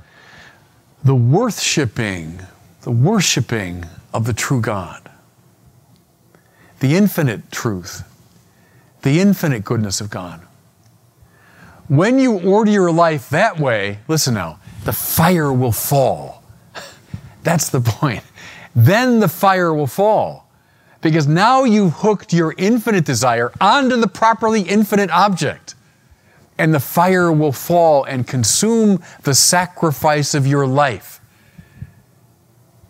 the 1.03 1.15
worshiping, 1.15 2.41
the 2.81 2.91
worshiping 2.91 3.85
of 4.13 4.25
the 4.25 4.33
true 4.33 4.61
God, 4.61 5.09
the 6.79 6.95
infinite 6.95 7.51
truth, 7.51 8.03
the 9.01 9.19
infinite 9.19 9.63
goodness 9.63 10.01
of 10.01 10.09
God. 10.09 10.41
When 11.87 12.19
you 12.19 12.39
order 12.39 12.71
your 12.71 12.91
life 12.91 13.29
that 13.29 13.59
way, 13.59 13.99
listen 14.07 14.33
now, 14.33 14.59
the 14.83 14.93
fire 14.93 15.53
will 15.53 15.71
fall. 15.71 16.43
That's 17.43 17.69
the 17.69 17.79
point. 17.79 18.23
Then 18.75 19.19
the 19.19 19.29
fire 19.29 19.73
will 19.73 19.87
fall. 19.87 20.49
Because 21.01 21.27
now 21.27 21.63
you've 21.63 21.93
hooked 21.93 22.33
your 22.33 22.53
infinite 22.57 23.05
desire 23.05 23.51
onto 23.61 23.95
the 23.95 24.07
properly 24.07 24.61
infinite 24.61 25.09
object. 25.11 25.75
And 26.57 26.73
the 26.73 26.79
fire 26.79 27.31
will 27.31 27.51
fall 27.51 28.03
and 28.03 28.27
consume 28.27 29.03
the 29.23 29.35
sacrifice 29.35 30.33
of 30.33 30.47
your 30.47 30.65
life 30.65 31.21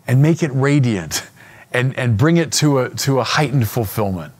and 0.06 0.22
make 0.22 0.42
it 0.42 0.50
radiant 0.52 1.28
and, 1.72 1.96
and 1.98 2.16
bring 2.16 2.38
it 2.38 2.50
to 2.52 2.78
a, 2.78 2.88
to 2.90 3.20
a 3.20 3.24
heightened 3.24 3.68
fulfillment. 3.68 4.32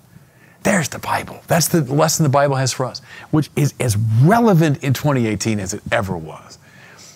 There's 0.63 0.89
the 0.89 0.99
Bible. 0.99 1.41
That's 1.47 1.69
the 1.69 1.83
lesson 1.83 2.25
the 2.25 2.31
Bible 2.31 2.57
has 2.57 2.73
for 2.73 2.87
us, 2.87 3.01
which 3.31 3.51
is 3.55 3.75
as 3.79 3.97
relevant 4.23 4.83
in 4.83 4.93
2018 4.93 5.61
as 5.61 5.75
it 5.75 5.83
ever 5.93 6.17
was. 6.17 6.59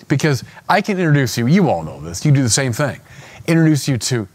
Because 0.09 0.45
I 0.69 0.81
can 0.81 0.99
introduce 0.99 1.39
you, 1.39 1.47
you 1.47 1.69
all 1.69 1.83
know 1.83 2.01
this, 2.01 2.25
you 2.25 2.33
do 2.33 2.43
the 2.43 2.51
same 2.51 2.73
thing, 2.73 3.01
introduce 3.47 3.89
you 3.89 3.97
to 3.99 4.29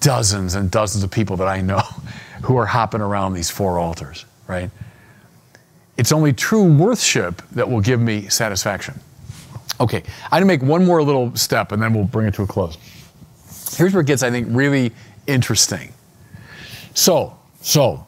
dozens 0.00 0.54
and 0.54 0.70
dozens 0.70 1.04
of 1.04 1.10
people 1.10 1.36
that 1.36 1.48
I 1.48 1.60
know 1.60 1.78
who 2.42 2.56
are 2.56 2.66
hopping 2.66 3.00
around 3.00 3.34
these 3.34 3.50
four 3.50 3.78
altars, 3.78 4.24
right? 4.48 4.70
It's 5.96 6.12
only 6.12 6.32
true 6.32 6.64
worship 6.64 7.42
that 7.52 7.68
will 7.68 7.80
give 7.80 8.00
me 8.00 8.28
satisfaction. 8.28 8.98
Okay, 9.80 10.02
I'm 10.24 10.30
gonna 10.30 10.46
make 10.46 10.62
one 10.62 10.84
more 10.84 11.02
little 11.02 11.34
step 11.36 11.72
and 11.72 11.82
then 11.82 11.92
we'll 11.92 12.04
bring 12.04 12.26
it 12.26 12.34
to 12.34 12.42
a 12.42 12.46
close. 12.46 12.76
Here's 13.76 13.92
where 13.92 14.02
it 14.02 14.06
gets, 14.06 14.22
I 14.22 14.30
think, 14.30 14.48
really 14.50 14.92
interesting. 15.26 15.92
So, 16.94 17.38
so, 17.60 18.06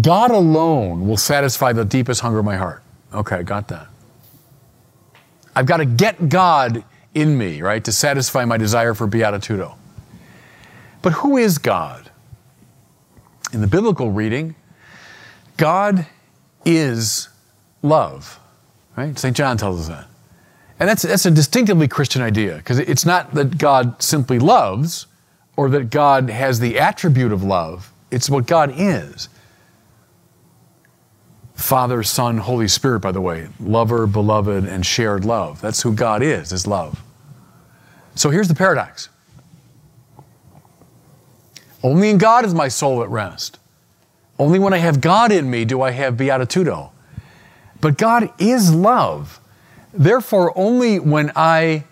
God 0.00 0.30
alone 0.30 1.06
will 1.06 1.16
satisfy 1.16 1.72
the 1.72 1.84
deepest 1.84 2.20
hunger 2.20 2.40
of 2.40 2.44
my 2.44 2.56
heart. 2.56 2.82
Okay, 3.12 3.42
got 3.42 3.68
that. 3.68 3.86
I've 5.56 5.66
got 5.66 5.76
to 5.78 5.84
get 5.84 6.28
God 6.28 6.84
in 7.14 7.38
me, 7.38 7.62
right, 7.62 7.82
to 7.84 7.92
satisfy 7.92 8.44
my 8.44 8.56
desire 8.56 8.92
for 8.92 9.06
beatitudo. 9.06 9.76
But 11.00 11.12
who 11.12 11.36
is 11.36 11.58
God? 11.58 12.10
In 13.52 13.60
the 13.60 13.66
biblical 13.68 14.10
reading, 14.10 14.56
God 15.56 16.06
is 16.64 17.28
love, 17.82 18.38
right? 18.96 19.18
St. 19.18 19.36
John 19.36 19.56
tells 19.56 19.80
us 19.80 19.88
that. 19.88 20.06
And 20.80 20.88
that's, 20.88 21.02
that's 21.02 21.26
a 21.26 21.30
distinctively 21.30 21.88
Christian 21.88 22.22
idea 22.22 22.56
because 22.56 22.78
it's 22.78 23.06
not 23.06 23.34
that 23.34 23.58
God 23.58 24.02
simply 24.02 24.38
loves 24.38 25.06
or 25.56 25.68
that 25.70 25.90
God 25.90 26.30
has 26.30 26.58
the 26.58 26.78
attribute 26.78 27.32
of 27.32 27.42
love, 27.44 27.92
it's 28.10 28.28
what 28.28 28.46
God 28.46 28.72
is. 28.76 29.28
Father, 31.54 32.02
Son, 32.02 32.38
Holy 32.38 32.66
Spirit, 32.66 33.00
by 33.00 33.12
the 33.12 33.20
way, 33.20 33.48
lover, 33.60 34.08
beloved, 34.08 34.64
and 34.64 34.84
shared 34.84 35.24
love. 35.24 35.60
That's 35.60 35.80
who 35.80 35.94
God 35.94 36.22
is, 36.22 36.52
is 36.52 36.66
love. 36.66 37.00
So 38.16 38.30
here's 38.30 38.48
the 38.48 38.54
paradox 38.54 39.08
only 41.82 42.08
in 42.08 42.18
God 42.18 42.44
is 42.44 42.54
my 42.54 42.68
soul 42.68 43.02
at 43.02 43.10
rest. 43.10 43.58
Only 44.38 44.58
when 44.58 44.74
I 44.74 44.78
have 44.78 45.00
God 45.00 45.32
in 45.32 45.50
me 45.50 45.64
do 45.64 45.80
I 45.82 45.92
have 45.92 46.14
beatitudo. 46.14 46.90
But 47.80 47.98
God 47.98 48.32
is 48.38 48.74
love. 48.74 49.40
Therefore, 49.92 50.52
only 50.56 50.98
when 50.98 51.30
I 51.36 51.84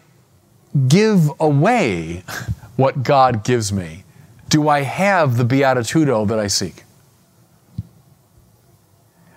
give 0.88 1.30
away 1.38 2.24
what 2.76 3.02
God 3.02 3.44
gives 3.44 3.72
me 3.72 4.04
do 4.48 4.68
I 4.68 4.80
have 4.82 5.36
the 5.38 5.44
beatitudo 5.44 6.26
that 6.28 6.38
I 6.38 6.46
seek. 6.46 6.84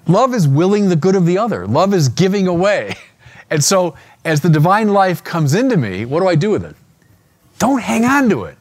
Love 0.08 0.34
is 0.34 0.47
willing 0.47 0.89
the 0.89 0.95
good 0.95 1.16
of 1.16 1.26
the 1.26 1.38
other. 1.38 1.66
Love 1.66 1.93
is 1.93 2.10
giving 2.10 2.47
away. 2.47 2.95
And 3.47 3.64
so, 3.64 3.95
as 4.26 4.41
the 4.41 4.49
divine 4.49 4.89
life 4.89 5.24
comes 5.24 5.53
into 5.53 5.78
me, 5.78 6.03
what 6.03 6.20
do 6.20 6.28
I 6.28 6.34
do 6.34 6.49
with 6.49 6.66
it? 6.66 6.76
Don't 7.60 7.80
hang 7.80 8.03
on 8.03 8.28
to 8.30 8.45
it. 8.45 8.58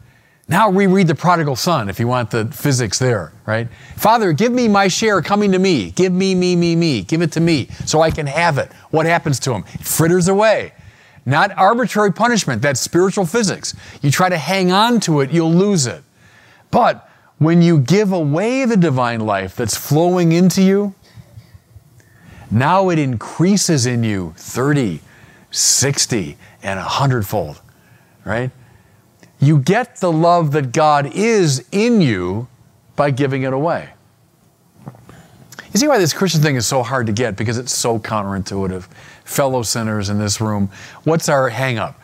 Now 0.46 0.70
reread 0.70 1.06
the 1.06 1.14
prodigal 1.14 1.56
son 1.56 1.88
if 1.88 1.98
you 1.98 2.06
want 2.06 2.30
the 2.30 2.44
physics 2.46 2.98
there, 2.98 3.32
right? 3.46 3.66
Father, 3.96 4.32
give 4.32 4.52
me 4.52 4.68
my 4.68 4.88
share 4.88 5.22
coming 5.22 5.52
to 5.52 5.58
me. 5.58 5.90
Give 5.92 6.12
me, 6.12 6.34
me, 6.34 6.54
me, 6.54 6.76
me. 6.76 7.02
Give 7.02 7.22
it 7.22 7.32
to 7.32 7.40
me 7.40 7.68
so 7.86 8.02
I 8.02 8.10
can 8.10 8.26
have 8.26 8.58
it. 8.58 8.70
What 8.90 9.06
happens 9.06 9.40
to 9.40 9.54
him? 9.54 9.64
It 9.72 9.80
fritters 9.80 10.28
away. 10.28 10.74
Not 11.26 11.56
arbitrary 11.56 12.12
punishment, 12.12 12.60
that's 12.60 12.80
spiritual 12.80 13.24
physics. 13.24 13.74
You 14.02 14.10
try 14.10 14.28
to 14.28 14.36
hang 14.36 14.70
on 14.70 15.00
to 15.00 15.20
it, 15.20 15.30
you'll 15.30 15.52
lose 15.52 15.86
it. 15.86 16.02
But 16.70 17.08
when 17.38 17.62
you 17.62 17.78
give 17.78 18.12
away 18.12 18.66
the 18.66 18.76
divine 18.76 19.20
life 19.20 19.56
that's 19.56 19.76
flowing 19.76 20.32
into 20.32 20.60
you, 20.62 20.94
now 22.50 22.90
it 22.90 22.98
increases 22.98 23.86
in 23.86 24.04
you 24.04 24.34
30, 24.36 25.00
60, 25.50 26.36
and 26.62 26.78
a 26.78 26.82
hundredfold, 26.82 27.62
right? 28.26 28.50
You 29.44 29.58
get 29.58 29.96
the 29.96 30.10
love 30.10 30.52
that 30.52 30.72
God 30.72 31.14
is 31.14 31.66
in 31.70 32.00
you 32.00 32.48
by 32.96 33.10
giving 33.10 33.42
it 33.42 33.52
away. 33.52 33.90
You 34.86 35.80
see 35.80 35.88
why 35.88 35.98
this 35.98 36.12
Christian 36.12 36.40
thing 36.40 36.56
is 36.56 36.66
so 36.66 36.82
hard 36.82 37.08
to 37.08 37.12
get 37.12 37.36
because 37.36 37.58
it's 37.58 37.72
so 37.72 37.98
counterintuitive. 37.98 38.86
Fellow 39.24 39.62
sinners 39.62 40.08
in 40.08 40.18
this 40.18 40.40
room, 40.40 40.70
what's 41.02 41.28
our 41.28 41.48
hang 41.48 41.78
up? 41.78 42.00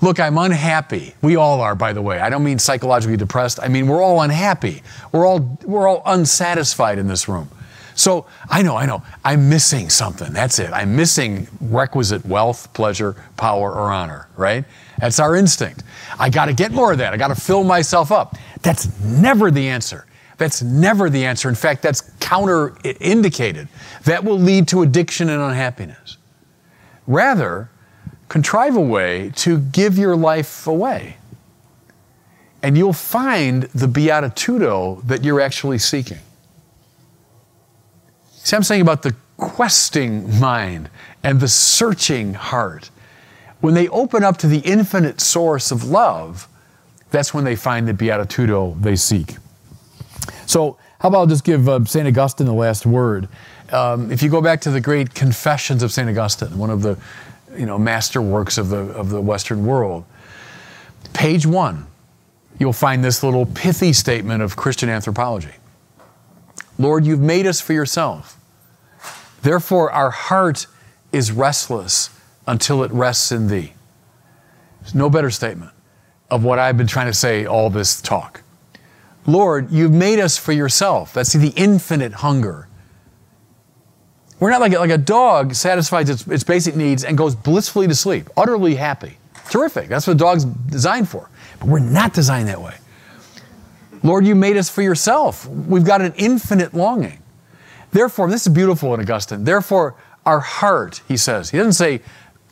Look, 0.00 0.20
I'm 0.20 0.36
unhappy. 0.36 1.14
We 1.22 1.36
all 1.36 1.60
are, 1.62 1.74
by 1.74 1.94
the 1.94 2.02
way. 2.02 2.18
I 2.20 2.28
don't 2.28 2.44
mean 2.44 2.58
psychologically 2.58 3.16
depressed. 3.16 3.58
I 3.62 3.68
mean 3.68 3.86
we're 3.86 4.02
all 4.02 4.20
unhappy. 4.20 4.82
We're 5.12 5.26
all 5.26 5.58
we're 5.64 5.88
all 5.88 6.02
unsatisfied 6.04 6.98
in 6.98 7.08
this 7.08 7.28
room. 7.28 7.48
So 7.94 8.26
I 8.48 8.62
know, 8.62 8.76
I 8.76 8.86
know, 8.86 9.02
I'm 9.24 9.48
missing 9.48 9.88
something. 9.88 10.32
That's 10.32 10.58
it. 10.58 10.70
I'm 10.72 10.94
missing 10.94 11.48
requisite 11.60 12.26
wealth, 12.26 12.72
pleasure, 12.74 13.16
power, 13.36 13.72
or 13.72 13.92
honor, 13.92 14.28
right? 14.36 14.64
That's 14.98 15.18
our 15.18 15.36
instinct. 15.36 15.82
I 16.18 16.30
got 16.30 16.46
to 16.46 16.52
get 16.52 16.72
more 16.72 16.92
of 16.92 16.98
that. 16.98 17.12
I 17.12 17.16
got 17.16 17.28
to 17.28 17.34
fill 17.34 17.64
myself 17.64 18.12
up. 18.12 18.36
That's 18.62 18.98
never 19.00 19.50
the 19.50 19.68
answer. 19.68 20.06
That's 20.36 20.62
never 20.62 21.10
the 21.10 21.24
answer. 21.24 21.48
In 21.48 21.54
fact, 21.54 21.82
that's 21.82 22.00
counter 22.20 22.76
indicated. 23.00 23.68
That 24.04 24.24
will 24.24 24.38
lead 24.38 24.68
to 24.68 24.82
addiction 24.82 25.28
and 25.28 25.40
unhappiness. 25.40 26.16
Rather, 27.06 27.70
contrive 28.28 28.76
a 28.76 28.80
way 28.80 29.30
to 29.36 29.58
give 29.58 29.98
your 29.98 30.16
life 30.16 30.66
away. 30.66 31.16
And 32.62 32.78
you'll 32.78 32.92
find 32.92 33.64
the 33.74 33.86
beatitudo 33.86 35.06
that 35.06 35.22
you're 35.22 35.40
actually 35.40 35.78
seeking. 35.78 36.18
See, 38.30 38.56
I'm 38.56 38.62
saying 38.62 38.80
about 38.80 39.02
the 39.02 39.14
questing 39.36 40.40
mind 40.40 40.90
and 41.22 41.40
the 41.40 41.48
searching 41.48 42.34
heart. 42.34 42.90
When 43.64 43.72
they 43.72 43.88
open 43.88 44.22
up 44.22 44.36
to 44.40 44.46
the 44.46 44.58
infinite 44.58 45.22
source 45.22 45.70
of 45.70 45.84
love, 45.84 46.48
that's 47.10 47.32
when 47.32 47.44
they 47.44 47.56
find 47.56 47.88
the 47.88 47.94
beatitudo 47.94 48.78
they 48.82 48.94
seek. 48.94 49.36
So, 50.44 50.76
how 50.98 51.08
about 51.08 51.20
I'll 51.20 51.26
just 51.28 51.44
give 51.44 51.66
uh, 51.66 51.82
St. 51.86 52.06
Augustine 52.06 52.46
the 52.46 52.52
last 52.52 52.84
word? 52.84 53.26
Um, 53.72 54.12
if 54.12 54.22
you 54.22 54.28
go 54.28 54.42
back 54.42 54.60
to 54.60 54.70
the 54.70 54.82
great 54.82 55.14
Confessions 55.14 55.82
of 55.82 55.92
St. 55.92 56.06
Augustine, 56.10 56.58
one 56.58 56.68
of 56.68 56.82
the 56.82 56.98
you 57.56 57.64
know, 57.64 57.78
master 57.78 58.20
works 58.20 58.58
of 58.58 58.68
the, 58.68 58.80
of 58.80 59.08
the 59.08 59.22
Western 59.22 59.64
world, 59.64 60.04
page 61.14 61.46
one, 61.46 61.86
you'll 62.58 62.74
find 62.74 63.02
this 63.02 63.22
little 63.22 63.46
pithy 63.46 63.94
statement 63.94 64.42
of 64.42 64.56
Christian 64.56 64.90
anthropology. 64.90 65.54
Lord, 66.78 67.06
you've 67.06 67.18
made 67.18 67.46
us 67.46 67.62
for 67.62 67.72
yourself. 67.72 68.38
Therefore, 69.40 69.90
our 69.90 70.10
heart 70.10 70.66
is 71.12 71.32
restless 71.32 72.10
until 72.46 72.82
it 72.82 72.92
rests 72.92 73.32
in 73.32 73.48
thee. 73.48 73.72
There's 74.80 74.94
no 74.94 75.08
better 75.08 75.30
statement 75.30 75.72
of 76.30 76.44
what 76.44 76.58
I've 76.58 76.76
been 76.76 76.86
trying 76.86 77.06
to 77.06 77.14
say 77.14 77.46
all 77.46 77.70
this 77.70 78.00
talk. 78.00 78.42
Lord, 79.26 79.70
you've 79.70 79.92
made 79.92 80.18
us 80.18 80.36
for 80.36 80.52
yourself. 80.52 81.14
That's 81.14 81.32
the 81.32 81.52
infinite 81.56 82.12
hunger. 82.12 82.68
We're 84.40 84.50
not 84.50 84.60
like 84.60 84.72
like 84.72 84.90
a 84.90 84.98
dog 84.98 85.54
satisfies 85.54 86.10
its, 86.10 86.26
its 86.26 86.44
basic 86.44 86.76
needs 86.76 87.04
and 87.04 87.16
goes 87.16 87.34
blissfully 87.34 87.86
to 87.88 87.94
sleep, 87.94 88.28
utterly 88.36 88.74
happy. 88.74 89.16
Terrific. 89.48 89.88
That's 89.88 90.06
what 90.06 90.14
a 90.14 90.18
dog's 90.18 90.44
designed 90.44 91.08
for. 91.08 91.30
But 91.60 91.68
we're 91.68 91.78
not 91.78 92.12
designed 92.12 92.48
that 92.48 92.60
way. 92.60 92.74
Lord, 94.02 94.26
you 94.26 94.34
made 94.34 94.56
us 94.56 94.68
for 94.68 94.82
yourself. 94.82 95.46
We've 95.46 95.84
got 95.84 96.02
an 96.02 96.12
infinite 96.16 96.74
longing. 96.74 97.22
Therefore, 97.90 98.28
this 98.28 98.46
is 98.46 98.52
beautiful 98.52 98.92
in 98.92 99.00
Augustine. 99.00 99.44
Therefore, 99.44 99.94
our 100.26 100.40
heart, 100.40 101.00
he 101.08 101.16
says, 101.16 101.50
he 101.50 101.56
doesn't 101.58 101.74
say 101.74 102.02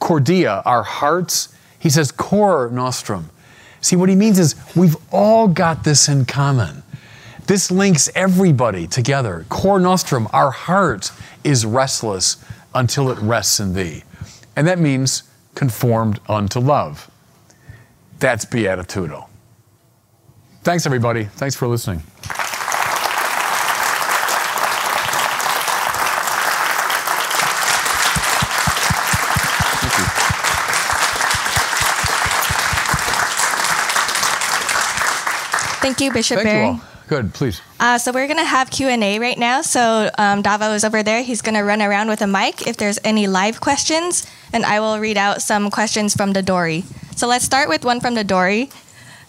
corda, 0.03 0.63
our 0.67 0.83
hearts. 0.83 1.55
He 1.79 1.89
says 1.89 2.11
cor 2.11 2.69
nostrum. 2.71 3.31
See, 3.81 3.95
what 3.95 4.09
he 4.09 4.17
means 4.17 4.39
is 4.39 4.57
we've 4.75 4.97
all 5.13 5.47
got 5.47 5.85
this 5.85 6.09
in 6.09 6.25
common. 6.25 6.83
This 7.47 7.71
links 7.71 8.11
everybody 8.15 8.87
together. 8.87 9.47
Cor 9.49 9.79
nostrum, 9.79 10.29
our 10.33 10.51
heart 10.51 11.13
is 11.45 11.65
restless 11.65 12.45
until 12.75 13.11
it 13.11 13.19
rests 13.19 13.61
in 13.61 13.75
thee. 13.75 14.03
And 14.57 14.67
that 14.67 14.79
means 14.79 15.23
conformed 15.55 16.21
unto 16.29 16.59
love. 16.59 17.09
That's 18.19 18.45
beatitudo. 18.45 19.29
Thanks, 20.63 20.87
everybody. 20.87 21.25
Thanks 21.25 21.55
for 21.55 21.67
listening. 21.69 22.03
Thank 35.83 36.01
you, 36.01 36.13
Bishop 36.13 36.37
Thank 36.37 36.47
Barry. 36.47 36.65
you 36.65 36.73
all. 36.73 36.81
Good, 37.09 37.35
please. 37.35 37.61
Uh, 37.79 37.99
so 37.99 38.13
we're 38.13 38.29
gonna 38.29 38.45
have 38.45 38.71
Q 38.71 38.89
and 38.89 39.03
A 39.03 39.19
right 39.19 39.37
now. 39.37 39.61
So 39.61 40.11
um, 40.17 40.43
Davo 40.43 40.75
is 40.75 40.85
over 40.85 41.03
there. 41.03 41.23
He's 41.23 41.43
gonna 41.43 41.65
run 41.65 41.83
around 41.83 42.09
with 42.09 42.23
a 42.23 42.27
mic 42.27 42.67
if 42.67 42.77
there's 42.77 42.99
any 43.05 43.27
live 43.27 43.61
questions, 43.61 44.27
and 44.53 44.65
I 44.65 44.81
will 44.81 44.99
read 44.99 45.19
out 45.19 45.43
some 45.43 45.71
questions 45.71 46.15
from 46.15 46.33
the 46.33 46.43
Dory. 46.43 46.85
So 47.17 47.27
let's 47.27 47.45
start 47.45 47.69
with 47.69 47.85
one 47.85 48.01
from 48.01 48.15
the 48.15 48.25
Dory. 48.25 48.71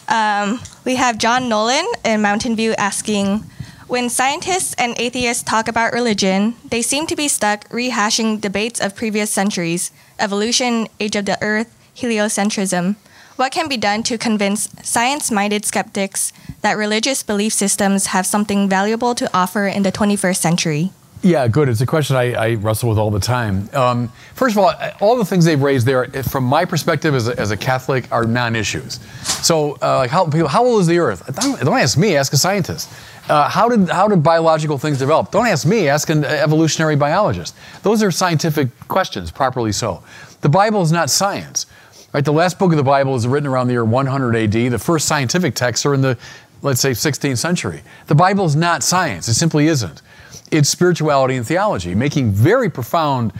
Um, 0.08 0.62
we 0.86 0.96
have 0.96 1.18
John 1.18 1.50
Nolan 1.50 1.86
in 2.06 2.22
Mountain 2.22 2.56
View 2.56 2.74
asking, 2.78 3.44
when 3.88 4.10
scientists 4.10 4.74
and 4.78 4.96
atheists 4.98 5.44
talk 5.44 5.68
about 5.68 5.94
religion, 5.94 6.56
they 6.70 6.82
seem 6.82 7.06
to 7.08 7.16
be 7.16 7.28
stuck 7.28 7.68
rehashing 7.70 8.40
debates 8.40 8.80
of 8.80 8.96
previous 8.96 9.32
centuries: 9.32 9.92
evolution, 10.20 10.88
age 11.00 11.16
of 11.16 11.26
the 11.26 11.38
Earth, 11.42 11.76
heliocentrism. 11.98 12.96
What 13.36 13.52
can 13.52 13.68
be 13.68 13.78
done 13.78 14.04
to 14.04 14.18
convince 14.20 14.70
science 14.84 15.32
minded 15.32 15.66
skeptics 15.66 16.32
that 16.62 16.78
religious 16.78 17.24
belief 17.24 17.52
systems 17.52 18.08
have 18.08 18.28
something 18.28 18.70
valuable 18.70 19.16
to 19.16 19.30
offer 19.36 19.66
in 19.66 19.82
the 19.82 19.92
21st 19.92 20.38
century? 20.38 20.92
Yeah, 21.24 21.48
good. 21.48 21.68
It's 21.68 21.82
a 21.82 21.86
question 21.86 22.16
I, 22.16 22.34
I 22.34 22.54
wrestle 22.56 22.90
with 22.90 23.00
all 23.00 23.10
the 23.10 23.20
time. 23.20 23.70
Um, 23.74 24.12
first 24.36 24.56
of 24.56 24.64
all, 24.64 24.74
all 25.00 25.16
the 25.16 25.26
things 25.26 25.46
they've 25.46 25.62
raised 25.62 25.88
there, 25.88 26.06
from 26.24 26.44
my 26.44 26.66
perspective 26.66 27.16
as 27.16 27.28
a, 27.28 27.40
as 27.40 27.50
a 27.50 27.58
Catholic, 27.58 28.12
are 28.12 28.26
non-issues. 28.26 29.00
So, 29.24 29.78
uh, 29.82 30.00
like 30.00 30.12
how, 30.12 30.26
people, 30.26 30.50
how 30.50 30.66
old 30.66 30.82
is 30.82 30.88
the 30.88 31.00
Earth? 31.00 31.26
Don't, 31.34 31.60
don't 31.62 31.80
ask 31.80 31.98
me. 31.98 32.18
Ask 32.18 32.34
a 32.34 32.38
scientist. 32.38 32.90
Uh, 33.30 33.48
how 33.50 33.70
did 33.70 33.88
how 33.88 34.10
did 34.10 34.22
biological 34.22 34.78
things 34.78 35.00
develop? 35.00 35.32
Don't 35.32 35.48
ask 35.48 35.66
me. 35.66 35.88
Ask 35.88 36.10
an 36.10 36.26
evolutionary 36.26 36.98
biologist. 36.98 37.56
Those 37.82 38.04
are 38.04 38.12
scientific 38.12 38.68
questions, 38.90 39.32
properly 39.32 39.72
so. 39.72 40.04
The 40.42 40.50
Bible 40.50 40.82
is 40.82 40.92
not 40.92 41.10
science. 41.10 41.68
Right, 42.14 42.24
the 42.24 42.32
last 42.32 42.60
book 42.60 42.72
of 42.72 42.78
the 42.78 42.84
Bible 42.84 43.16
is 43.16 43.28
written 43.28 43.48
around 43.48 43.68
the 43.68 43.74
year 43.74 43.84
100 43.84 44.36
AD. 44.36 44.72
The 44.72 44.78
first 44.78 45.08
scientific 45.08 45.56
texts 45.56 45.84
are 45.84 45.96
in 45.96 46.02
the, 46.02 46.16
let's 46.62 46.80
say, 46.80 46.92
16th 46.92 47.40
century. 47.40 47.82
The 48.06 48.14
Bible 48.14 48.46
is 48.46 48.56
not 48.56 48.84
science. 48.84 49.28
It 49.28 49.34
simply 49.34 49.66
isn't. 49.66 50.04
It's 50.52 50.70
spirituality 50.70 51.36
and 51.36 51.48
theology, 51.48 51.96
making 51.96 52.32
very 52.32 52.70
profound 52.70 53.34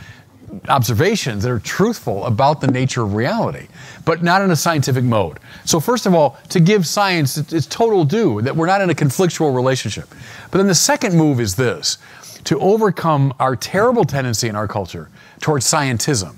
observations 0.68 1.44
that 1.44 1.52
are 1.52 1.60
truthful 1.60 2.24
about 2.26 2.60
the 2.60 2.66
nature 2.66 3.02
of 3.02 3.14
reality, 3.14 3.68
but 4.04 4.24
not 4.24 4.42
in 4.42 4.50
a 4.50 4.56
scientific 4.56 5.04
mode. 5.04 5.38
So, 5.64 5.78
first 5.78 6.04
of 6.04 6.14
all, 6.14 6.36
to 6.48 6.58
give 6.58 6.84
science 6.84 7.36
its 7.36 7.66
total 7.66 8.04
due, 8.04 8.42
that 8.42 8.56
we're 8.56 8.66
not 8.66 8.80
in 8.80 8.90
a 8.90 8.94
conflictual 8.94 9.54
relationship. 9.54 10.08
But 10.50 10.58
then 10.58 10.66
the 10.66 10.74
second 10.74 11.16
move 11.16 11.38
is 11.38 11.54
this 11.54 11.98
to 12.42 12.58
overcome 12.58 13.34
our 13.38 13.54
terrible 13.54 14.04
tendency 14.04 14.48
in 14.48 14.56
our 14.56 14.66
culture 14.66 15.10
towards 15.40 15.64
scientism. 15.64 16.34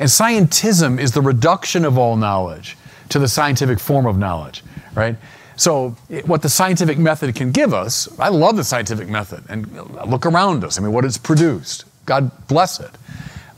And 0.00 0.08
scientism 0.08 1.00
is 1.00 1.12
the 1.12 1.20
reduction 1.20 1.84
of 1.84 1.96
all 1.98 2.16
knowledge 2.16 2.76
to 3.10 3.18
the 3.18 3.28
scientific 3.28 3.78
form 3.78 4.06
of 4.06 4.18
knowledge, 4.18 4.62
right? 4.94 5.16
So, 5.56 5.90
what 6.26 6.42
the 6.42 6.48
scientific 6.48 6.98
method 6.98 7.34
can 7.36 7.52
give 7.52 7.72
us, 7.72 8.08
I 8.18 8.28
love 8.28 8.56
the 8.56 8.64
scientific 8.64 9.08
method, 9.08 9.44
and 9.48 9.70
look 10.06 10.26
around 10.26 10.64
us. 10.64 10.78
I 10.78 10.82
mean, 10.82 10.92
what 10.92 11.04
it's 11.04 11.18
produced. 11.18 11.84
God 12.06 12.30
bless 12.48 12.80
it. 12.80 12.90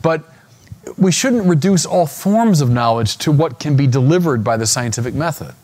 But 0.03 0.25
we 0.99 1.11
shouldn't 1.11 1.47
reduce 1.47 1.87
all 1.87 2.07
forms 2.07 2.61
of 2.61 2.71
knowledge 2.71 3.17
to 3.19 3.33
what 3.33 3.59
can 3.59 3.77
be 3.77 3.87
delivered 3.87 4.45
by 4.45 4.57
the 4.57 4.67
scientific 4.67 5.15
method. 5.15 5.55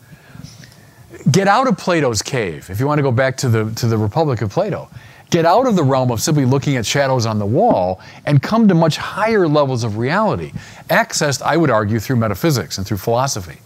Get 1.31 1.47
out 1.47 1.67
of 1.67 1.77
Plato's 1.77 2.21
cave, 2.21 2.69
if 2.69 2.79
you 2.79 2.87
want 2.87 2.97
to 2.97 3.03
go 3.03 3.11
back 3.11 3.37
to 3.37 3.49
the, 3.49 3.71
to 3.75 3.87
the 3.87 3.97
Republic 3.97 4.41
of 4.41 4.49
Plato. 4.49 4.89
Get 5.33 5.45
out 5.45 5.65
of 5.65 5.75
the 5.75 5.81
realm 5.83 6.11
of 6.11 6.21
simply 6.21 6.45
looking 6.45 6.77
at 6.77 6.85
shadows 6.85 7.25
on 7.25 7.39
the 7.39 7.45
wall 7.47 7.99
and 8.27 8.39
come 8.39 8.67
to 8.67 8.75
much 8.75 8.97
higher 8.97 9.47
levels 9.47 9.83
of 9.83 9.97
reality, 9.97 10.51
accessed, 10.91 11.41
I 11.41 11.57
would 11.57 11.71
argue, 11.71 11.99
through 11.99 12.17
metaphysics 12.17 12.77
and 12.77 12.85
through 12.85 12.97
philosophy. 12.97 13.57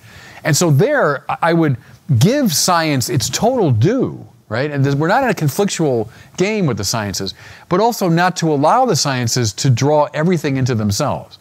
And 0.45 0.55
so, 0.55 0.71
there, 0.71 1.25
I 1.43 1.51
would 1.51 1.75
give 2.19 2.53
science 2.53 3.09
its 3.09 3.29
total 3.29 3.71
due, 3.71 4.25
right? 4.47 4.71
And 4.71 4.97
we're 4.97 5.09
not 5.09 5.25
in 5.25 5.29
a 5.29 5.33
conflictual 5.33 6.09
game 6.37 6.67
with 6.67 6.77
the 6.77 6.85
sciences, 6.85 7.33
but 7.67 7.81
also 7.81 8.07
not 8.07 8.37
to 8.37 8.53
allow 8.53 8.85
the 8.85 8.95
sciences 8.95 9.51
to 9.55 9.69
draw 9.69 10.07
everything 10.13 10.55
into 10.55 10.73
themselves. 10.73 11.37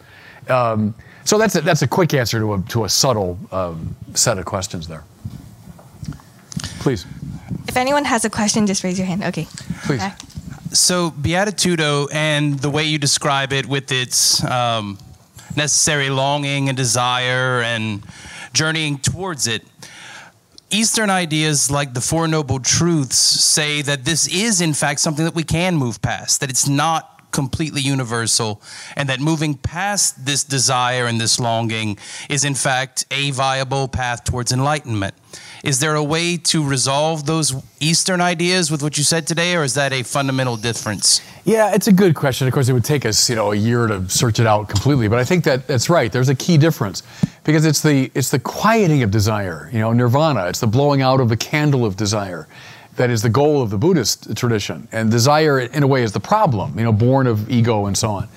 Um, 0.49 0.93
so 1.23 1.37
that's 1.37 1.55
a, 1.55 1.61
that's 1.61 1.83
a 1.83 1.87
quick 1.87 2.13
answer 2.13 2.37
to 2.39 2.55
a, 2.55 2.61
to 2.63 2.83
a 2.83 2.89
subtle 2.89 3.39
um, 3.53 3.95
set 4.13 4.37
of 4.37 4.43
questions 4.43 4.89
there. 4.89 5.05
Please. 6.79 7.05
If 7.67 7.77
anyone 7.77 8.05
has 8.05 8.25
a 8.25 8.29
question, 8.29 8.67
just 8.67 8.83
raise 8.83 8.97
your 8.97 9.07
hand. 9.07 9.23
Okay. 9.23 9.47
Please. 9.85 10.01
Okay. 10.01 10.13
So, 10.73 11.11
Beatitudo 11.11 12.07
and 12.13 12.59
the 12.59 12.69
way 12.69 12.83
you 12.83 12.97
describe 12.97 13.53
it 13.53 13.65
with 13.65 13.91
its 13.91 14.43
um, 14.43 14.97
necessary 15.55 16.09
longing 16.09 16.67
and 16.67 16.77
desire 16.77 17.61
and 17.61 18.03
journeying 18.53 18.99
towards 18.99 19.47
it, 19.47 19.63
Eastern 20.69 21.09
ideas 21.09 21.71
like 21.71 21.93
the 21.93 22.01
Four 22.01 22.27
Noble 22.27 22.59
Truths 22.59 23.15
say 23.15 23.81
that 23.81 24.03
this 24.03 24.27
is, 24.27 24.59
in 24.59 24.73
fact, 24.73 24.99
something 24.99 25.23
that 25.23 25.35
we 25.35 25.43
can 25.43 25.75
move 25.75 26.01
past, 26.01 26.41
that 26.41 26.49
it's 26.49 26.67
not 26.67 27.31
completely 27.31 27.81
universal, 27.81 28.61
and 28.95 29.07
that 29.07 29.19
moving 29.19 29.55
past 29.55 30.25
this 30.25 30.43
desire 30.43 31.05
and 31.05 31.21
this 31.21 31.39
longing 31.39 31.97
is, 32.29 32.43
in 32.43 32.55
fact, 32.55 33.05
a 33.11 33.31
viable 33.31 33.87
path 33.87 34.23
towards 34.23 34.51
enlightenment. 34.51 35.13
Is 35.63 35.79
there 35.79 35.95
a 35.95 36.03
way 36.03 36.37
to 36.37 36.67
resolve 36.67 37.25
those 37.25 37.53
Eastern 37.79 38.21
ideas 38.21 38.69
with 38.71 38.83
what 38.83 38.97
you 38.97 39.03
said 39.03 39.27
today, 39.27 39.55
or 39.55 39.63
is 39.63 39.73
that 39.73 39.93
a 39.93 40.03
fundamental 40.03 40.57
difference? 40.57 41.21
Yeah, 41.45 41.73
it's 41.73 41.87
a 41.87 41.93
good 41.93 42.13
question. 42.13 42.47
Of 42.47 42.53
course, 42.53 42.67
it 42.69 42.73
would 42.73 42.83
take 42.85 43.05
us, 43.05 43.29
you 43.29 43.35
know, 43.35 43.51
a 43.53 43.55
year 43.55 43.87
to 43.87 44.07
search 44.09 44.39
it 44.39 44.45
out 44.45 44.67
completely, 44.67 45.07
but 45.07 45.17
I 45.17 45.23
think 45.23 45.43
that 45.45 45.65
that's 45.67 45.89
right. 45.89 46.11
There's 46.11 46.29
a 46.29 46.35
key 46.35 46.57
difference 46.57 47.03
because 47.43 47.65
it's 47.65 47.81
the 47.81 48.11
it's 48.13 48.29
the 48.29 48.39
quieting 48.39 49.03
of 49.03 49.11
desire. 49.11 49.69
You 49.71 49.79
know, 49.79 49.93
nirvana. 49.93 50.47
It's 50.47 50.59
the 50.59 50.67
blowing 50.67 51.01
out 51.01 51.19
of 51.19 51.29
the 51.29 51.37
candle 51.37 51.85
of 51.85 51.95
desire. 51.95 52.47
That 52.97 53.09
is 53.09 53.21
the 53.21 53.29
goal 53.29 53.61
of 53.61 53.69
the 53.69 53.77
Buddhist 53.77 54.35
tradition, 54.35 54.87
and 54.91 55.09
desire, 55.11 55.59
in 55.59 55.83
a 55.83 55.87
way, 55.87 56.03
is 56.03 56.11
the 56.11 56.19
problem. 56.19 56.77
You 56.77 56.83
know, 56.83 56.91
born 56.91 57.27
of 57.27 57.49
ego 57.49 57.85
and 57.85 57.97
so 57.97 58.09
on. 58.09 58.27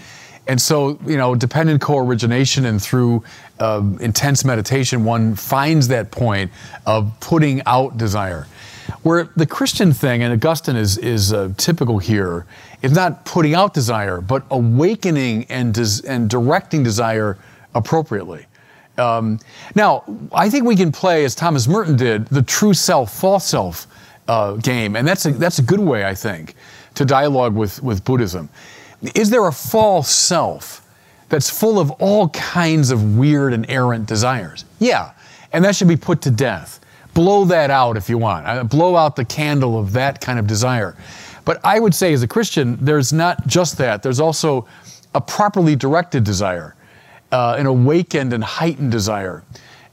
And 0.50 0.60
so, 0.60 0.98
you 1.06 1.16
know, 1.16 1.36
dependent 1.36 1.80
co 1.80 1.98
origination 1.98 2.64
and 2.64 2.82
through 2.82 3.22
uh, 3.60 3.84
intense 4.00 4.44
meditation, 4.44 5.04
one 5.04 5.36
finds 5.36 5.86
that 5.88 6.10
point 6.10 6.50
of 6.86 7.12
putting 7.20 7.62
out 7.66 7.96
desire. 7.96 8.48
Where 9.04 9.30
the 9.36 9.46
Christian 9.46 9.92
thing, 9.92 10.24
and 10.24 10.32
Augustine 10.32 10.74
is, 10.74 10.98
is 10.98 11.32
uh, 11.32 11.52
typical 11.56 11.98
here, 11.98 12.46
is 12.82 12.90
not 12.90 13.24
putting 13.24 13.54
out 13.54 13.74
desire, 13.74 14.20
but 14.20 14.42
awakening 14.50 15.46
and, 15.50 15.72
des- 15.72 16.04
and 16.04 16.28
directing 16.28 16.82
desire 16.82 17.38
appropriately. 17.76 18.46
Um, 18.98 19.38
now, 19.76 20.02
I 20.32 20.50
think 20.50 20.64
we 20.64 20.74
can 20.74 20.90
play, 20.90 21.24
as 21.24 21.36
Thomas 21.36 21.68
Merton 21.68 21.94
did, 21.94 22.26
the 22.26 22.42
true 22.42 22.74
self, 22.74 23.14
false 23.14 23.46
self 23.46 23.86
uh, 24.26 24.54
game, 24.54 24.96
and 24.96 25.06
that's 25.06 25.26
a, 25.26 25.30
that's 25.30 25.60
a 25.60 25.62
good 25.62 25.78
way, 25.78 26.04
I 26.04 26.16
think, 26.16 26.56
to 26.96 27.04
dialogue 27.04 27.54
with, 27.54 27.80
with 27.84 28.04
Buddhism. 28.04 28.48
Is 29.14 29.30
there 29.30 29.46
a 29.46 29.52
false 29.52 30.10
self 30.10 30.86
that's 31.28 31.48
full 31.48 31.78
of 31.78 31.90
all 31.92 32.28
kinds 32.30 32.90
of 32.90 33.16
weird 33.16 33.52
and 33.52 33.68
errant 33.70 34.06
desires? 34.06 34.64
Yeah, 34.78 35.12
and 35.52 35.64
that 35.64 35.76
should 35.76 35.88
be 35.88 35.96
put 35.96 36.22
to 36.22 36.30
death. 36.30 36.80
Blow 37.14 37.44
that 37.46 37.70
out 37.70 37.96
if 37.96 38.08
you 38.08 38.18
want. 38.18 38.46
Uh, 38.46 38.64
blow 38.64 38.96
out 38.96 39.16
the 39.16 39.24
candle 39.24 39.78
of 39.78 39.92
that 39.92 40.20
kind 40.20 40.38
of 40.38 40.46
desire. 40.46 40.96
But 41.44 41.60
I 41.64 41.80
would 41.80 41.94
say, 41.94 42.12
as 42.12 42.22
a 42.22 42.28
Christian, 42.28 42.78
there's 42.80 43.12
not 43.12 43.46
just 43.46 43.78
that, 43.78 44.02
there's 44.02 44.20
also 44.20 44.66
a 45.14 45.20
properly 45.20 45.74
directed 45.74 46.22
desire, 46.22 46.76
uh, 47.32 47.56
an 47.58 47.66
awakened 47.66 48.32
and 48.32 48.44
heightened 48.44 48.92
desire. 48.92 49.42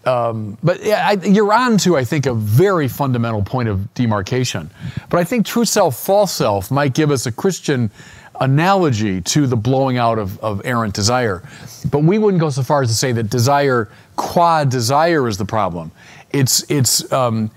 Um, 0.05 0.57
but 0.63 0.81
I, 0.85 1.13
you're 1.23 1.51
on 1.51 1.77
to, 1.79 1.97
I 1.97 2.03
think, 2.03 2.27
a 2.27 2.33
very 2.33 2.87
fundamental 2.87 3.41
point 3.41 3.67
of 3.67 3.93
demarcation. 3.93 4.69
But 5.09 5.19
I 5.19 5.23
think 5.23 5.45
true 5.45 5.65
self, 5.65 5.97
false 5.97 6.31
self 6.31 6.71
might 6.71 6.93
give 6.93 7.11
us 7.11 7.25
a 7.25 7.31
Christian 7.31 7.91
analogy 8.39 9.21
to 9.21 9.47
the 9.47 9.55
blowing 9.55 9.97
out 9.97 10.19
of, 10.19 10.39
of 10.39 10.61
errant 10.65 10.93
desire. 10.93 11.43
But 11.91 12.03
we 12.03 12.17
wouldn't 12.17 12.41
go 12.41 12.49
so 12.49 12.63
far 12.63 12.81
as 12.81 12.89
to 12.89 12.95
say 12.95 13.11
that 13.13 13.29
desire, 13.29 13.89
qua 14.15 14.63
desire, 14.63 15.27
is 15.27 15.37
the 15.37 15.45
problem. 15.45 15.91
It's, 16.31 16.69
it's 16.69 17.11
um, 17.11 17.51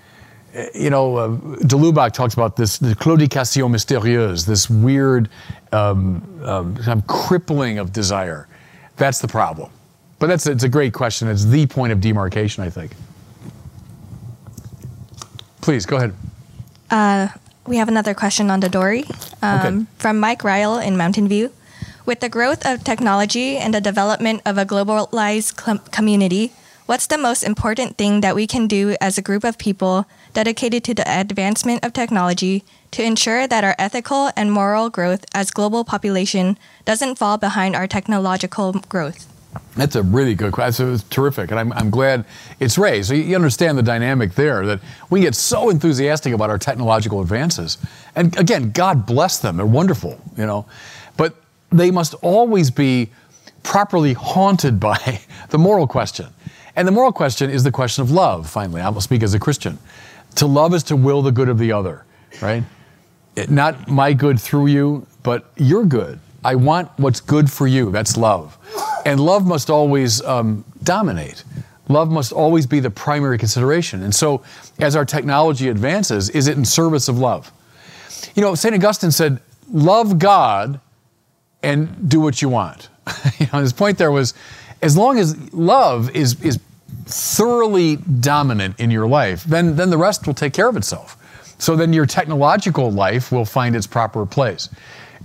you 0.75 0.91
know, 0.91 1.17
uh, 1.17 1.29
de 1.29 1.77
Lubac 1.77 2.13
talks 2.13 2.35
about 2.35 2.57
this, 2.57 2.79
the 2.79 2.95
claudication 2.95 3.71
mystérieuse, 3.71 4.47
this 4.47 4.69
weird 4.69 5.29
um, 5.73 6.23
um, 6.45 7.03
crippling 7.03 7.79
of 7.79 7.93
desire. 7.93 8.49
That's 8.97 9.21
the 9.21 9.29
problem. 9.29 9.71
But 10.19 10.27
that's 10.27 10.47
it's 10.47 10.65
a 10.65 10.69
great 10.69 10.93
question. 10.93 11.29
It's 11.29 11.45
the 11.45 11.67
point 11.67 11.93
of 11.93 12.01
demarcation, 12.01 12.63
I 12.63 12.71
think. 12.71 12.93
Please 15.63 15.87
go 15.87 15.97
ahead. 15.97 16.15
Uh, 16.91 17.29
we 17.67 17.77
have 17.77 17.89
another 17.89 18.15
question 18.15 18.51
on 18.51 18.61
the 18.61 18.69
Dory 18.69 19.05
um, 19.43 19.61
okay. 19.61 19.87
from 19.99 20.19
Mike 20.19 20.45
Ryle 20.45 20.79
in 20.79 20.97
Mountain 20.97 21.29
View. 21.29 21.53
With 22.07 22.21
the 22.21 22.29
growth 22.29 22.67
of 22.67 22.83
technology 22.83 23.57
and 23.57 23.75
the 23.75 23.81
development 23.81 24.43
of 24.45 24.59
a 24.59 24.65
globalized 24.65 25.61
cl- 25.61 25.79
community, 25.93 26.53
what's 26.87 27.07
the 27.07 27.19
most 27.19 27.45
important 27.45 27.97
thing 27.99 28.21
that 28.23 28.35
we 28.35 28.47
can 28.47 28.67
do 28.67 28.97
as 29.01 29.19
a 29.19 29.23
group 29.23 29.45
of 29.45 29.59
people 29.59 30.07
dedicated 30.33 30.83
to 30.85 30.95
the 30.95 31.07
advancement 31.07 31.85
of 31.85 31.93
technology 31.93 32.65
to 32.91 33.05
ensure 33.05 33.47
that 33.47 33.63
our 33.63 33.77
ethical 33.79 34.31
and 34.37 34.51
moral 34.51 34.91
growth 34.91 35.25
as 35.35 35.53
global 35.53 35.85
population 35.85 36.59
doesn't 36.85 37.17
fall 37.17 37.39
behind 37.39 37.77
our 37.77 37.87
technological 37.87 38.73
growth? 38.89 39.30
That's 39.77 39.97
a 39.97 40.03
really 40.03 40.35
good 40.35 40.53
question. 40.53 40.93
It's 40.93 41.03
terrific, 41.05 41.51
and 41.51 41.59
I'm, 41.59 41.73
I'm 41.73 41.91
glad 41.91 42.25
it's 42.61 42.77
raised. 42.77 43.09
So 43.09 43.15
you 43.15 43.35
understand 43.35 43.79
the 43.79 43.83
dynamic 43.83 44.35
there 44.35 44.67
that 44.67 44.81
we 45.11 45.21
get 45.21 45.35
so 45.35 45.71
enthusiastic 45.71 46.33
about 46.33 46.51
our 46.51 46.59
technological 46.59 47.21
advances, 47.21 47.79
and 48.15 48.37
again, 48.39 48.71
God 48.71 49.07
bless 49.07 49.39
them; 49.39 49.57
they're 49.57 49.67
wonderful, 49.67 50.21
you 50.37 50.47
know. 50.47 50.67
But 51.17 51.35
they 51.71 51.91
must 51.91 52.15
always 52.15 52.71
be 52.71 53.11
properly 53.63 54.13
haunted 54.13 54.79
by 54.91 55.21
the 55.51 55.59
moral 55.59 55.87
question, 55.87 56.27
and 56.77 56.87
the 56.87 56.93
moral 56.93 57.13
question 57.13 57.51
is 57.51 57.65
the 57.65 57.73
question 57.73 58.03
of 58.03 58.11
love. 58.11 58.49
Finally, 58.49 58.83
I 58.83 58.89
will 58.89 59.01
speak 59.01 59.23
as 59.23 59.35
a 59.35 59.39
Christian. 59.39 59.79
To 60.37 60.47
love 60.47 60.75
is 60.75 60.83
to 60.85 60.97
will 60.97 61.23
the 61.23 61.33
good 61.33 61.49
of 61.49 61.59
the 61.59 61.73
other, 61.73 62.05
right? 62.41 62.63
It, 63.35 63.51
not 63.51 63.89
my 63.89 64.13
good 64.13 64.41
through 64.41 64.67
you, 64.67 65.07
but 65.23 65.51
your 65.57 65.85
good. 65.85 66.21
I 66.45 66.55
want 66.55 66.91
what's 66.99 67.21
good 67.21 67.51
for 67.51 67.67
you. 67.67 67.91
That's 67.91 68.17
love. 68.17 68.57
And 69.05 69.21
love 69.21 69.47
must 69.47 69.71
always 69.71 70.23
um, 70.23 70.65
dominate. 70.83 71.45
Love 71.89 72.11
must 72.11 72.33
always 72.33 72.67
be 72.67 72.81
the 72.81 72.91
primary 72.91 73.39
consideration. 73.39 74.03
And 74.03 74.15
so, 74.15 74.43
as 74.79 74.95
our 74.95 75.05
technology 75.05 75.69
advances, 75.69 76.31
is 76.31 76.47
it 76.47 76.57
in 76.57 76.65
service 76.65 77.09
of 77.09 77.19
love? 77.19 77.53
You 78.35 78.43
know, 78.43 78.55
St. 78.55 78.75
Augustine 78.75 79.11
said, 79.11 79.41
Love 79.73 80.19
God 80.19 80.81
and 81.63 82.09
do 82.09 82.21
what 82.21 82.43
you 82.43 82.49
want. 82.49 82.89
you 83.39 83.47
know, 83.53 83.61
his 83.61 83.73
point 83.73 83.99
there 83.99 84.13
was 84.13 84.35
as 84.83 84.97
long 84.97 85.19
as 85.19 85.53
love 85.53 86.11
is, 86.15 86.43
is 86.43 86.59
thoroughly 87.05 87.97
dominant 87.97 88.79
in 88.79 88.91
your 88.91 89.07
life, 89.07 89.45
then, 89.45 89.77
then 89.77 89.91
the 89.91 89.99
rest 89.99 90.27
will 90.27 90.35
take 90.35 90.53
care 90.53 90.69
of 90.69 90.77
itself. 90.77 91.17
So 91.59 91.77
then 91.77 91.93
your 91.93 92.07
technological 92.07 92.91
life 92.91 93.31
will 93.31 93.45
find 93.45 93.77
its 93.77 93.87
proper 93.87 94.25
place. 94.25 94.69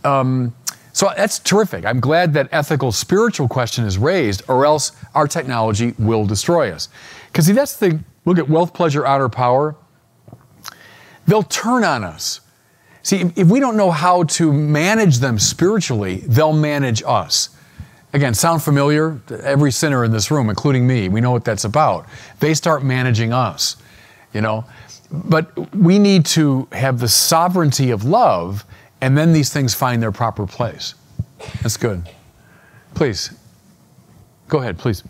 Um, 0.04 0.54
so 0.96 1.12
that's 1.18 1.39
terrific. 1.39 1.86
I'm 1.86 2.00
glad 2.00 2.34
that 2.36 2.48
ethical, 2.54 2.89
spiritual 2.93 3.50
question 3.50 3.84
is 3.84 3.98
raised, 3.98 4.43
or 4.48 4.66
else 4.66 4.93
our 5.14 5.28
technology 5.28 5.93
will 6.00 6.26
destroy 6.26 6.72
us. 6.72 6.88
Because 7.28 7.48
see, 7.48 7.52
that's 7.52 7.76
the 7.76 8.00
look 8.24 8.38
at 8.38 8.48
wealth, 8.48 8.74
pleasure, 8.74 9.06
honor, 9.06 9.28
power. 9.28 9.76
They'll 11.28 11.43
turn 11.43 11.84
on 11.84 12.06
us. 12.06 12.39
See, 13.04 13.30
if 13.36 13.50
we 13.50 13.60
don't 13.60 13.76
know 13.76 13.91
how 13.91 14.24
to 14.24 14.54
manage 14.54 15.18
them 15.18 15.38
spiritually, 15.38 16.24
they'll 16.28 16.54
manage 16.54 17.04
us. 17.06 17.50
Again, 18.14 18.34
sound 18.34 18.64
familiar? 18.64 19.20
Every 19.43 19.74
sinner 19.74 20.06
in 20.06 20.14
this 20.14 20.32
room, 20.32 20.50
including 20.50 20.88
me, 20.88 21.10
we 21.10 21.20
know 21.20 21.32
what 21.32 21.43
that's 21.43 21.66
about. 21.66 22.06
They 22.39 22.54
start 22.54 22.86
managing 22.86 23.34
us, 23.34 23.76
you 24.34 24.39
know. 24.39 24.64
But 25.12 25.76
we 25.76 26.00
need 26.00 26.26
to 26.28 26.70
have 26.72 27.02
the 27.02 27.10
sovereignty 27.10 27.91
of 27.91 28.06
love 28.06 28.66
and 29.06 29.16
then 29.16 29.34
these 29.34 29.53
things 29.53 29.76
find 29.76 30.01
their 30.01 30.12
proper 30.12 30.47
place. 30.47 30.95
That's 31.62 31.78
good. 31.78 32.10
Please, 32.95 33.30
go 34.47 34.58
ahead, 34.58 34.80
please. 34.80 35.03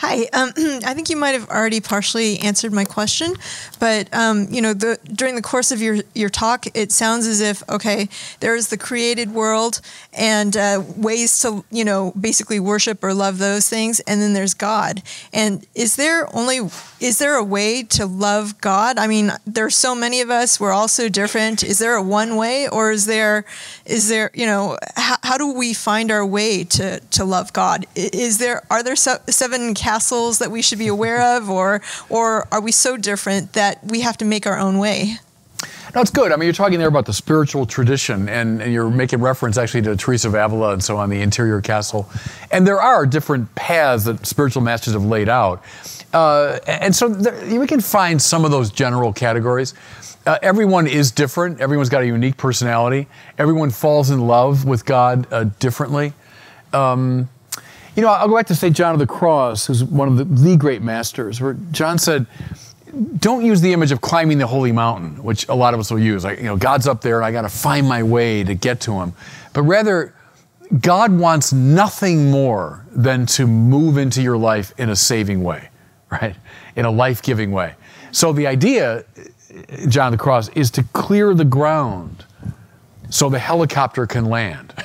Hi, 0.00 0.30
um, 0.32 0.50
I 0.86 0.94
think 0.94 1.10
you 1.10 1.16
might 1.18 1.32
have 1.32 1.50
already 1.50 1.78
partially 1.82 2.38
answered 2.38 2.72
my 2.72 2.86
question, 2.86 3.34
but 3.78 4.08
um, 4.14 4.46
you 4.50 4.62
know, 4.62 4.72
the, 4.72 4.98
during 5.12 5.36
the 5.36 5.42
course 5.42 5.70
of 5.72 5.82
your 5.82 5.98
your 6.14 6.30
talk, 6.30 6.64
it 6.74 6.90
sounds 6.90 7.26
as 7.26 7.42
if 7.42 7.62
okay, 7.68 8.08
there 8.40 8.56
is 8.56 8.68
the 8.68 8.78
created 8.78 9.34
world 9.34 9.82
and 10.14 10.56
uh, 10.56 10.82
ways 10.96 11.38
to 11.40 11.66
you 11.70 11.84
know 11.84 12.14
basically 12.18 12.58
worship 12.58 13.04
or 13.04 13.12
love 13.12 13.36
those 13.36 13.68
things, 13.68 14.00
and 14.00 14.22
then 14.22 14.32
there's 14.32 14.54
God. 14.54 15.02
And 15.34 15.66
is 15.74 15.96
there 15.96 16.34
only 16.34 16.70
is 16.98 17.18
there 17.18 17.34
a 17.34 17.44
way 17.44 17.82
to 17.82 18.06
love 18.06 18.58
God? 18.62 18.96
I 18.96 19.06
mean, 19.06 19.32
there's 19.46 19.76
so 19.76 19.94
many 19.94 20.22
of 20.22 20.30
us. 20.30 20.58
We're 20.58 20.72
all 20.72 20.88
so 20.88 21.10
different. 21.10 21.62
Is 21.62 21.78
there 21.78 21.94
a 21.94 22.02
one 22.02 22.36
way, 22.36 22.66
or 22.70 22.90
is 22.90 23.04
there 23.04 23.44
is 23.84 24.08
there 24.08 24.30
you 24.32 24.46
know 24.46 24.78
how, 24.96 25.16
how 25.22 25.36
do 25.36 25.52
we 25.52 25.74
find 25.74 26.10
our 26.10 26.24
way 26.24 26.64
to 26.64 27.00
to 27.00 27.22
love 27.22 27.52
God? 27.52 27.84
Is 27.94 28.38
there 28.38 28.62
are 28.70 28.82
there 28.82 28.96
seven 28.96 29.74
castles 29.90 30.38
that 30.38 30.50
we 30.50 30.62
should 30.62 30.78
be 30.78 30.86
aware 30.86 31.36
of, 31.36 31.50
or 31.50 31.82
or 32.08 32.46
are 32.52 32.60
we 32.60 32.72
so 32.72 32.96
different 32.96 33.54
that 33.54 33.82
we 33.84 34.02
have 34.02 34.16
to 34.16 34.24
make 34.24 34.46
our 34.46 34.58
own 34.58 34.78
way? 34.78 35.16
No, 35.94 36.00
it's 36.00 36.12
good. 36.12 36.30
I 36.30 36.36
mean, 36.36 36.46
you're 36.46 36.60
talking 36.64 36.78
there 36.78 36.88
about 36.88 37.06
the 37.06 37.12
spiritual 37.12 37.66
tradition, 37.66 38.28
and, 38.28 38.62
and, 38.62 38.72
you're 38.72 38.88
making 38.88 39.20
reference 39.20 39.58
actually 39.58 39.82
to 39.82 39.96
Teresa 39.96 40.28
of 40.28 40.34
Avila 40.34 40.72
and 40.72 40.82
so 40.82 40.96
on, 40.96 41.10
the 41.10 41.20
interior 41.20 41.60
castle. 41.60 42.08
And 42.52 42.64
there 42.64 42.80
are 42.80 43.04
different 43.04 43.52
paths 43.56 44.04
that 44.04 44.24
spiritual 44.24 44.62
masters 44.62 44.94
have 44.94 45.04
laid 45.04 45.28
out. 45.28 45.64
Uh, 46.14 46.60
and 46.68 46.94
so 46.94 47.08
there, 47.08 47.58
we 47.58 47.66
can 47.66 47.80
find 47.80 48.22
some 48.22 48.44
of 48.44 48.52
those 48.52 48.70
general 48.70 49.12
categories. 49.12 49.74
Uh, 50.24 50.38
everyone 50.42 50.86
is 50.86 51.10
different, 51.10 51.60
everyone's 51.60 51.88
got 51.88 52.02
a 52.02 52.06
unique 52.06 52.36
personality, 52.36 53.08
everyone 53.36 53.70
falls 53.70 54.10
in 54.10 54.20
love 54.28 54.64
with 54.64 54.84
God 54.84 55.26
uh, 55.32 55.44
differently. 55.58 56.12
Um, 56.72 57.28
you 58.00 58.06
know, 58.06 58.12
I'll 58.12 58.28
go 58.28 58.36
back 58.36 58.46
to 58.46 58.54
St. 58.54 58.74
John 58.74 58.94
of 58.94 58.98
the 58.98 59.06
Cross, 59.06 59.66
who's 59.66 59.84
one 59.84 60.08
of 60.08 60.16
the, 60.16 60.24
the 60.24 60.56
great 60.56 60.80
masters, 60.80 61.38
where 61.38 61.52
John 61.70 61.98
said, 61.98 62.26
don't 63.18 63.44
use 63.44 63.60
the 63.60 63.74
image 63.74 63.92
of 63.92 64.00
climbing 64.00 64.38
the 64.38 64.46
holy 64.46 64.72
mountain, 64.72 65.22
which 65.22 65.46
a 65.48 65.54
lot 65.54 65.74
of 65.74 65.80
us 65.80 65.90
will 65.90 65.98
use. 65.98 66.24
Like, 66.24 66.38
you 66.38 66.44
know, 66.44 66.56
God's 66.56 66.88
up 66.88 67.02
there 67.02 67.18
and 67.18 67.26
I 67.26 67.30
got 67.30 67.42
to 67.42 67.50
find 67.50 67.86
my 67.86 68.02
way 68.02 68.42
to 68.42 68.54
get 68.54 68.80
to 68.82 68.92
him. 68.92 69.12
But 69.52 69.64
rather, 69.64 70.14
God 70.80 71.12
wants 71.12 71.52
nothing 71.52 72.30
more 72.30 72.86
than 72.90 73.26
to 73.26 73.46
move 73.46 73.98
into 73.98 74.22
your 74.22 74.38
life 74.38 74.72
in 74.78 74.88
a 74.88 74.96
saving 74.96 75.44
way, 75.44 75.68
right? 76.10 76.36
In 76.76 76.86
a 76.86 76.90
life 76.90 77.20
giving 77.20 77.52
way. 77.52 77.74
So 78.12 78.32
the 78.32 78.46
idea, 78.46 79.04
John 79.88 80.06
of 80.06 80.18
the 80.18 80.22
Cross, 80.22 80.48
is 80.50 80.70
to 80.70 80.84
clear 80.94 81.34
the 81.34 81.44
ground 81.44 82.24
so 83.10 83.28
the 83.28 83.38
helicopter 83.38 84.06
can 84.06 84.24
land. 84.24 84.72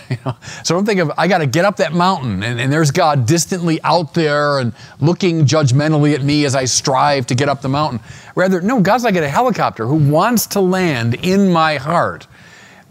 So 0.63 0.73
don't 0.73 0.85
think 0.85 0.99
of, 0.99 1.11
I 1.17 1.27
got 1.27 1.39
to 1.39 1.45
get 1.45 1.63
up 1.63 1.77
that 1.77 1.93
mountain 1.93 2.41
and, 2.41 2.59
and, 2.59 2.73
there's 2.73 2.89
God 2.89 3.27
distantly 3.27 3.79
out 3.83 4.15
there 4.15 4.57
and 4.57 4.73
looking 4.99 5.45
judgmentally 5.45 6.15
at 6.15 6.23
me 6.23 6.45
as 6.45 6.55
I 6.55 6.65
strive 6.65 7.27
to 7.27 7.35
get 7.35 7.49
up 7.49 7.61
the 7.61 7.69
mountain. 7.69 7.99
Rather, 8.33 8.61
no, 8.61 8.81
God's 8.81 9.03
like 9.03 9.15
a 9.15 9.29
helicopter 9.29 9.85
who 9.85 9.95
wants 9.95 10.47
to 10.47 10.61
land 10.61 11.13
in 11.15 11.51
my 11.51 11.77
heart. 11.77 12.25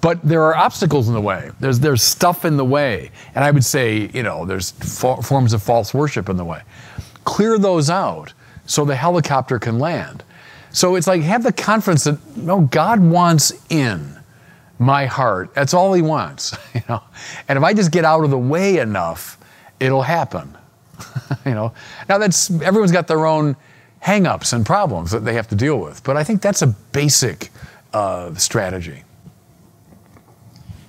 But 0.01 0.23
there 0.23 0.43
are 0.45 0.55
obstacles 0.55 1.09
in 1.09 1.15
the 1.15 1.21
way. 1.21 1.51
There's, 1.59 1.81
there's 1.81 2.03
stuff 2.03 2.45
in 2.45 2.57
the 2.57 2.65
way. 2.65 3.11
And 3.35 3.43
I 3.43 3.51
would 3.51 3.65
say, 3.65 4.11
you 4.15 4.23
know, 4.23 4.45
there's 4.45 4.71
fo- 4.71 5.17
forms 5.17 5.53
of 5.53 5.63
false 5.63 5.93
worship 5.93 6.29
in 6.29 6.37
the 6.37 6.45
way. 6.45 6.63
Clear 7.25 7.59
those 7.59 7.91
out 7.91 8.33
so 8.67 8.85
the 8.85 8.97
helicopter 8.97 9.59
can 9.59 9.79
land. 9.79 10.23
So 10.71 10.95
it's 10.95 11.07
like 11.07 11.23
have 11.23 11.43
the 11.43 11.53
confidence 11.53 12.05
that, 12.05 12.37
no, 12.37 12.61
God 12.61 13.01
wants 13.01 13.53
in 13.71 14.15
my 14.85 15.07
heart. 15.07 15.55
That's 15.55 15.75
all 15.75 15.93
he 15.93 16.03
wants, 16.03 16.57
you 16.75 16.83
know. 16.89 17.03
And 17.49 17.57
if 17.57 17.65
I 17.65 17.75
just 17.75 17.91
get 17.91 18.05
out 18.05 18.25
of 18.25 18.31
the 18.31 18.39
way 18.39 18.79
enough, 18.79 19.39
it'll 19.81 20.03
happen. 20.03 20.57
you 21.47 21.53
know. 21.53 21.73
Now 22.09 22.19
that's 22.19 22.51
everyone's 22.63 22.93
got 22.93 23.09
their 23.09 23.27
own 23.27 23.57
hang-ups 24.01 24.53
and 24.53 24.67
problems 24.67 25.11
that 25.13 25.25
they 25.25 25.33
have 25.35 25.49
to 25.49 25.55
deal 25.55 25.79
with, 25.81 26.05
but 26.05 26.17
I 26.17 26.25
think 26.25 26.43
that's 26.43 26.61
a 26.61 26.67
basic 26.67 27.51
uh, 27.95 28.35
strategy. 28.35 29.03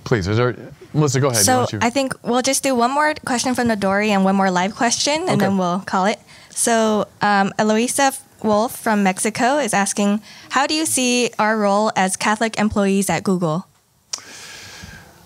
Please, 0.04 0.28
is 0.28 0.36
there 0.36 0.54
Melissa, 0.92 1.20
go 1.20 1.28
ahead. 1.28 1.44
So 1.44 1.66
I 1.80 1.90
think 1.90 2.14
we'll 2.22 2.42
just 2.42 2.62
do 2.62 2.74
one 2.74 2.90
more 2.90 3.14
question 3.24 3.54
from 3.54 3.68
the 3.68 3.76
Dory 3.76 4.10
and 4.10 4.24
one 4.24 4.36
more 4.36 4.50
live 4.50 4.74
question, 4.74 5.14
and 5.22 5.30
okay. 5.30 5.38
then 5.38 5.58
we'll 5.58 5.80
call 5.80 6.06
it. 6.06 6.18
So 6.50 7.06
um, 7.20 7.52
Eloisa 7.58 8.12
Wolf 8.42 8.76
from 8.76 9.02
Mexico 9.02 9.58
is 9.58 9.74
asking, 9.74 10.22
how 10.50 10.66
do 10.66 10.74
you 10.74 10.86
see 10.86 11.30
our 11.38 11.58
role 11.58 11.92
as 11.96 12.16
Catholic 12.16 12.58
employees 12.58 13.10
at 13.10 13.24
Google? 13.24 13.66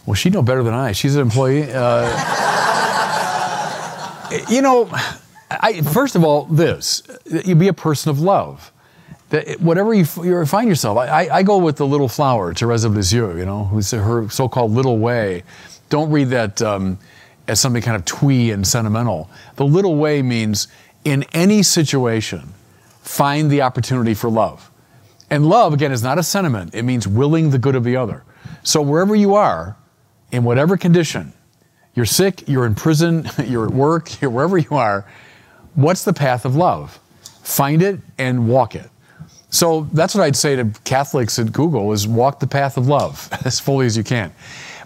Well, 0.06 0.14
she'd 0.14 0.32
know 0.32 0.42
better 0.42 0.62
than 0.62 0.74
I. 0.74 0.92
She's 0.92 1.14
an 1.14 1.22
employee. 1.22 1.70
Uh, 1.72 2.08
you 4.48 4.62
know, 4.62 4.88
I, 5.50 5.82
first 5.82 6.16
of 6.16 6.24
all, 6.24 6.44
this 6.44 7.02
you 7.26 7.54
be 7.54 7.68
a 7.68 7.72
person 7.72 8.10
of 8.10 8.20
love. 8.20 8.72
That 9.30 9.60
whatever 9.60 9.94
you, 9.94 10.06
you 10.24 10.44
find 10.44 10.68
yourself, 10.68 10.98
I, 10.98 11.28
I, 11.28 11.42
go 11.44 11.58
with 11.58 11.76
the 11.76 11.86
little 11.86 12.08
flower, 12.08 12.52
Thérèse 12.52 12.84
of 12.84 12.96
Lisieux, 12.96 13.38
you 13.38 13.44
know, 13.44 13.66
who's 13.66 13.92
her 13.92 14.28
so-called 14.28 14.72
little 14.72 14.98
way. 14.98 15.44
Don't 15.88 16.10
read 16.10 16.30
that 16.30 16.60
um, 16.60 16.98
as 17.46 17.60
something 17.60 17.80
kind 17.80 17.96
of 17.96 18.04
twee 18.04 18.50
and 18.50 18.66
sentimental. 18.66 19.30
The 19.54 19.64
little 19.64 19.94
way 19.94 20.20
means 20.20 20.66
in 21.04 21.24
any 21.32 21.62
situation, 21.62 22.54
find 23.02 23.50
the 23.50 23.62
opportunity 23.62 24.14
for 24.14 24.28
love. 24.28 24.70
And 25.30 25.46
love, 25.46 25.72
again, 25.72 25.92
is 25.92 26.02
not 26.02 26.18
a 26.18 26.22
sentiment. 26.24 26.74
It 26.74 26.82
means 26.82 27.06
willing 27.06 27.50
the 27.50 27.58
good 27.58 27.76
of 27.76 27.84
the 27.84 27.96
other. 27.96 28.24
So 28.64 28.82
wherever 28.82 29.14
you 29.14 29.34
are, 29.34 29.76
in 30.32 30.44
whatever 30.44 30.76
condition, 30.76 31.32
you're 31.94 32.06
sick, 32.06 32.48
you're 32.48 32.66
in 32.66 32.74
prison, 32.74 33.28
you're 33.44 33.66
at 33.66 33.72
work, 33.72 34.20
you're 34.20 34.30
wherever 34.30 34.58
you 34.58 34.76
are, 34.76 35.06
what's 35.74 36.04
the 36.04 36.12
path 36.12 36.44
of 36.44 36.56
love? 36.56 36.98
Find 37.42 37.82
it 37.82 38.00
and 38.18 38.48
walk 38.48 38.74
it. 38.74 38.90
So 39.50 39.88
that's 39.92 40.14
what 40.14 40.22
I'd 40.22 40.36
say 40.36 40.54
to 40.56 40.70
Catholics 40.84 41.38
at 41.38 41.52
Google 41.52 41.92
is 41.92 42.06
walk 42.06 42.38
the 42.38 42.46
path 42.46 42.76
of 42.76 42.86
love 42.86 43.28
as 43.44 43.58
fully 43.58 43.86
as 43.86 43.96
you 43.96 44.04
can. 44.04 44.32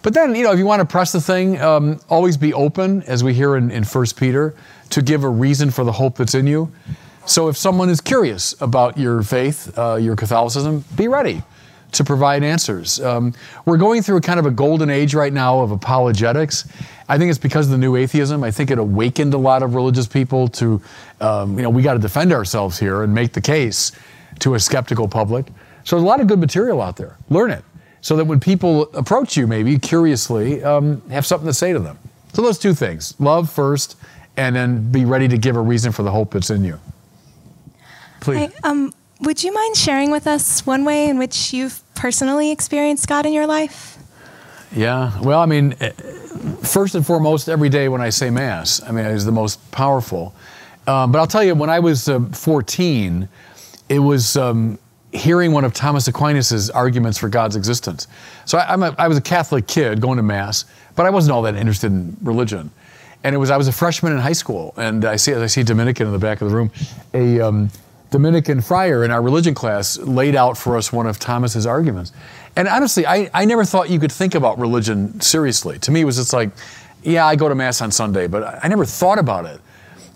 But 0.03 0.13
then, 0.13 0.35
you 0.35 0.43
know, 0.43 0.53
if 0.53 0.59
you 0.59 0.67
want 0.67 0.81
to 0.81 0.87
press 0.87 1.13
the 1.13 1.21
thing, 1.21 1.61
um, 1.61 1.99
always 2.11 2.37
be 2.37 2.53
open, 2.53 3.03
as 3.05 3.25
we 3.25 3.33
hear 3.33 3.57
in, 3.57 3.71
in 3.71 3.85
1 3.85 4.07
Peter, 4.17 4.55
to 4.91 5.03
give 5.03 5.25
a 5.25 5.29
reason 5.29 5.71
for 5.71 5.83
the 5.83 5.93
hope 5.93 6.17
that's 6.17 6.35
in 6.35 6.47
you. 6.47 6.71
So 7.27 7.49
if 7.49 7.57
someone 7.57 7.89
is 7.89 8.03
curious 8.03 8.55
about 8.61 8.99
your 8.99 9.23
faith, 9.23 9.77
uh, 9.79 9.95
your 9.97 10.15
Catholicism, 10.15 10.85
be 10.95 11.09
ready 11.09 11.43
to 11.95 12.05
provide 12.05 12.43
answers. 12.43 13.01
Um, 13.01 13.35
we're 13.65 13.77
going 13.77 14.03
through 14.03 14.19
a 14.19 14.21
kind 14.21 14.39
of 14.39 14.47
a 14.47 14.51
golden 14.51 14.91
age 14.91 15.15
right 15.15 15.33
now 15.33 15.61
of 15.61 15.71
apologetics. 15.71 16.69
I 17.09 17.19
think 17.19 17.31
it's 17.31 17.39
because 17.39 17.67
of 17.67 17.73
the 17.73 17.79
new 17.79 17.97
atheism. 17.97 18.45
I 18.45 18.51
think 18.51 18.71
it 18.71 18.79
awakened 18.79 19.35
a 19.35 19.39
lot 19.39 19.63
of 19.63 19.75
religious 19.75 20.07
people 20.07 20.49
to, 20.49 20.81
um, 21.21 21.57
you 21.57 21.63
know, 21.63 21.71
we 21.71 21.83
got 21.83 21.95
to 21.95 22.01
defend 22.01 22.33
ourselves 22.33 22.79
here 22.79 23.03
and 23.03 23.15
make 23.15 23.33
the 23.33 23.41
case 23.41 23.93
to 24.41 24.55
a 24.55 24.61
skeptical 24.61 25.09
public. 25.09 25.47
So 25.85 25.97
there's 25.97 26.03
a 26.03 26.07
lot 26.07 26.21
of 26.21 26.27
good 26.27 26.39
material 26.39 26.81
out 26.81 26.97
there. 26.97 27.17
Learn 27.29 27.51
it 27.51 27.65
so 28.01 28.17
that 28.17 28.25
when 28.25 28.41
people 28.41 28.83
approach 28.95 29.37
you, 29.37 29.47
maybe 29.47 29.79
curiously, 29.79 30.63
um, 30.63 31.01
have 31.11 31.25
something 31.25 31.47
to 31.47 31.55
say 31.55 31.73
to 31.73 31.79
them. 31.79 31.99
So 32.33 32.43
those 32.43 32.59
two 32.59 32.75
things 32.75 33.15
love 33.21 33.51
first, 33.51 33.97
and 34.37 34.57
then 34.57 34.91
be 34.91 35.05
ready 35.05 35.29
to 35.29 35.39
give 35.39 35.57
a 35.57 35.61
reason 35.61 35.93
for 35.93 36.03
the 36.03 36.11
hope 36.11 36.33
that's 36.33 36.51
in 36.51 36.65
you. 36.65 36.81
Please. 38.21 38.51
Hi, 38.53 38.69
um, 38.69 38.93
would 39.21 39.45
you 39.45 39.53
mind 39.53 39.77
sharing 39.77 40.11
with 40.11 40.27
us 40.27 40.67
one 40.67 40.85
way 40.85 41.09
in 41.09 41.19
which 41.19 41.53
you've 41.53 41.81
personally 41.95 42.51
experienced 42.51 43.09
God 43.09 43.27
in 43.27 43.33
your 43.33 43.47
life? 43.47 43.99
Yeah, 44.75 45.19
well, 45.21 45.41
I 45.41 45.47
mean, 45.47 45.75
eh, 45.81 45.91
first 46.63 46.95
and 46.95 47.07
foremost, 47.07 47.49
every 47.49 47.69
day 47.69 47.89
when 47.89 48.01
I 48.01 48.11
say 48.11 48.31
Mass, 48.31 48.83
I 48.83 48.91
mean, 48.91 49.05
it 49.05 49.13
is 49.13 49.25
the 49.25 49.33
most 49.33 49.71
powerful. 49.71 50.35
Um, 50.87 51.13
but 51.13 51.19
I'll 51.19 51.27
tell 51.27 51.45
you, 51.45 51.55
when 51.55 51.71
I 51.71 51.79
was 51.79 52.09
uh, 52.09 52.21
14, 52.21 53.29
it 53.89 53.99
was 53.99 54.37
um, 54.37 54.79
hearing 55.13 55.53
one 55.53 55.65
of 55.65 55.73
Thomas 55.73 56.09
Aquinas' 56.09 56.71
arguments 56.71 57.19
for 57.19 57.29
God's 57.29 57.57
existence. 57.57 58.09
So 58.45 58.59
I 58.59 59.09
was 59.09 59.17
a 59.17 59.23
Catholic 59.23 59.67
kid 59.67 60.01
going 60.01 60.17
to 60.17 60.23
Mass, 60.23 60.65
but 60.97 61.07
I 61.07 61.11
wasn't 61.11 61.33
all 61.33 61.43
that 61.43 61.55
interested 61.55 61.93
in 61.93 62.17
religion. 62.23 62.71
And 63.23 63.35
it 63.35 63.39
was 63.39 63.51
I 63.51 63.57
was 63.57 63.69
a 63.69 63.73
freshman 63.73 64.13
in 64.13 64.19
high 64.19 64.35
school, 64.35 64.75
and 64.77 65.05
I 65.05 65.17
see 65.17 65.33
I 65.33 65.47
see 65.47 65.63
Dominican 65.63 66.07
in 66.07 66.13
the 66.13 66.19
back 66.19 66.43
of 66.43 66.51
the 66.51 66.55
room, 66.55 66.71
a 67.15 67.41
um, 67.41 67.71
Dominican 68.15 68.61
friar 68.61 69.03
in 69.03 69.11
our 69.11 69.21
religion 69.21 69.55
class 69.55 69.99
laid 69.99 70.37
out 70.37 70.57
for 70.57 70.77
us 70.77 70.93
one 70.93 71.09
of 71.09 71.19
Thomas's 71.19 71.67
arguments. 71.67 72.13
And 72.55 72.69
honestly, 72.69 73.05
I, 73.05 73.29
I 73.35 73.45
never 73.45 73.65
thought 73.65 73.91
you 73.91 73.99
could 73.99 74.13
think 74.13 74.37
about 74.37 74.57
religion 74.57 75.21
seriously. 75.21 75.81
To 75.81 75.91
me, 75.91 76.03
it 76.03 76.05
was 76.05 76.19
just 76.19 76.33
like, 76.33 76.51
yeah, 77.03 77.27
I 77.27 77.35
go 77.35 77.49
to 77.49 77.57
Mass 77.57 77.83
on 77.83 77.91
Sunday, 77.91 78.29
but 78.29 78.61
I 78.63 78.69
never 78.69 78.85
thought 78.85 79.19
about 79.19 79.47
it 79.47 79.61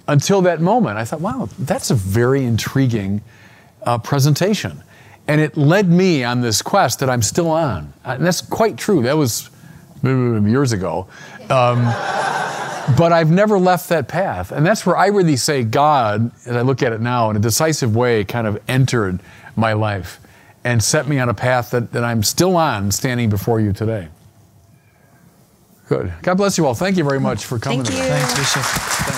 until 0.06 0.42
that 0.42 0.60
moment. 0.60 0.96
I 0.96 1.04
thought, 1.04 1.20
wow, 1.20 1.48
that's 1.58 1.90
a 1.90 1.96
very 1.96 2.44
intriguing 2.44 3.20
uh, 3.82 3.98
presentation. 3.98 4.80
And 5.26 5.40
it 5.40 5.56
led 5.56 5.88
me 5.88 6.22
on 6.22 6.40
this 6.40 6.62
quest 6.62 7.00
that 7.00 7.10
I'm 7.10 7.22
still 7.22 7.50
on. 7.50 7.92
And 8.04 8.24
that's 8.24 8.42
quite 8.42 8.76
true. 8.76 9.02
That 9.02 9.16
was 9.16 9.50
years 10.04 10.70
ago. 10.70 11.08
Um, 11.50 11.84
but 12.96 13.12
I've 13.12 13.30
never 13.30 13.58
left 13.58 13.88
that 13.90 14.08
path. 14.08 14.52
And 14.52 14.64
that's 14.64 14.86
where 14.86 14.96
I 14.96 15.06
really 15.08 15.36
say 15.36 15.62
God, 15.64 16.30
as 16.46 16.56
I 16.56 16.62
look 16.62 16.82
at 16.82 16.92
it 16.92 17.00
now, 17.00 17.30
in 17.30 17.36
a 17.36 17.40
decisive 17.40 17.94
way, 17.94 18.24
kind 18.24 18.46
of 18.46 18.60
entered 18.68 19.20
my 19.56 19.72
life 19.72 20.20
and 20.64 20.82
set 20.82 21.06
me 21.06 21.18
on 21.18 21.28
a 21.28 21.34
path 21.34 21.70
that, 21.70 21.92
that 21.92 22.04
I'm 22.04 22.22
still 22.22 22.56
on 22.56 22.90
standing 22.90 23.30
before 23.30 23.60
you 23.60 23.72
today. 23.72 24.08
Good. 25.88 26.12
God 26.22 26.34
bless 26.34 26.58
you 26.58 26.66
all. 26.66 26.74
Thank 26.74 26.96
you 26.98 27.04
very 27.04 27.20
much 27.20 27.46
for 27.46 27.58
coming. 27.58 27.84
Thank 27.84 27.96
you. 27.96 28.04
Thanks, 28.04 28.34
Bishop. 28.38 28.62
Thanks. 28.62 29.17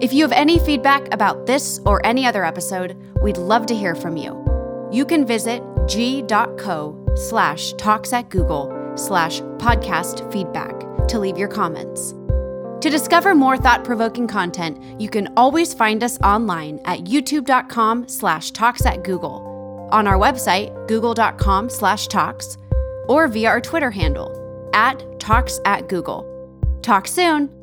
If 0.00 0.14
you 0.14 0.24
have 0.24 0.32
any 0.32 0.58
feedback 0.58 1.12
about 1.12 1.44
this 1.44 1.78
or 1.84 2.04
any 2.06 2.24
other 2.24 2.42
episode, 2.42 2.96
we'd 3.20 3.36
love 3.36 3.66
to 3.66 3.76
hear 3.76 3.94
from 3.94 4.16
you. 4.16 4.42
You 4.90 5.04
can 5.04 5.26
visit 5.26 5.62
g.co 5.86 7.14
slash 7.16 7.74
talks 7.74 8.14
at 8.14 8.30
Google 8.30 8.94
slash 8.96 9.42
podcast 9.58 10.32
feedback 10.32 11.06
to 11.08 11.18
leave 11.18 11.36
your 11.36 11.48
comments. 11.48 12.14
To 12.80 12.88
discover 12.88 13.34
more 13.34 13.58
thought-provoking 13.58 14.26
content, 14.26 14.82
you 14.98 15.10
can 15.10 15.34
always 15.36 15.74
find 15.74 16.02
us 16.02 16.18
online 16.22 16.80
at 16.86 17.00
youtube.com 17.00 18.08
slash 18.08 18.52
talks 18.52 18.86
at 18.86 19.04
Google, 19.04 19.88
on 19.92 20.06
our 20.06 20.16
website, 20.16 20.88
google.com 20.88 21.68
slash 21.68 22.06
talks, 22.06 22.56
or 23.06 23.28
via 23.28 23.50
our 23.50 23.60
Twitter 23.60 23.90
handle, 23.90 24.70
at 24.72 25.20
talks 25.20 25.60
at 25.66 25.90
Google. 25.90 26.26
Talk 26.80 27.06
soon! 27.06 27.59